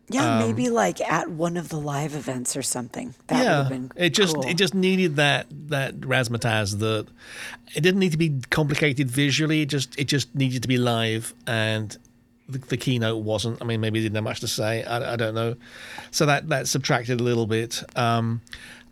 Yeah 0.09 0.38
maybe 0.38 0.69
like 0.69 1.01
at 1.01 1.31
one 1.31 1.57
of 1.57 1.71
the 1.71 1.79
live 1.79 2.14
events 2.14 2.57
or 2.57 2.62
something 2.62 3.14
that 3.27 3.38
would 3.38 3.47
um, 3.47 3.47
yeah, 3.47 3.57
have 3.59 3.69
been 3.69 3.93
it 3.97 4.11
just 4.11 4.35
cool. 4.35 4.47
it 4.47 4.55
just 4.55 4.75
needed 4.75 5.17
that 5.17 5.47
that 5.69 6.01
razzmatazz. 6.01 6.79
That 6.79 7.07
it 7.75 7.81
didn't 7.81 8.01
need 8.01 8.12
to 8.12 8.19
be 8.19 8.40
complicated 8.51 9.11
visually. 9.11 9.62
It 9.62 9.67
just 9.67 9.99
it 9.99 10.05
just 10.05 10.35
needed 10.35 10.62
to 10.62 10.69
be 10.69 10.79
live, 10.79 11.35
and 11.47 11.97
the, 12.49 12.59
the 12.59 12.77
keynote 12.77 13.23
wasn't. 13.23 13.61
I 13.61 13.64
mean, 13.64 13.81
maybe 13.81 14.01
it 14.01 14.03
didn't 14.03 14.17
have 14.17 14.25
much 14.25 14.40
to 14.40 14.49
say. 14.49 14.85
I, 14.85 15.14
I 15.14 15.17
don't 15.17 15.35
know. 15.35 15.57
So 16.11 16.27
that 16.27 16.49
that 16.49 16.69
subtracted 16.69 17.21
a 17.21 17.23
little 17.23 17.47
bit. 17.47 17.83
Um, 17.97 18.43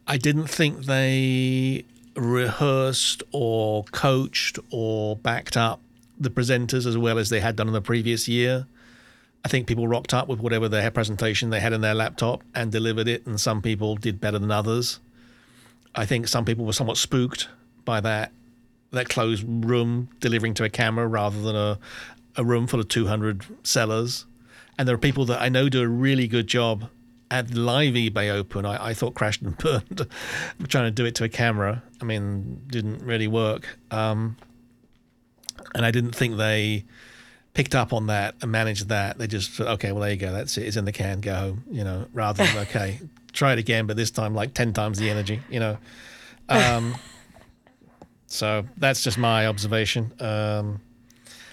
I 0.06 0.16
didn't 0.16 0.48
think 0.48 0.86
they 0.86 1.84
rehearsed 2.16 3.22
or 3.32 3.84
coached 3.84 4.58
or 4.70 5.16
backed 5.16 5.56
up 5.56 5.80
the 6.18 6.30
presenters 6.30 6.86
as 6.86 6.96
well 6.98 7.18
as 7.18 7.30
they 7.30 7.40
had 7.40 7.56
done 7.56 7.66
in 7.66 7.72
the 7.72 7.80
previous 7.80 8.28
year. 8.28 8.66
I 9.44 9.48
think 9.48 9.66
people 9.66 9.88
rocked 9.88 10.14
up 10.14 10.28
with 10.28 10.40
whatever 10.40 10.68
their 10.68 10.90
presentation 10.90 11.50
they 11.50 11.60
had 11.60 11.72
in 11.72 11.80
their 11.80 11.94
laptop 11.94 12.42
and 12.54 12.70
delivered 12.70 13.08
it, 13.08 13.26
and 13.26 13.40
some 13.40 13.60
people 13.60 13.96
did 13.96 14.20
better 14.20 14.38
than 14.38 14.50
others. 14.50 15.00
I 15.94 16.06
think 16.06 16.28
some 16.28 16.44
people 16.44 16.64
were 16.64 16.72
somewhat 16.72 16.96
spooked 16.96 17.48
by 17.84 18.00
that 18.00 18.32
that 18.92 19.08
closed 19.08 19.44
room 19.46 20.10
delivering 20.20 20.52
to 20.52 20.64
a 20.64 20.68
camera 20.68 21.06
rather 21.06 21.40
than 21.40 21.56
a 21.56 21.78
a 22.36 22.44
room 22.44 22.66
full 22.66 22.80
of 22.80 22.88
200 22.88 23.44
sellers. 23.66 24.26
And 24.78 24.88
there 24.88 24.94
are 24.94 24.98
people 24.98 25.24
that 25.26 25.40
I 25.40 25.48
know 25.48 25.68
do 25.68 25.82
a 25.82 25.88
really 25.88 26.26
good 26.26 26.46
job 26.46 26.88
at 27.30 27.54
live 27.54 27.94
eBay 27.94 28.30
Open. 28.30 28.64
I, 28.64 28.88
I 28.88 28.94
thought 28.94 29.14
crashed 29.14 29.42
and 29.42 29.56
burned 29.58 30.06
trying 30.68 30.84
to 30.84 30.90
do 30.90 31.04
it 31.04 31.14
to 31.16 31.24
a 31.24 31.28
camera. 31.28 31.82
I 32.00 32.04
mean, 32.04 32.62
didn't 32.68 33.04
really 33.04 33.28
work. 33.28 33.78
Um, 33.90 34.36
and 35.74 35.84
I 35.84 35.90
didn't 35.90 36.12
think 36.12 36.36
they 36.36 36.84
picked 37.54 37.74
up 37.74 37.92
on 37.92 38.06
that 38.06 38.34
and 38.40 38.50
managed 38.50 38.88
that. 38.88 39.18
They 39.18 39.26
just 39.26 39.50
thought, 39.50 39.68
okay, 39.68 39.92
well 39.92 40.02
there 40.02 40.10
you 40.10 40.16
go, 40.16 40.32
that's 40.32 40.56
it. 40.58 40.66
It's 40.66 40.76
in 40.76 40.84
the 40.84 40.92
can, 40.92 41.20
go 41.20 41.34
home. 41.34 41.64
You 41.70 41.84
know, 41.84 42.06
rather 42.12 42.44
than 42.44 42.58
okay, 42.68 43.00
try 43.32 43.52
it 43.52 43.58
again, 43.58 43.86
but 43.86 43.96
this 43.96 44.10
time 44.10 44.34
like 44.34 44.54
ten 44.54 44.72
times 44.72 44.98
the 44.98 45.10
energy. 45.10 45.40
You 45.50 45.60
know. 45.60 45.78
Um, 46.48 46.96
so 48.26 48.64
that's 48.76 49.02
just 49.02 49.16
my 49.16 49.46
observation. 49.46 50.12
Um, 50.20 50.80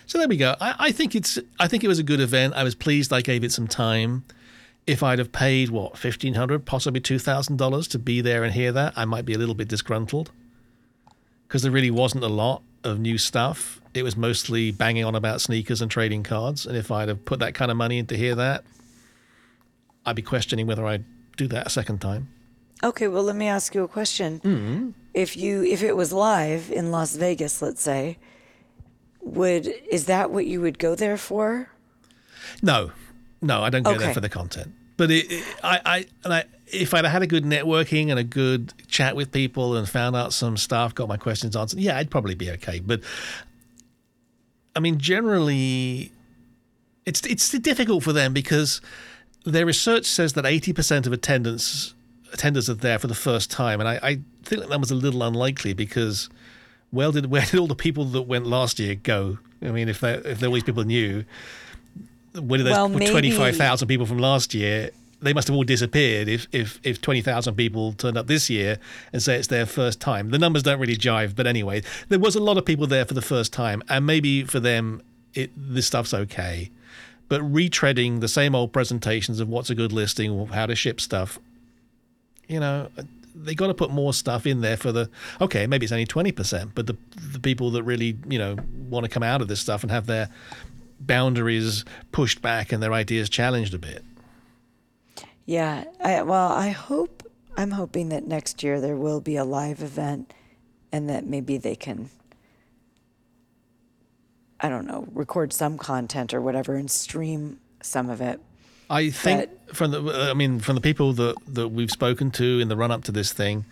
so 0.08 0.18
there 0.18 0.28
we 0.28 0.38
go. 0.38 0.56
I, 0.60 0.76
I 0.80 0.92
think 0.92 1.16
it's. 1.16 1.38
I 1.60 1.68
think 1.68 1.84
it 1.84 1.88
was 1.88 2.00
a 2.00 2.04
good 2.04 2.20
event. 2.20 2.56
I 2.56 2.64
was 2.64 2.74
pleased. 2.74 3.14
I 3.14 3.22
gave 3.22 3.44
it 3.44 3.52
some 3.52 3.68
time. 3.68 4.26
If 4.88 5.04
I'd 5.04 5.20
have 5.20 5.32
paid 5.32 5.70
what 5.70 5.98
fifteen 5.98 6.34
hundred, 6.34 6.66
possibly 6.66 7.00
two 7.00 7.20
thousand 7.20 7.58
dollars 7.58 7.88
to 7.90 8.00
be 8.00 8.20
there 8.22 8.44
and 8.44 8.54
hear 8.54 8.72
that, 8.72 8.94
I 8.96 9.06
might 9.06 9.26
be 9.26 9.34
a 9.34 9.38
little 9.38 9.54
bit 9.54 9.68
disgruntled 9.68 10.32
because 11.48 11.62
there 11.62 11.72
really 11.72 11.92
wasn't 11.92 12.24
a 12.24 12.28
lot 12.28 12.64
of 12.84 13.00
new 13.00 13.18
stuff. 13.18 13.82
It 13.94 14.04
was 14.04 14.16
mostly 14.16 14.72
banging 14.72 15.04
on 15.04 15.16
about 15.16 15.42
sneakers 15.42 15.82
and 15.82 15.90
trading 15.90 16.24
cards. 16.24 16.66
And 16.66 16.78
if 16.78 16.92
I'd 16.92 17.08
have 17.10 17.26
put 17.26 17.40
that 17.40 17.54
kind 17.54 17.72
of 17.72 17.78
money 17.78 17.98
in 17.98 18.06
to 18.08 18.18
hear 18.18 18.36
that, 18.36 18.64
I'd 20.06 20.16
be 20.16 20.22
questioning 20.22 20.68
whether 20.68 20.86
I'd 20.86 21.06
do 21.38 21.48
that 21.48 21.68
a 21.68 21.70
second 21.70 22.00
time. 22.00 22.30
Okay, 22.84 23.08
well, 23.08 23.24
let 23.24 23.36
me 23.36 23.48
ask 23.48 23.76
you 23.76 23.84
a 23.84 23.88
question. 23.88 24.40
Mm-hmm. 24.40 24.90
If 25.14 25.36
you 25.36 25.64
if 25.64 25.84
it 25.84 25.98
was 25.98 26.14
live 26.14 26.72
in 26.72 26.92
Las 26.92 27.16
Vegas, 27.16 27.62
let's 27.62 27.82
say, 27.82 28.18
would 29.22 29.68
is 29.92 30.06
that 30.06 30.32
what 30.32 30.46
you 30.46 30.62
would 30.62 30.80
go 30.80 30.96
there 30.96 31.18
for? 31.18 31.70
No, 32.62 32.92
no, 33.42 33.62
I 33.62 33.70
don't 33.70 33.84
go 33.84 33.92
there 33.98 34.08
Okay. 34.08 34.14
for 34.14 34.22
the 34.22 34.30
content. 34.30 34.72
But 35.00 35.12
it, 35.12 35.32
it, 35.32 35.46
I, 35.64 36.06
I, 36.26 36.30
I, 36.30 36.44
if 36.68 36.94
I'd 36.94 37.06
had 37.06 37.22
a 37.22 37.28
good 37.28 37.46
networking 37.46 38.10
and 38.10 38.20
a 38.20 38.24
good 38.24 38.74
chat 38.90 39.16
with 39.16 39.32
people 39.32 39.78
and 39.78 39.88
found 39.88 40.14
out 40.18 40.34
some 40.34 40.58
stuff, 40.58 40.94
got 40.94 41.08
my 41.08 41.16
questions 41.16 41.56
answered, 41.56 41.80
yeah, 41.80 41.98
I'd 41.98 42.12
probably 42.12 42.36
be 42.36 42.52
okay. 42.52 42.82
But 42.82 43.00
I 44.76 44.82
mean, 44.82 45.00
generally, 45.00 46.12
it's 47.06 47.26
it's 47.26 47.50
difficult 47.50 48.04
for 48.04 48.12
them 48.12 48.34
because 48.34 48.82
their 49.46 49.66
research 49.66 50.06
says 50.06 50.34
that 50.34 50.46
eighty 50.46 50.74
percent 50.74 51.08
of 51.08 51.14
attendance 51.14 51.94
attenders 52.34 52.68
are 52.68 52.74
there 52.74 53.00
for 53.00 53.08
the 53.08 53.16
first 53.16 53.50
time, 53.50 53.80
and 53.80 53.88
I, 53.88 54.00
I 54.04 54.20
think 54.44 54.68
that 54.68 54.80
was 54.82 54.92
a 54.92 54.96
little 54.96 55.24
unlikely 55.24 55.74
because. 55.74 56.30
Well, 56.92 57.12
did 57.12 57.28
where 57.28 57.46
did 57.46 57.60
all 57.60 57.68
the 57.68 57.76
people 57.76 58.04
that 58.06 58.24
went 58.24 58.48
last 58.48 58.80
year 58.80 58.96
go? 58.96 59.38
I 59.62 59.70
mean, 59.70 59.90
if 59.90 60.00
they, 60.00 60.14
if 60.16 60.40
there 60.40 60.50
were 60.50 60.60
people 60.60 60.84
new, 60.84 61.24
where 62.34 62.58
did 62.58 62.68
those 62.68 62.74
Well, 62.74 62.90
maybe- 62.90 63.12
25,000 63.12 63.88
people 63.88 64.06
from 64.06 64.20
last 64.20 64.54
year, 64.54 64.92
they 65.22 65.34
must 65.34 65.48
have 65.48 65.56
all 65.56 65.64
disappeared 65.64 66.28
if, 66.28 66.48
if, 66.52 66.80
if 66.84 67.02
20,000 67.02 67.56
people 67.56 67.94
turned 67.94 68.18
up 68.18 68.28
this 68.28 68.50
year 68.50 68.78
and 69.12 69.22
say 69.22 69.36
it's 69.36 69.48
their 69.48 69.66
first 69.66 70.00
time. 70.00 70.30
The 70.30 70.40
numbers 70.40 70.64
don't 70.64 70.80
really 70.80 70.96
jive, 70.96 71.36
but 71.36 71.46
anyway, 71.46 71.82
there 72.08 72.20
was 72.20 72.36
a 72.36 72.40
lot 72.40 72.58
of 72.58 72.66
people 72.66 72.88
there 72.88 73.06
for 73.06 73.14
the 73.14 73.22
first 73.22 73.52
time, 73.52 73.84
and 73.90 74.06
maybe 74.06 74.44
for 74.44 74.60
them, 74.60 75.02
it, 75.34 75.52
this 75.56 75.88
stuff's 75.88 76.14
okay. 76.14 76.72
But 77.28 77.42
retreading 77.42 78.22
the 78.22 78.28
same 78.28 78.56
old 78.56 78.72
presentations 78.72 79.40
of 79.40 79.50
what's 79.50 79.70
a 79.70 79.76
good 79.76 79.92
listing 79.92 80.48
how 80.48 80.66
to 80.66 80.76
ship 80.76 81.02
stuff, 81.02 81.38
you 82.48 82.60
know, 82.60 82.90
they 83.36 83.54
got 83.54 83.68
to 83.68 83.74
put 83.74 83.92
more 83.92 84.14
stuff 84.14 84.46
in 84.46 84.62
there 84.62 84.76
for 84.76 84.92
the 84.92 85.10
okay 85.40 85.66
maybe 85.68 85.86
it's 85.86 85.94
only 85.94 86.06
20% 86.06 86.72
but 86.76 86.88
the 86.88 86.98
the 87.32 87.40
people 87.40 87.72
that 87.72 87.84
really 87.84 88.18
you 88.28 88.38
know 88.38 88.58
want 88.90 89.06
to 89.06 89.10
come 89.10 89.24
out 89.24 89.42
of 89.42 89.48
this 89.48 89.60
stuff 89.60 89.84
and 89.84 89.92
have 89.92 90.08
their 90.08 90.30
boundaries 91.00 91.86
pushed 92.12 92.42
back 92.42 92.72
and 92.72 92.82
their 92.84 92.94
ideas 92.94 93.30
challenged 93.30 93.74
a 93.74 93.80
bit 93.80 94.04
Yeah. 95.46 95.86
I, 96.02 96.22
well, 96.22 96.52
I 96.52 96.70
hope 96.70 97.24
I'm 97.58 97.72
hoping 97.72 98.10
that 98.10 98.26
next 98.26 98.64
year 98.64 98.80
there 98.80 98.96
will 98.96 99.20
be 99.20 99.36
a 99.36 99.44
live 99.44 99.82
event, 99.82 100.34
and 100.92 101.10
that 101.10 101.26
maybe 101.26 101.58
they 101.58 101.76
can. 101.76 102.10
I 104.62 104.70
don't 104.70 104.86
know, 104.88 105.08
record 105.14 105.52
some 105.52 105.78
content 105.78 106.34
or 106.34 106.42
whatever 106.42 106.76
and 106.76 106.90
stream 106.90 107.60
some 107.82 108.10
of 108.10 108.22
it. 108.22 108.40
I 108.90 109.10
think 109.10 109.50
from 109.74 109.92
the 109.92 110.30
I 110.30 110.34
mean 110.34 110.60
from 110.60 110.76
the 110.76 110.82
people 110.82 111.14
that 111.14 111.36
that 111.48 111.70
we've 111.70 111.92
spoken 111.92 112.32
to 112.32 112.60
in 112.60 112.70
the 112.70 112.78
run 112.78 112.92
up 112.92 113.04
to 113.06 113.12
this 113.12 113.32
thing 113.34 113.66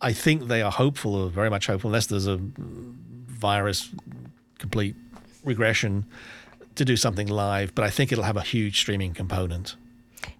I 0.00 0.12
think 0.12 0.48
they 0.48 0.62
are 0.62 0.70
hopeful 0.70 1.14
or 1.14 1.30
very 1.30 1.50
much 1.50 1.66
hopeful 1.66 1.88
unless 1.88 2.06
there's 2.06 2.26
a 2.26 2.38
virus 2.38 3.90
complete 4.58 4.96
regression 5.48 6.04
to 6.76 6.84
do 6.84 6.96
something 6.96 7.26
live 7.26 7.74
but 7.74 7.84
I 7.84 7.90
think 7.90 8.12
it'll 8.12 8.24
have 8.24 8.36
a 8.36 8.42
huge 8.42 8.78
streaming 8.78 9.14
component 9.14 9.74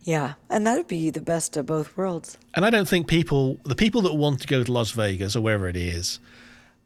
Yeah, 0.02 0.34
and 0.48 0.66
that 0.66 0.76
would 0.76 0.88
be 0.88 1.10
the 1.10 1.20
best 1.20 1.56
of 1.56 1.66
both 1.66 1.96
worlds. 1.96 2.38
And 2.54 2.64
I 2.64 2.70
don't 2.70 2.88
think 2.88 3.06
people, 3.06 3.58
the 3.64 3.74
people 3.74 4.02
that 4.02 4.14
want 4.14 4.40
to 4.40 4.46
go 4.46 4.62
to 4.62 4.72
Las 4.72 4.90
Vegas 4.92 5.34
or 5.36 5.40
wherever 5.40 5.68
it 5.68 5.76
is, 5.76 6.18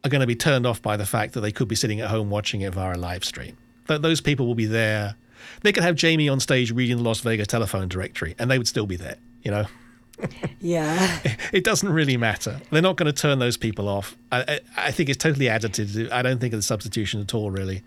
are 0.03 0.09
going 0.09 0.21
to 0.21 0.27
be 0.27 0.35
turned 0.35 0.65
off 0.65 0.81
by 0.81 0.97
the 0.97 1.05
fact 1.05 1.33
that 1.33 1.41
they 1.41 1.51
could 1.51 1.67
be 1.67 1.75
sitting 1.75 2.01
at 2.01 2.09
home 2.09 2.29
watching 2.29 2.61
it 2.61 2.73
via 2.73 2.95
a 2.95 2.97
live 2.97 3.23
stream. 3.23 3.57
Th- 3.87 4.01
those 4.01 4.21
people 4.21 4.45
will 4.45 4.55
be 4.55 4.65
there. 4.65 5.15
They 5.61 5.71
could 5.71 5.83
have 5.83 5.95
Jamie 5.95 6.29
on 6.29 6.39
stage 6.39 6.71
reading 6.71 6.97
the 6.97 7.03
Las 7.03 7.21
Vegas 7.21 7.47
telephone 7.47 7.87
directory, 7.87 8.35
and 8.37 8.49
they 8.51 8.57
would 8.57 8.67
still 8.67 8.85
be 8.85 8.95
there. 8.95 9.17
You 9.43 9.51
know, 9.51 9.65
Yeah. 10.59 11.19
it 11.51 11.63
doesn't 11.63 11.89
really 11.89 12.17
matter. 12.17 12.61
They're 12.71 12.81
not 12.81 12.95
going 12.97 13.11
to 13.13 13.21
turn 13.21 13.39
those 13.39 13.57
people 13.57 13.89
off. 13.89 14.15
I, 14.31 14.41
I, 14.41 14.59
I 14.87 14.91
think 14.91 15.09
it's 15.09 15.21
totally 15.21 15.45
additive. 15.47 16.11
I 16.11 16.21
don't 16.21 16.39
think 16.39 16.53
it's 16.53 16.65
a 16.65 16.67
substitution 16.67 17.19
at 17.21 17.33
all, 17.33 17.51
really. 17.51 17.83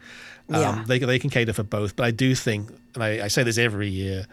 Um, 0.50 0.60
Yeah. 0.60 0.84
they, 0.86 0.98
they 0.98 1.18
can 1.18 1.30
cater 1.30 1.52
for 1.52 1.62
both, 1.62 1.96
but 1.96 2.04
I 2.04 2.10
do 2.10 2.34
think, 2.34 2.70
and 2.94 3.02
I, 3.02 3.24
I 3.24 3.28
say 3.28 3.42
this 3.42 3.58
every 3.58 3.88
year, 3.88 4.26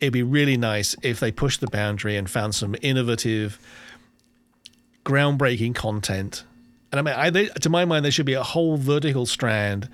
it'd 0.00 0.12
be 0.12 0.22
really 0.22 0.56
nice 0.56 0.94
if 1.02 1.18
they 1.20 1.32
pushed 1.32 1.60
the 1.60 1.66
boundary 1.66 2.16
and 2.16 2.30
found 2.30 2.54
some 2.54 2.76
innovative, 2.82 3.58
groundbreaking 5.04 5.74
content. 5.74 6.44
And 6.92 6.98
I 6.98 7.02
mean, 7.02 7.14
I, 7.14 7.30
they, 7.30 7.46
to 7.46 7.68
my 7.68 7.84
mind, 7.84 8.04
there 8.04 8.12
should 8.12 8.26
be 8.26 8.34
a 8.34 8.42
whole 8.42 8.76
vertical 8.76 9.26
strand. 9.26 9.88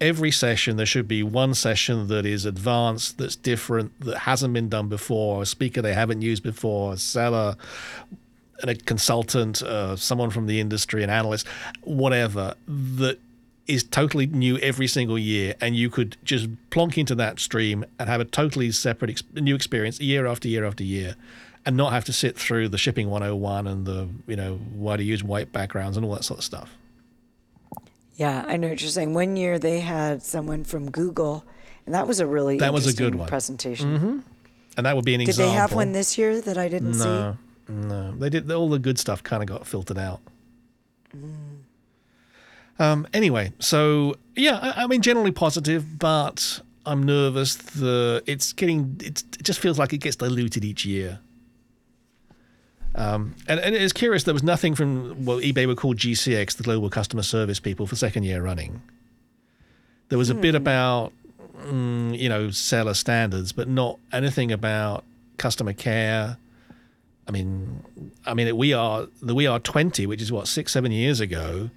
Every 0.00 0.30
session, 0.30 0.76
there 0.76 0.86
should 0.86 1.08
be 1.08 1.22
one 1.22 1.54
session 1.54 2.08
that 2.08 2.26
is 2.26 2.44
advanced, 2.44 3.18
that's 3.18 3.36
different, 3.36 3.98
that 4.00 4.18
hasn't 4.18 4.52
been 4.52 4.68
done 4.68 4.88
before, 4.88 5.42
a 5.42 5.46
speaker 5.46 5.80
they 5.80 5.94
haven't 5.94 6.20
used 6.20 6.42
before, 6.42 6.92
a 6.92 6.96
seller, 6.98 7.56
and 8.60 8.70
a 8.70 8.74
consultant, 8.74 9.62
uh, 9.62 9.96
someone 9.96 10.30
from 10.30 10.46
the 10.46 10.60
industry, 10.60 11.02
an 11.02 11.10
analyst, 11.10 11.46
whatever, 11.82 12.54
that 12.68 13.18
is 13.66 13.82
totally 13.84 14.26
new 14.26 14.58
every 14.58 14.86
single 14.86 15.18
year. 15.18 15.54
And 15.60 15.74
you 15.74 15.90
could 15.90 16.16
just 16.24 16.48
plonk 16.70 16.98
into 16.98 17.14
that 17.16 17.40
stream 17.40 17.84
and 17.98 18.08
have 18.08 18.20
a 18.20 18.24
totally 18.24 18.70
separate 18.72 19.10
ex- 19.10 19.22
new 19.34 19.54
experience 19.54 20.00
year 20.00 20.26
after 20.26 20.48
year 20.48 20.64
after 20.64 20.84
year 20.84 21.16
and 21.64 21.76
not 21.76 21.92
have 21.92 22.04
to 22.04 22.12
sit 22.12 22.36
through 22.36 22.68
the 22.68 22.78
shipping 22.78 23.10
101 23.10 23.66
and 23.66 23.86
the, 23.86 24.08
you 24.26 24.36
know, 24.36 24.54
why 24.74 24.96
to 24.96 25.02
use 25.02 25.24
white 25.24 25.52
backgrounds 25.52 25.96
and 25.96 26.06
all 26.06 26.14
that 26.14 26.24
sort 26.24 26.38
of 26.38 26.44
stuff. 26.44 26.76
Yeah, 28.16 28.44
I 28.46 28.56
know 28.56 28.68
what 28.68 28.80
you're 28.80 28.90
saying. 28.90 29.12
One 29.14 29.36
year 29.36 29.58
they 29.58 29.80
had 29.80 30.22
someone 30.22 30.64
from 30.64 30.90
Google, 30.90 31.44
and 31.84 31.94
that 31.94 32.06
was 32.08 32.18
a 32.20 32.26
really 32.26 32.58
That 32.58 32.72
was 32.72 32.86
a 32.86 32.90
good 32.96 33.14
interesting 33.14 33.18
one. 33.18 33.28
presentation. 33.28 34.24
And 34.76 34.86
that 34.86 34.96
would 34.96 35.04
be 35.04 35.14
an 35.14 35.20
Did 35.20 35.28
example. 35.28 35.50
Did 35.50 35.54
they 35.54 35.58
have 35.60 35.72
one 35.74 35.92
this 35.92 36.16
year 36.18 36.40
that 36.40 36.56
I 36.58 36.68
didn't 36.68 36.94
see? 36.94 37.04
No, 37.04 37.36
no. 37.68 38.12
They 38.12 38.30
did 38.30 38.50
all 38.50 38.68
the 38.68 38.78
good 38.78 38.98
stuff. 38.98 39.22
Kind 39.22 39.42
of 39.42 39.48
got 39.48 39.66
filtered 39.66 39.98
out. 39.98 40.20
Um. 42.78 43.06
Anyway, 43.14 43.52
so 43.58 44.16
yeah, 44.34 44.58
I, 44.60 44.84
I 44.84 44.86
mean, 44.86 45.00
generally 45.00 45.32
positive, 45.32 45.98
but 45.98 46.60
I'm 46.84 47.02
nervous. 47.04 47.54
The 47.56 48.22
it's 48.26 48.52
getting 48.52 49.00
it's, 49.02 49.22
it 49.22 49.42
just 49.42 49.60
feels 49.60 49.78
like 49.78 49.92
it 49.94 49.98
gets 49.98 50.16
diluted 50.16 50.64
each 50.64 50.84
year. 50.84 51.20
Um, 52.96 53.36
and, 53.46 53.60
and 53.60 53.74
it's 53.74 53.92
curious. 53.92 54.24
There 54.24 54.34
was 54.34 54.42
nothing 54.42 54.74
from 54.74 55.26
what 55.26 55.44
eBay 55.44 55.66
would 55.66 55.76
call 55.76 55.94
GCX, 55.94 56.56
the 56.56 56.62
Global 56.62 56.88
Customer 56.88 57.22
Service 57.22 57.60
people, 57.60 57.86
for 57.86 57.94
second 57.94 58.24
year 58.24 58.42
running. 58.42 58.82
There 60.08 60.18
was 60.18 60.30
a 60.30 60.34
bit 60.34 60.54
about 60.54 61.12
mm, 61.58 62.18
you 62.18 62.28
know 62.28 62.50
seller 62.50 62.94
standards, 62.94 63.52
but 63.52 63.68
not 63.68 63.98
anything 64.12 64.50
about 64.50 65.04
customer 65.36 65.74
care. 65.74 66.38
I 67.28 67.32
mean, 67.32 67.82
I 68.24 68.34
mean, 68.34 68.56
we 68.56 68.72
are 68.72 69.08
the 69.20 69.34
we 69.34 69.46
are 69.46 69.58
twenty, 69.58 70.06
which 70.06 70.22
is 70.22 70.32
what 70.32 70.48
six, 70.48 70.72
seven 70.72 70.90
years 70.90 71.20
ago, 71.20 71.70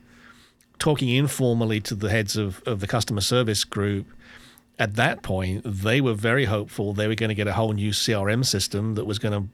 talking 0.78 1.09
informally 1.09 1.82
to 1.82 1.95
the 1.95 2.09
heads 2.09 2.38
of, 2.38 2.63
of 2.65 2.80
the 2.80 2.88
customer 2.88 3.22
service 3.22 3.65
group. 3.65 4.07
At 4.78 4.95
that 4.95 5.24
point, 5.24 5.63
they 5.65 5.99
were 5.99 6.13
very 6.13 6.45
hopeful 6.45 6.93
they 6.93 7.09
were 7.09 7.15
going 7.15 7.28
to 7.28 7.36
get 7.36 7.47
a 7.47 7.53
whole 7.53 7.74
new 7.74 7.91
CRM 7.91 8.45
system 8.45 8.95
that 8.95 9.03
was 9.03 9.20
going 9.20 9.34
to 9.34 9.49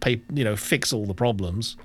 pay, 0.00 0.20
you 0.32 0.44
know, 0.44 0.56
fix 0.56 0.92
all 0.92 1.06
the 1.06 1.14
problems. 1.14 1.76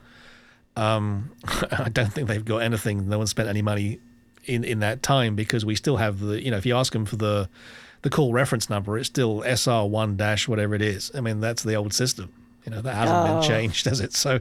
Um, 0.76 1.32
I 1.72 1.90
don't 1.90 2.12
think 2.14 2.28
they've 2.28 2.44
got 2.44 2.58
anything. 2.58 3.10
No 3.10 3.18
one 3.18 3.28
spent 3.28 3.50
any 3.50 3.62
money 3.62 4.00
in, 4.46 4.64
in 4.64 4.80
that 4.80 5.04
time 5.04 5.36
because 5.36 5.66
we 5.66 5.76
still 5.76 5.98
have 5.98 6.20
the, 6.20 6.44
you 6.44 6.52
know, 6.52 6.58
if 6.58 6.66
you 6.66 6.76
ask 6.76 6.94
them 6.94 7.06
for 7.06 7.16
the 7.16 7.50
the 8.04 8.10
call 8.10 8.34
reference 8.34 8.68
number, 8.68 8.98
it's 8.98 9.08
still 9.08 9.42
SR1 9.42 10.18
dash 10.18 10.48
whatever 10.48 10.74
it 10.74 10.82
is. 10.82 11.12
I 11.14 11.22
mean, 11.22 11.40
that's 11.40 11.62
the 11.62 11.76
old 11.76 11.94
system. 11.94 12.34
You 12.66 12.72
know, 12.72 12.82
that 12.82 12.94
hasn't 12.94 13.18
Oh. 13.18 13.40
been 13.40 13.50
changed, 13.50 13.86
has 13.86 14.00
it? 14.02 14.14
So 14.14 14.40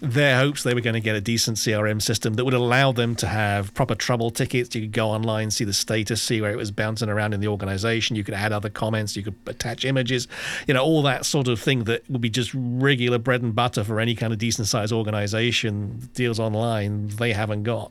their 0.00 0.36
hopes 0.36 0.64
they 0.64 0.74
were 0.74 0.82
going 0.82 0.94
to 0.94 1.00
get 1.00 1.16
a 1.16 1.20
decent 1.22 1.56
CRM 1.56 2.00
system 2.02 2.34
that 2.34 2.44
would 2.44 2.52
allow 2.52 2.92
them 2.92 3.14
to 3.16 3.26
have 3.26 3.72
proper 3.72 3.94
trouble 3.94 4.30
tickets. 4.30 4.74
You 4.74 4.82
could 4.82 4.92
go 4.92 5.08
online, 5.08 5.50
see 5.50 5.64
the 5.64 5.72
status, 5.72 6.20
see 6.20 6.42
where 6.42 6.50
it 6.52 6.56
was 6.58 6.70
bouncing 6.70 7.08
around 7.08 7.32
in 7.32 7.40
the 7.40 7.48
organization. 7.48 8.16
You 8.16 8.24
could 8.24 8.34
add 8.34 8.52
other 8.52 8.68
comments, 8.68 9.16
you 9.16 9.22
could 9.22 9.36
attach 9.46 9.86
images, 9.86 10.28
you 10.68 10.74
know, 10.74 10.84
all 10.84 11.02
that 11.04 11.24
sort 11.24 11.48
of 11.48 11.58
thing 11.58 11.84
that 11.84 12.02
would 12.10 12.20
be 12.20 12.28
just 12.28 12.50
regular 12.54 13.16
bread 13.18 13.40
and 13.40 13.54
butter 13.54 13.82
for 13.82 13.98
any 13.98 14.14
kind 14.14 14.32
of 14.34 14.38
decent 14.38 14.68
sized 14.68 14.92
organization 14.92 16.10
deals 16.14 16.38
online. 16.38 17.08
They 17.08 17.32
haven't 17.32 17.62
got. 17.62 17.90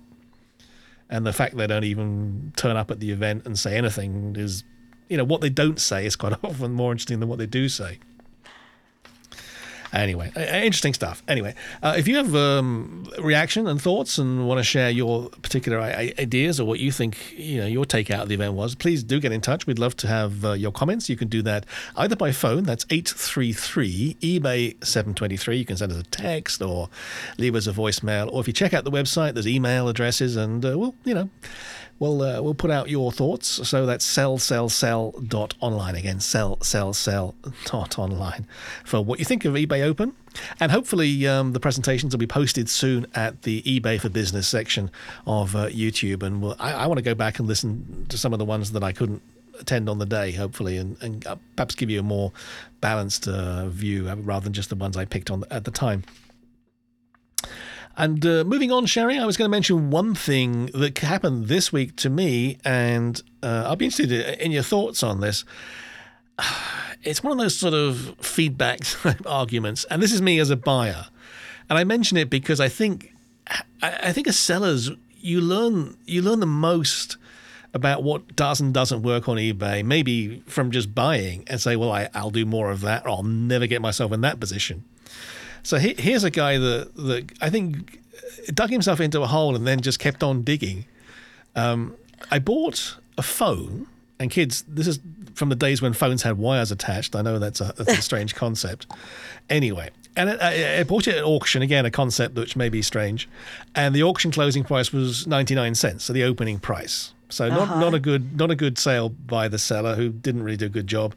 And 1.10 1.26
the 1.26 1.34
fact 1.34 1.58
they 1.58 1.68
don't 1.68 1.84
even 1.84 2.54
turn 2.56 2.78
up 2.78 2.92
at 2.92 3.00
the 3.00 3.10
event 3.12 3.46
and 3.46 3.58
say 3.58 3.76
anything 3.76 4.36
is, 4.38 4.64
you 5.10 5.18
know, 5.18 5.24
what 5.24 5.42
they 5.42 5.50
don't 5.50 5.80
say 5.80 6.06
is 6.06 6.16
quite 6.16 6.34
often 6.44 6.74
more 6.74 6.92
interesting 6.92 7.20
than 7.20 7.30
what 7.30 7.40
they 7.40 7.46
do 7.48 7.68
say. 7.70 7.98
Anyway, 9.94 10.32
interesting 10.36 10.94
stuff. 10.94 11.22
Anyway, 11.28 11.54
uh, 11.84 11.94
if 11.96 12.08
you 12.08 12.16
have 12.16 12.36
um, 12.36 13.08
reaction 13.20 13.68
and 13.68 13.80
thoughts 13.80 14.18
and 14.18 14.48
want 14.48 14.58
to 14.58 14.64
share 14.64 14.90
your 14.90 15.30
particular 15.44 15.80
ideas 15.80 16.60
or 16.60 16.66
what 16.66 16.80
you 16.80 16.92
think 16.92 17.32
you 17.38 17.60
know 17.60 17.68
your 17.68 17.86
take 17.86 18.10
out 18.10 18.24
of 18.24 18.30
the 18.30 18.34
event 18.34 18.56
was, 18.56 18.74
please 18.74 19.04
do 19.04 19.20
get 19.20 19.32
in 19.32 19.40
touch. 19.40 19.68
We'd 19.68 19.78
love 19.78 19.96
to 19.98 20.08
have 20.08 20.44
uh, 20.44 20.54
your 20.54 20.72
comments. 20.72 21.10
You 21.10 21.16
can 21.16 21.28
do 21.28 21.44
that 21.44 21.68
either 21.96 22.16
by 22.16 22.32
phone. 22.32 22.64
That's 22.64 22.88
eight 22.90 23.08
three 23.08 23.54
three 23.54 24.18
eBay 24.20 24.84
seven 24.84 25.14
twenty 25.14 25.38
three. 25.38 25.58
You 25.58 25.66
can 25.66 25.78
send 25.78 25.92
us 25.92 26.00
a 26.00 26.04
text 26.04 26.62
or 26.64 26.90
leave 27.38 27.54
us 27.54 27.68
a 27.68 27.72
voicemail. 27.72 28.32
Or 28.32 28.42
if 28.42 28.48
you 28.48 28.54
check 28.54 28.74
out 28.74 28.86
the 28.86 28.92
website, 28.92 29.36
there's 29.36 29.48
email 29.48 29.88
addresses, 29.88 30.36
and 30.36 30.66
uh, 30.66 30.78
we'll 30.78 30.96
you 31.04 31.14
know 31.14 31.30
we'll 32.00 32.22
uh, 32.22 32.42
we'll 32.42 32.54
put 32.54 32.72
out 32.72 32.90
your 32.90 33.12
thoughts. 33.12 33.68
So 33.68 33.86
that's 33.86 34.06
sell 34.06 34.38
sell 34.38 34.70
sell 34.70 35.12
dot 35.28 35.54
online 35.60 35.96
again. 35.96 36.20
Sell 36.20 36.62
sell 36.62 36.94
sell 36.94 37.36
dot 37.66 37.98
online 38.00 38.48
for 38.84 39.04
what 39.04 39.20
you 39.20 39.26
think 39.26 39.46
of 39.46 39.54
eBay 39.54 39.84
Open, 39.84 40.14
and 40.60 40.72
hopefully 40.72 41.28
um, 41.28 41.54
the 41.54 41.60
presentations 41.60 42.14
will 42.14 42.20
be 42.20 42.28
posted 42.28 42.70
soon 42.70 43.08
at 43.16 43.44
the 43.44 43.62
eBay 43.64 44.00
for 44.00 44.10
Business 44.10 44.48
section 44.48 44.92
of 45.26 45.56
uh, 45.56 45.68
YouTube. 45.68 46.24
And 46.24 46.42
we'll, 46.42 46.56
I, 46.60 46.74
I 46.74 46.88
want 46.88 46.98
to 46.98 47.04
go 47.04 47.16
back 47.16 47.40
and 47.40 47.48
listen 47.48 48.06
to 48.10 48.18
some 48.18 48.34
of 48.34 48.40
the 48.40 48.46
ones 48.46 48.72
that 48.72 48.84
I 48.84 48.92
couldn't 48.92 49.22
attend 49.60 49.88
on 49.88 50.00
the 50.00 50.06
day, 50.06 50.32
hopefully, 50.32 50.78
and, 50.78 50.98
and 51.02 51.28
uh, 51.28 51.36
perhaps 51.56 51.76
give 51.76 51.90
you 51.90 52.00
a 52.00 52.04
more 52.04 52.32
balanced 52.82 53.28
uh, 53.28 53.68
view 53.68 54.12
rather 54.12 54.44
than 54.44 54.54
just 54.54 54.70
the 54.70 54.76
ones 54.76 54.98
I 54.98 55.06
picked 55.06 55.30
on 55.30 55.44
at 55.52 55.64
the 55.64 55.72
time. 55.72 56.04
And 57.96 58.26
uh, 58.26 58.44
moving 58.44 58.72
on, 58.72 58.86
Sherry, 58.88 59.20
I 59.20 59.26
was 59.26 59.38
going 59.38 59.46
to 59.46 59.52
mention 59.52 59.92
one 59.92 60.16
thing 60.16 60.68
that 60.74 60.98
happened 60.98 61.48
this 61.48 61.72
week 61.72 61.96
to 61.98 62.10
me, 62.10 62.58
and 62.66 63.22
uh, 63.44 63.66
I'll 63.68 63.76
be 63.76 63.86
interested 63.86 64.12
in 64.42 64.52
your 64.52 64.64
thoughts 64.64 65.04
on 65.04 65.22
this. 65.22 65.46
It's 67.06 67.22
one 67.22 67.34
of 67.34 67.38
those 67.38 67.58
sort 67.58 67.74
of 67.74 68.16
feedback 68.22 68.80
arguments, 69.26 69.84
and 69.90 70.02
this 70.02 70.14
is 70.14 70.22
me 70.22 70.40
as 70.40 70.50
a 70.50 70.56
buyer. 70.56 71.08
And 71.70 71.78
I 71.78 71.84
mention 71.84 72.16
it 72.16 72.30
because 72.30 72.62
I 72.62 72.70
think 72.70 73.14
I 73.82 74.14
think 74.14 74.30
as 74.30 74.40
sellers, 74.40 74.90
you 75.20 75.42
learn 75.42 75.98
you 76.06 76.22
learn 76.22 76.40
the 76.40 76.46
most 76.46 77.18
about 77.74 78.04
what 78.04 78.38
does 78.38 78.62
and 78.62 78.74
doesn't 78.74 79.02
work 79.02 79.28
on 79.28 79.36
eBay, 79.36 79.84
maybe 79.84 80.42
from 80.46 80.72
just 80.72 80.96
buying 80.96 81.44
and 81.48 81.60
say, 81.60 81.76
well, 81.76 81.92
I, 81.92 82.08
I'll 82.14 82.30
do 82.30 82.46
more 82.46 82.72
of 82.72 82.80
that, 82.82 83.06
or 83.06 83.10
I'll 83.10 83.24
never 83.24 83.68
get 83.68 83.82
myself 83.82 84.14
in 84.14 84.22
that 84.22 84.40
position. 84.40 84.86
So 85.64 85.78
he, 85.78 85.94
here's 85.98 86.24
a 86.24 86.30
guy 86.30 86.58
that, 86.58 86.96
that 86.96 87.32
I 87.42 87.50
think 87.50 88.00
dug 88.54 88.70
himself 88.70 89.00
into 89.00 89.22
a 89.22 89.28
hole 89.28 89.56
and 89.56 89.66
then 89.66 89.82
just 89.82 90.00
kept 90.00 90.22
on 90.24 90.44
digging. 90.44 90.86
Um, 91.56 91.96
I 92.32 92.40
bought 92.40 92.98
a 93.18 93.22
phone, 93.22 93.88
and 94.20 94.30
kids, 94.30 94.64
this 94.68 94.88
is 94.88 95.00
from 95.36 95.50
the 95.50 95.56
days 95.56 95.82
when 95.82 95.94
phones 95.94 96.24
had 96.24 96.38
wires 96.38 96.72
attached. 96.72 97.16
I 97.16 97.22
know 97.22 97.40
that's 97.40 97.62
a, 97.62 97.74
that's 97.78 97.98
a 97.98 98.02
strange 98.10 98.36
concept. 98.36 98.88
Anyway, 99.50 99.90
and 100.16 100.30
I, 100.30 100.80
I 100.80 100.84
bought 100.84 101.08
it 101.08 101.16
at 101.16 101.24
auction 101.24 101.62
again, 101.62 101.86
a 101.86 101.92
concept 101.92 102.36
which 102.36 102.56
may 102.56 102.70
be 102.70 102.82
strange. 102.82 103.28
And 103.76 103.96
the 103.96 104.04
auction 104.04 104.32
closing 104.32 104.64
price 104.64 104.92
was 104.94 105.26
ninety 105.28 105.56
nine 105.56 105.76
cents, 105.76 106.04
so 106.06 106.14
the 106.14 106.24
opening 106.24 106.60
price. 106.60 107.14
So 107.30 107.50
not 107.50 107.62
Uh-huh. 107.62 107.80
not 107.80 107.94
a 107.96 108.00
good 108.00 108.38
not 108.38 108.52
a 108.52 108.56
good 108.56 108.78
sale 108.78 109.10
by 109.10 109.48
the 109.48 109.58
seller 109.58 109.96
who 109.96 110.10
didn't 110.10 110.44
really 110.44 110.58
do 110.58 110.68
a 110.68 110.70
good 110.70 110.88
job. 110.88 111.16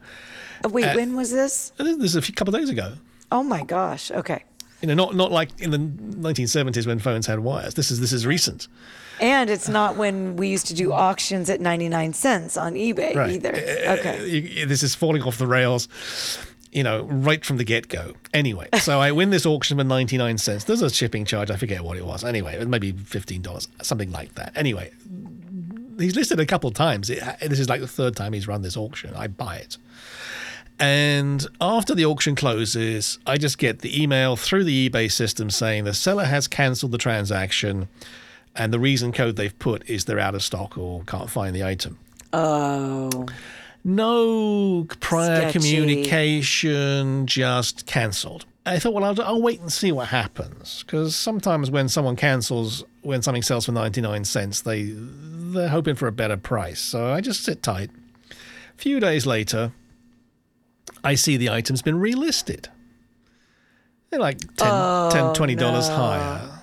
Wait, 0.65 0.85
Uh, 0.85 0.95
when 0.95 1.15
was 1.15 1.31
this? 1.31 1.73
This 1.77 1.89
is 1.99 2.17
a 2.17 2.23
few, 2.23 2.35
couple 2.35 2.55
of 2.55 2.61
days 2.61 2.71
ago. 2.71 2.95
Oh 3.33 3.43
my 3.43 3.63
gosh. 3.65 4.11
Okay. 4.11 4.45
You 4.83 4.89
know, 4.89 4.95
not 4.95 5.15
not 5.15 5.33
like 5.33 5.59
in 5.61 5.71
the 5.71 5.79
1970s 5.79 6.87
when 6.87 6.99
phones 6.99 7.27
had 7.27 7.41
wires. 7.41 7.75
This 7.75 7.91
is 7.91 8.01
this 8.01 8.13
is 8.13 8.27
recent. 8.27 8.69
And 9.21 9.49
it's 9.49 9.69
not 9.69 9.97
when 9.97 10.37
we 10.37 10.49
used 10.49 10.67
to 10.67 10.75
do 10.75 10.93
auctions 10.93 11.49
at 11.49 11.59
99 11.61 12.13
cents 12.13 12.59
on 12.59 12.75
eBay 12.75 13.17
either. 13.17 13.49
Uh, 13.89 13.93
Okay. 13.99 14.65
this 14.67 14.83
is 14.83 14.95
falling 14.95 15.23
off 15.23 15.39
the 15.39 15.47
rails, 15.47 15.89
you 16.71 16.83
know, 16.83 17.05
right 17.05 17.43
from 17.43 17.57
the 17.57 17.65
get 17.65 17.89
go. 17.89 18.13
Anyway, 18.35 18.69
so 18.79 19.01
I 19.01 19.13
win 19.13 19.31
this 19.31 19.47
auction 19.47 19.79
for 19.79 19.85
99 19.85 20.37
cents. 20.37 20.65
There's 20.65 20.83
a 20.83 20.91
shipping 20.91 21.25
charge. 21.25 21.51
I 21.51 21.57
forget 21.57 21.81
what 21.83 21.97
it 21.97 22.05
was. 22.05 22.25
Anyway, 22.25 22.63
maybe 22.67 22.93
$15, 22.93 23.69
something 23.83 24.13
like 24.13 24.35
that. 24.35 24.53
Anyway, 24.55 24.93
he's 25.99 26.15
listed 26.15 26.39
a 26.39 26.45
couple 26.45 26.69
of 26.69 26.75
times. 26.75 27.09
It, 27.09 27.23
this 27.41 27.59
is 27.59 27.71
like 27.71 27.81
the 27.81 27.89
third 27.89 28.17
time 28.17 28.35
he's 28.35 28.47
run 28.47 28.61
this 28.61 28.77
auction. 28.77 29.15
I 29.15 29.29
buy 29.29 29.57
it. 29.57 29.79
And 30.79 31.47
after 31.61 31.95
the 31.95 32.05
auction 32.05 32.35
closes, 32.35 33.19
I 33.27 33.37
just 33.39 33.59
get 33.59 33.79
the 33.81 34.03
email 34.03 34.37
through 34.37 34.65
the 34.65 34.89
eBay 34.91 35.11
system 35.11 35.49
saying 35.51 35.85
the 35.85 35.95
seller 35.95 36.25
has 36.25 36.47
cancelled 36.49 36.93
the 36.93 36.99
transaction 36.99 37.89
and 38.55 38.73
the 38.73 38.79
reason 38.79 39.13
code 39.13 39.37
they've 39.37 39.59
put 39.59 39.89
is 39.89 40.05
they're 40.05 40.19
out 40.19 40.35
of 40.35 40.43
stock 40.43 40.77
or 40.77 41.03
can't 41.05 41.31
find 41.31 41.55
the 41.55 41.63
item 41.65 41.99
Oh. 42.33 43.27
no 43.85 44.85
prior 45.01 45.49
Sketchy. 45.51 45.59
communication, 45.59 47.27
just 47.27 47.87
cancelled. 47.87 48.45
I 48.67 48.79
thought, 48.79 48.95
well, 48.95 49.05
I'll, 49.05 49.23
I'll 49.23 49.43
wait 49.43 49.61
and 49.61 49.73
see 49.73 49.93
what 49.93 50.09
happens 50.09 50.83
because 50.85 51.15
sometimes 51.15 51.71
when 51.71 51.89
someone 51.89 52.17
cancels, 52.17 52.85
when 53.03 53.23
something 53.23 53.43
sells 53.43 53.67
for 53.67 53.73
99 53.73 54.25
cents, 54.25 54.61
they, 54.63 54.93
they're 54.93 55.69
hoping 55.69 55.95
for 55.95 56.09
a 56.09 56.13
better 56.13 56.37
price. 56.37 56.81
So 56.81 57.13
I 57.13 57.21
just 57.21 57.45
sit 57.45 57.63
tight. 57.63 57.91
A 58.31 58.35
few 58.77 58.99
days 59.01 59.25
later, 59.25 59.73
I 61.05 61.15
see 61.15 61.37
the 61.37 61.51
item's 61.51 61.83
been 61.83 61.97
relisted. 61.97 62.67
They're 64.11 64.21
like 64.21 64.39
10, 64.39 64.49
Oh, 64.61 65.11
10 65.13 65.25
$20 65.35 65.57
no. 65.57 65.81
higher. 65.81 66.57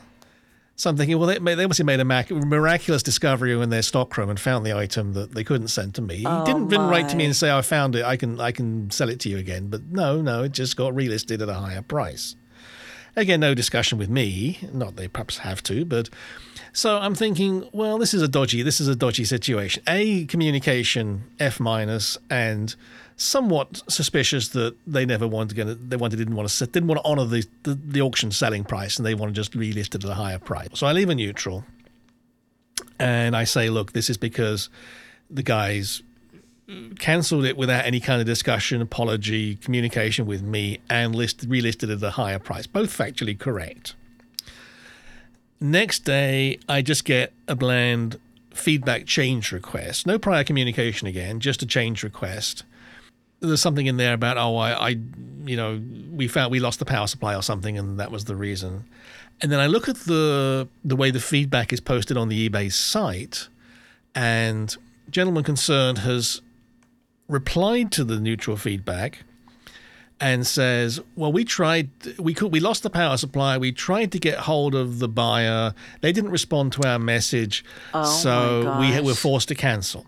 So 0.76 0.90
I'm 0.90 0.98
thinking, 0.98 1.20
well, 1.20 1.28
they, 1.28 1.38
they 1.38 1.62
have 1.62 1.84
made 1.86 2.00
a 2.00 2.06
mac- 2.06 2.32
miraculous 2.32 3.04
discovery 3.04 3.54
in 3.54 3.70
their 3.70 3.84
stockroom 3.84 4.30
and 4.30 4.40
found 4.40 4.66
the 4.66 4.76
item 4.76 5.14
that 5.14 5.34
they 5.34 5.44
couldn't 5.44 5.68
send 5.68 5.94
to 5.96 6.02
me. 6.02 6.18
He 6.18 6.24
didn't, 6.24 6.70
didn't 6.70 6.90
write 6.90 7.10
to 7.10 7.16
me 7.16 7.26
oh, 7.26 7.28
and 7.28 7.36
say, 7.36 7.52
I 7.56 7.62
found 7.62 7.96
it. 7.96 8.04
I 8.04 8.18
can 8.18 8.40
I 8.40 8.52
can 8.52 8.90
sell 8.90 9.08
it 9.10 9.20
to 9.22 9.30
you 9.30 9.38
again. 9.38 9.68
But 9.68 9.84
no, 9.92 10.22
no, 10.22 10.44
it 10.44 10.52
just 10.52 10.76
got 10.76 10.94
relisted 10.94 11.42
at 11.42 11.50
a 11.50 11.54
higher 11.54 11.84
price. 11.84 12.36
Again, 13.16 13.40
no 13.40 13.54
discussion 13.54 14.00
with 14.00 14.10
me. 14.10 14.58
Not 14.74 14.96
they 14.96 15.08
perhaps 15.08 15.40
have 15.40 15.62
to, 15.64 15.86
but 15.86 16.10
so 16.72 16.98
I'm 16.98 17.14
thinking, 17.14 17.70
well, 17.72 18.00
this 18.00 18.16
is 18.16 18.24
a 18.24 18.28
dodgy. 18.28 18.64
This 18.64 18.82
is 18.82 18.88
a 18.88 18.96
dodgy 18.96 19.26
situation. 19.26 19.84
A 19.88 20.26
communication 20.26 21.26
F 21.40 21.60
minus 21.60 22.18
and 22.32 22.76
somewhat 23.16 23.84
suspicious 23.88 24.50
that 24.50 24.76
they 24.88 25.06
never 25.06 25.28
wanted 25.28 25.50
to 25.50 25.56
get. 25.56 25.90
They 25.90 25.96
wanted 25.96 26.18
didn't 26.18 26.36
want 26.36 26.50
to 26.50 26.66
didn't 26.68 26.88
want 26.88 27.02
to 27.02 27.08
honor 27.08 27.26
the, 27.26 27.46
the 27.64 27.76
the 27.76 28.02
auction 28.02 28.32
selling 28.32 28.64
price, 28.64 28.98
and 28.98 29.06
they 29.06 29.16
want 29.16 29.34
to 29.34 29.36
just 29.36 29.54
relist 29.54 29.96
it 29.96 30.04
at 30.04 30.10
a 30.10 30.16
higher 30.16 30.40
price. 30.40 30.70
So 30.74 30.88
I 30.88 30.94
leave 30.94 31.10
a 31.10 31.16
neutral, 31.16 31.66
and 33.00 33.36
I 33.36 33.44
say, 33.44 33.70
look, 33.70 33.94
this 33.94 34.10
is 34.10 34.18
because 34.18 34.70
the 35.30 35.44
guys 35.44 36.02
cancelled 37.00 37.46
it 37.46 37.58
without 37.58 37.86
any 37.86 38.00
kind 38.00 38.22
of 38.22 38.26
discussion, 38.26 38.82
apology, 38.82 39.56
communication 39.56 40.26
with 40.26 40.42
me, 40.42 40.80
and 40.90 41.14
list 41.14 41.48
relisted 41.50 41.94
at 41.94 42.02
a 42.02 42.12
higher 42.12 42.40
price. 42.40 42.68
Both 42.68 42.98
factually 42.98 43.38
correct. 43.38 43.96
Next 45.60 46.00
day, 46.00 46.60
I 46.68 46.82
just 46.82 47.06
get 47.06 47.34
a 47.48 47.56
bland 47.56 48.20
feedback 48.54 49.06
change 49.06 49.52
request. 49.52 50.06
No 50.06 50.20
prior 50.20 50.44
communication 50.44 51.08
again, 51.08 51.40
just 51.40 51.62
a 51.62 51.66
change 51.66 52.04
request. 52.04 52.64
There's 53.44 53.62
something 53.62 53.86
in 53.88 53.98
there 53.98 54.14
about, 54.14 54.38
oh, 54.38 54.56
I, 54.56 54.72
I, 54.72 54.90
you 55.46 55.58
know, 55.58 55.82
we 56.12 56.30
found 56.30 56.50
we 56.50 56.60
lost 56.62 56.80
the 56.80 56.86
power 56.86 57.08
supply 57.08 57.36
or 57.36 57.44
something, 57.44 57.78
and 57.78 58.00
that 58.00 58.10
was 58.10 58.24
the 58.26 58.36
reason. 58.38 58.86
And 59.42 59.52
then 59.52 59.60
I 59.60 59.68
look 59.68 59.90
at 59.90 59.98
the 59.98 60.70
the 60.86 60.96
way 60.96 61.12
the 61.12 61.20
feedback 61.20 61.74
is 61.74 61.82
posted 61.82 62.16
on 62.16 62.30
the 62.30 62.50
eBay 62.50 62.72
site, 62.72 63.50
and 64.16 64.76
gentleman 65.10 65.44
concerned 65.44 65.98
has 66.00 66.42
replied 67.28 67.92
to 67.94 68.06
the 68.06 68.20
neutral 68.20 68.56
feedback 68.56 69.24
and 70.22 70.48
says, 70.48 71.02
"Well, 71.18 71.34
we 71.34 71.44
tried. 71.44 71.90
We 72.18 72.34
could. 72.34 72.54
We 72.54 72.62
lost 72.62 72.84
the 72.84 72.90
power 72.90 73.18
supply. 73.18 73.58
We 73.58 73.74
tried 73.74 74.14
to 74.14 74.20
get 74.20 74.40
hold 74.40 74.76
of 74.76 75.00
the 75.00 75.10
buyer. 75.10 75.74
They 76.00 76.14
didn't 76.14 76.32
respond 76.32 76.72
to 76.74 76.88
our 76.88 77.00
message, 77.00 77.66
Oh, 77.94 78.06
so 78.06 78.78
we 78.80 79.02
were 79.02 79.16
forced 79.16 79.50
to 79.50 79.56
cancel." 79.56 80.06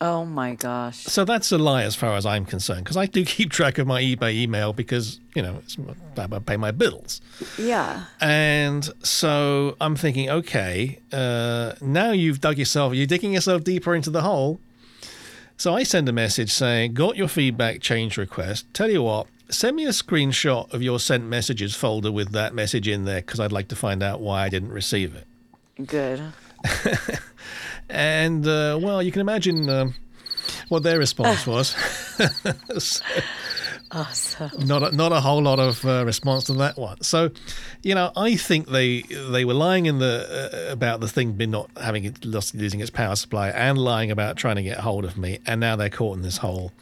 Oh 0.00 0.24
my 0.26 0.54
gosh. 0.54 0.98
So 1.04 1.24
that's 1.24 1.50
a 1.52 1.58
lie 1.58 1.82
as 1.84 1.96
far 1.96 2.16
as 2.16 2.26
I'm 2.26 2.44
concerned, 2.44 2.84
because 2.84 2.96
I 2.96 3.06
do 3.06 3.24
keep 3.36 3.50
track 3.50 3.78
of 3.78 3.86
my 3.86 4.02
eBay 4.02 4.34
email 4.34 4.72
because 4.72 5.20
you 5.34 5.42
know 5.42 5.60
it's, 5.62 5.76
I 6.16 6.26
pay 6.40 6.56
my 6.56 6.70
bills. 6.70 7.20
Yeah. 7.58 8.04
And 8.20 8.88
so 9.02 9.76
I'm 9.80 9.96
thinking, 9.96 10.28
okay, 10.28 10.98
uh, 11.12 11.72
now 11.80 12.10
you've 12.10 12.40
dug 12.40 12.58
yourself, 12.58 12.94
you're 12.94 13.06
digging 13.06 13.32
yourself 13.32 13.64
deeper 13.64 13.94
into 13.94 14.10
the 14.10 14.22
hole. 14.22 14.60
So 15.58 15.74
I 15.74 15.84
send 15.84 16.06
a 16.08 16.12
message 16.12 16.52
saying, 16.52 16.92
got 16.92 17.16
your 17.16 17.28
feedback 17.28 17.80
change 17.80 18.18
request. 18.18 18.66
Tell 18.74 18.90
you 18.90 19.02
what, 19.02 19.26
send 19.48 19.76
me 19.76 19.86
a 19.86 19.90
screenshot 19.90 20.70
of 20.74 20.82
your 20.82 21.00
sent 21.00 21.24
messages 21.24 21.74
folder 21.74 22.12
with 22.12 22.32
that 22.32 22.54
message 22.54 22.86
in 22.86 23.06
there 23.06 23.22
because 23.22 23.40
I'd 23.40 23.52
like 23.52 23.68
to 23.68 23.76
find 23.76 24.02
out 24.02 24.20
why 24.20 24.42
I 24.42 24.48
didn't 24.50 24.72
receive 24.72 25.16
it. 25.16 25.26
Good. 25.86 26.20
And 27.88 28.46
uh, 28.46 28.78
well, 28.82 29.02
you 29.02 29.12
can 29.12 29.20
imagine 29.20 29.68
um, 29.68 29.94
what 30.68 30.82
their 30.82 30.98
response 30.98 31.46
was. 31.46 31.74
So- 32.78 33.04
Awesome. 33.92 34.50
not 34.66 34.82
a, 34.82 34.94
not 34.94 35.12
a 35.12 35.20
whole 35.20 35.40
lot 35.42 35.60
of 35.60 35.84
uh, 35.84 36.04
response 36.04 36.44
to 36.44 36.54
that 36.54 36.76
one. 36.76 37.00
So, 37.02 37.30
you 37.84 37.94
know, 37.94 38.10
I 38.16 38.34
think 38.34 38.68
they 38.68 39.02
they 39.02 39.44
were 39.44 39.54
lying 39.54 39.86
in 39.86 40.00
the 40.00 40.66
uh, 40.68 40.72
about 40.72 40.98
the 40.98 41.06
thing 41.06 41.32
being 41.34 41.52
not 41.52 41.70
having 41.80 42.04
it 42.04 42.24
lost 42.24 42.54
losing 42.56 42.80
its 42.80 42.90
power 42.90 43.14
supply 43.14 43.50
and 43.50 43.78
lying 43.78 44.10
about 44.10 44.36
trying 44.36 44.56
to 44.56 44.62
get 44.64 44.78
hold 44.78 45.04
of 45.04 45.16
me, 45.16 45.38
and 45.46 45.60
now 45.60 45.76
they're 45.76 45.88
caught 45.88 46.16
in 46.16 46.22
this 46.22 46.38
hole. 46.38 46.72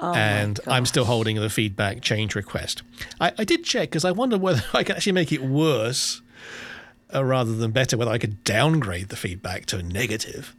Oh 0.00 0.12
and 0.14 0.58
I'm 0.66 0.84
still 0.84 1.04
holding 1.04 1.36
the 1.36 1.48
feedback 1.48 2.02
change 2.02 2.34
request. 2.34 2.82
I, 3.20 3.32
I 3.38 3.44
did 3.44 3.62
check 3.64 3.90
because 3.90 4.04
I 4.04 4.10
wondered 4.10 4.40
whether 4.40 4.62
I 4.74 4.82
can 4.82 4.96
actually 4.96 5.12
make 5.12 5.30
it 5.30 5.42
worse 5.42 6.22
uh, 7.14 7.24
rather 7.24 7.54
than 7.54 7.70
better, 7.70 7.96
whether 7.96 8.10
I 8.10 8.18
could 8.18 8.42
downgrade 8.44 9.08
the 9.08 9.16
feedback 9.16 9.66
to 9.66 9.78
a 9.78 9.82
negative. 9.82 10.54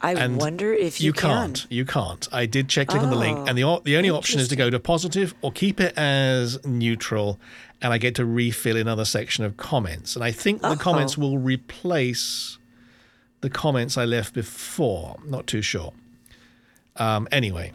I 0.00 0.12
And 0.14 0.36
wonder 0.40 0.72
if 0.72 1.00
you, 1.00 1.12
can. 1.12 1.22
can't. 1.54 1.66
You 1.70 1.84
can't. 1.84 2.28
I 2.32 2.46
did 2.46 2.68
check 2.68 2.86
click 2.88 3.02
on 3.02 3.10
the 3.10 3.16
link, 3.16 3.36
Oh, 3.38 3.44
and 3.46 3.58
the 3.58 3.80
the 3.84 3.96
only 3.96 4.10
option 4.10 4.38
is 4.38 4.46
to 4.48 4.54
go 4.56 4.70
to 4.70 4.78
positive 4.78 5.34
or 5.42 5.50
keep 5.50 5.80
it 5.80 5.92
as 5.98 6.64
neutral, 6.64 7.40
and 7.82 7.92
I 7.92 7.98
get 7.98 8.14
to 8.14 8.24
refill 8.24 8.76
another 8.76 9.04
section 9.04 9.44
of 9.44 9.56
comments. 9.56 10.14
And 10.14 10.24
I 10.24 10.30
think 10.30 10.62
the 10.62 10.76
comments 10.76 11.18
will 11.18 11.38
replace 11.38 12.58
the 13.40 13.50
comments 13.50 13.98
I 13.98 14.04
left 14.04 14.34
before. 14.34 15.16
Not 15.26 15.48
too 15.48 15.62
sure. 15.62 15.92
Um, 16.94 17.26
anyway, 17.32 17.72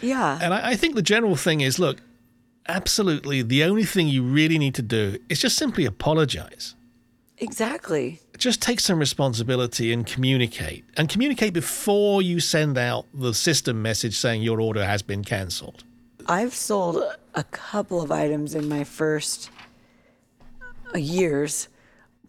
Yeah. 0.00 0.38
and 0.42 0.54
I, 0.54 0.70
I 0.70 0.76
think 0.76 0.94
the 0.94 1.02
general 1.02 1.36
thing 1.36 1.60
is, 1.60 1.78
look, 1.78 1.98
absolutely, 2.68 3.42
the 3.42 3.64
only 3.64 3.84
thing 3.84 4.08
you 4.08 4.22
really 4.22 4.58
need 4.58 4.74
to 4.76 4.82
do 4.82 5.18
is 5.28 5.40
just 5.40 5.56
simply 5.56 5.84
apologize 5.86 6.74
Exactly. 7.40 8.20
just 8.38 8.62
take 8.62 8.80
some 8.80 8.98
responsibility 8.98 9.92
and 9.92 10.06
communicate 10.06 10.84
and 10.96 11.08
communicate 11.08 11.52
before 11.52 12.22
you 12.22 12.40
send 12.40 12.78
out 12.78 13.06
the 13.12 13.34
system 13.34 13.82
message 13.82 14.16
saying 14.16 14.42
your 14.42 14.60
order 14.60 14.84
has 14.84 15.02
been 15.02 15.24
cancelled 15.24 15.84
I've 16.26 16.54
sold 16.54 17.02
a 17.34 17.44
couple 17.44 18.00
of 18.00 18.12
items 18.12 18.54
in 18.54 18.68
my 18.68 18.84
first 18.84 19.50
uh, 20.94 20.98
years 20.98 21.68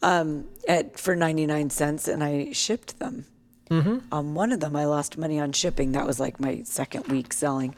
um, 0.02 0.48
at 0.68 1.00
for 1.00 1.16
99 1.16 1.70
cents 1.70 2.08
and 2.08 2.24
I 2.24 2.52
shipped 2.52 3.00
them. 3.00 3.26
Mm-hmm. 3.70 4.00
On 4.12 4.34
one 4.34 4.52
of 4.52 4.60
them, 4.60 4.76
I 4.76 4.86
lost 4.86 5.18
money 5.18 5.40
on 5.40 5.54
shipping. 5.54 5.94
That 5.94 6.06
was 6.06 6.20
like 6.20 6.40
my 6.40 6.62
second 6.64 7.08
week 7.08 7.32
selling. 7.32 7.76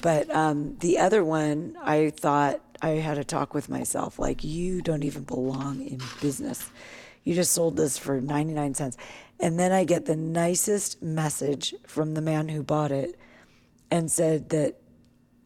but 0.00 0.28
um, 0.34 0.76
the 0.78 0.98
other 0.98 1.24
one, 1.24 1.76
I 1.82 2.10
thought 2.10 2.60
I 2.86 3.00
had 3.00 3.18
a 3.18 3.24
talk 3.24 3.54
with 3.54 3.68
myself 3.68 4.18
like, 4.18 4.44
you 4.44 4.80
don't 4.82 5.02
even 5.02 5.24
belong 5.24 5.82
in 5.82 6.00
business. 6.20 6.70
You 7.24 7.34
just 7.34 7.52
sold 7.52 7.76
this 7.76 7.98
for 7.98 8.20
99 8.20 8.74
cents. 8.74 8.96
And 9.40 9.58
then 9.58 9.72
I 9.72 9.84
get 9.84 10.06
the 10.06 10.16
nicest 10.16 11.02
message 11.02 11.74
from 11.86 12.14
the 12.14 12.22
man 12.22 12.48
who 12.48 12.62
bought 12.62 12.92
it 12.92 13.18
and 13.90 14.10
said 14.10 14.48
that 14.50 14.76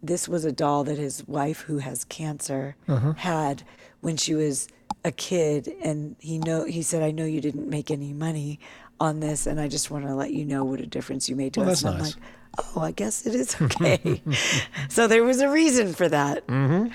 this 0.03 0.29
was 0.29 0.45
a 0.45 0.53
doll 0.53 0.85
that 0.85 0.99
his 0.99 1.27
wife 1.27 1.61
who 1.63 1.79
has 1.79 2.05
cancer 2.05 2.77
had 3.17 3.63
when 4.01 4.17
she 4.17 4.35
was 4.35 4.69
a 5.05 5.11
kid 5.13 5.69
and 5.83 6.17
he 6.19 6.39
know 6.39 6.65
he 6.65 6.83
said 6.83 7.03
I 7.03 7.11
know 7.11 7.25
you 7.25 7.41
didn't 7.41 7.69
make 7.69 7.91
any 7.91 8.13
money 8.13 8.61
on 8.99 9.21
this 9.21 9.47
and 9.47 9.59
I 9.61 9.67
just 9.69 9.91
want 9.91 10.07
to 10.07 10.15
let 10.15 10.33
you 10.33 10.45
know 10.45 10.65
what 10.65 10.81
a 10.81 10.87
difference 10.87 11.29
you 11.29 11.37
made 11.37 11.55
to 11.55 11.61
Well, 11.61 11.71
us 11.71 11.83
that's 11.83 11.85
and 11.85 11.95
I'm 11.95 12.03
nice. 12.03 12.17
like 12.17 12.75
oh 12.77 12.81
I 12.83 12.93
guess 12.93 13.27
it 13.27 13.35
is 13.35 13.57
okay 13.63 14.23
so 14.91 15.07
there 15.07 15.25
was 15.25 15.41
a 15.41 15.49
reason 15.51 15.95
for 15.95 16.09
that 16.09 16.47
mm-hmm. 16.47 16.93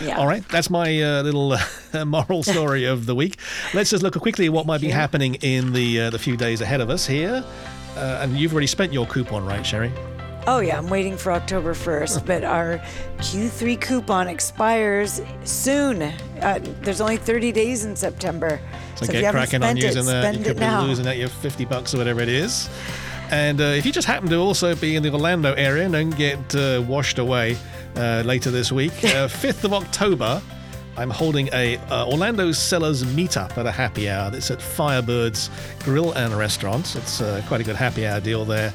Yeah 0.00 0.18
all 0.18 0.26
right 0.26 0.46
that's 0.48 0.70
my 0.70 1.02
uh, 1.02 1.22
little 1.22 1.52
uh, 1.52 2.04
moral 2.06 2.42
story 2.42 2.84
of 2.84 3.06
the 3.06 3.14
week 3.14 3.38
let's 3.74 3.90
just 3.90 4.02
look 4.02 4.14
quickly 4.20 4.46
at 4.46 4.52
what 4.52 4.66
might 4.66 4.80
be 4.80 4.88
you. 4.88 4.92
happening 4.92 5.34
in 5.36 5.72
the 5.72 6.00
uh, 6.02 6.10
the 6.10 6.18
few 6.18 6.36
days 6.36 6.60
ahead 6.60 6.80
of 6.80 6.90
us 6.90 7.06
here 7.06 7.44
uh, 7.96 8.20
and 8.22 8.36
you've 8.36 8.52
already 8.52 8.66
spent 8.66 8.92
your 8.92 9.06
coupon 9.06 9.44
right 9.44 9.64
sherry 9.64 9.92
Oh 10.48 10.60
yeah, 10.60 10.78
I'm 10.78 10.88
waiting 10.88 11.16
for 11.16 11.32
October 11.32 11.74
1st, 11.74 12.24
but 12.24 12.44
our 12.44 12.78
Q3 13.18 13.80
coupon 13.80 14.28
expires 14.28 15.20
soon. 15.42 16.02
Uh, 16.02 16.60
there's 16.82 17.00
only 17.00 17.16
30 17.16 17.50
days 17.50 17.84
in 17.84 17.96
September. 17.96 18.60
So, 18.94 19.06
if 19.06 19.10
get 19.10 19.32
cracking 19.32 19.64
on 19.64 19.76
using 19.76 20.02
it, 20.02 20.06
that. 20.06 20.36
You 20.38 20.44
could 20.44 20.56
be 20.56 20.66
losing 20.66 21.08
out 21.08 21.16
your 21.16 21.30
50 21.30 21.64
bucks 21.64 21.94
or 21.94 21.98
whatever 21.98 22.20
it 22.20 22.28
is. 22.28 22.70
And 23.32 23.60
uh, 23.60 23.64
if 23.64 23.84
you 23.84 23.90
just 23.90 24.06
happen 24.06 24.28
to 24.28 24.36
also 24.36 24.76
be 24.76 24.94
in 24.94 25.02
the 25.02 25.10
Orlando 25.10 25.52
area 25.54 25.84
and 25.84 25.92
don't 25.92 26.16
get 26.16 26.54
uh, 26.54 26.80
washed 26.86 27.18
away 27.18 27.56
uh, 27.96 28.22
later 28.24 28.50
this 28.50 28.70
week, 28.70 28.92
uh, 29.04 29.28
5th 29.28 29.64
of 29.64 29.72
October, 29.72 30.42
I'm 30.96 31.10
holding 31.10 31.48
a 31.52 31.76
uh, 31.90 32.06
Orlando 32.06 32.52
Sellers 32.52 33.04
meetup 33.04 33.58
at 33.58 33.66
a 33.66 33.70
happy 33.70 34.08
hour. 34.08 34.30
It's 34.34 34.50
at 34.50 34.58
Firebirds 34.58 35.50
Grill 35.84 36.12
and 36.12 36.32
Restaurant. 36.34 36.96
It's 36.96 37.20
uh, 37.20 37.42
quite 37.48 37.60
a 37.60 37.64
good 37.64 37.76
happy 37.76 38.06
hour 38.06 38.20
deal 38.20 38.44
there. 38.44 38.72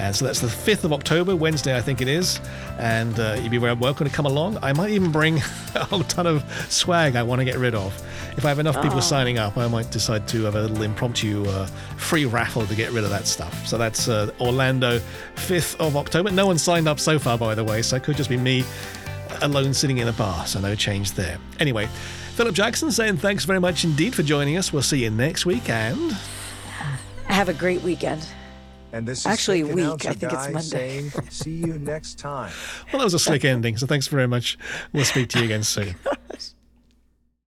And 0.00 0.16
so 0.16 0.24
that's 0.24 0.40
the 0.40 0.46
5th 0.46 0.84
of 0.84 0.94
October, 0.94 1.36
Wednesday, 1.36 1.76
I 1.76 1.82
think 1.82 2.00
it 2.00 2.08
is. 2.08 2.40
And 2.78 3.20
uh, 3.20 3.36
you'd 3.40 3.50
be 3.50 3.58
very 3.58 3.74
welcome 3.74 4.08
to 4.08 4.12
come 4.12 4.24
along. 4.24 4.58
I 4.62 4.72
might 4.72 4.90
even 4.90 5.12
bring 5.12 5.36
a 5.74 5.84
whole 5.84 6.02
ton 6.04 6.26
of 6.26 6.42
swag 6.70 7.16
I 7.16 7.22
want 7.22 7.40
to 7.40 7.44
get 7.44 7.58
rid 7.58 7.74
of. 7.74 7.94
If 8.38 8.46
I 8.46 8.48
have 8.48 8.58
enough 8.58 8.82
people 8.82 9.02
signing 9.02 9.38
up, 9.38 9.58
I 9.58 9.68
might 9.68 9.90
decide 9.90 10.26
to 10.28 10.44
have 10.44 10.54
a 10.54 10.62
little 10.62 10.82
impromptu 10.82 11.46
uh, 11.46 11.66
free 11.98 12.24
raffle 12.24 12.66
to 12.66 12.74
get 12.74 12.90
rid 12.92 13.04
of 13.04 13.10
that 13.10 13.26
stuff. 13.26 13.66
So 13.66 13.76
that's 13.76 14.08
uh, 14.08 14.30
Orlando, 14.40 15.00
5th 15.34 15.76
of 15.76 15.96
October. 15.98 16.30
No 16.30 16.46
one 16.46 16.56
signed 16.56 16.88
up 16.88 16.98
so 16.98 17.18
far, 17.18 17.36
by 17.36 17.54
the 17.54 17.62
way, 17.62 17.82
so 17.82 17.96
it 17.96 18.02
could 18.02 18.16
just 18.16 18.30
be 18.30 18.38
me 18.38 18.64
alone 19.42 19.74
sitting 19.74 19.98
in 19.98 20.08
a 20.08 20.12
bar, 20.12 20.46
so 20.46 20.60
no 20.60 20.74
change 20.74 21.12
there. 21.12 21.36
Anyway, 21.60 21.86
Philip 22.36 22.54
Jackson 22.54 22.90
saying 22.90 23.18
thanks 23.18 23.44
very 23.44 23.60
much 23.60 23.84
indeed 23.84 24.14
for 24.14 24.22
joining 24.22 24.56
us. 24.56 24.72
We'll 24.72 24.82
see 24.82 25.02
you 25.04 25.10
next 25.10 25.44
week 25.44 25.68
and. 25.68 26.16
Have 27.26 27.50
a 27.50 27.54
great 27.54 27.82
weekend. 27.82 28.26
And 28.92 29.06
this 29.06 29.20
is 29.20 29.26
Actually, 29.26 29.62
week. 29.64 30.06
I 30.06 30.12
think 30.14 30.32
it's 30.32 30.48
Monday. 30.48 30.60
saying, 30.60 31.10
see 31.30 31.50
you 31.52 31.78
next 31.78 32.18
time. 32.18 32.52
Well, 32.92 32.98
that 32.98 33.04
was 33.04 33.14
a 33.14 33.18
slick 33.20 33.44
ending, 33.44 33.76
so 33.76 33.86
thanks 33.86 34.08
very 34.08 34.26
much. 34.26 34.58
We'll 34.92 35.04
speak 35.04 35.28
to 35.30 35.38
you 35.38 35.44
again 35.44 35.62
soon. 35.62 35.94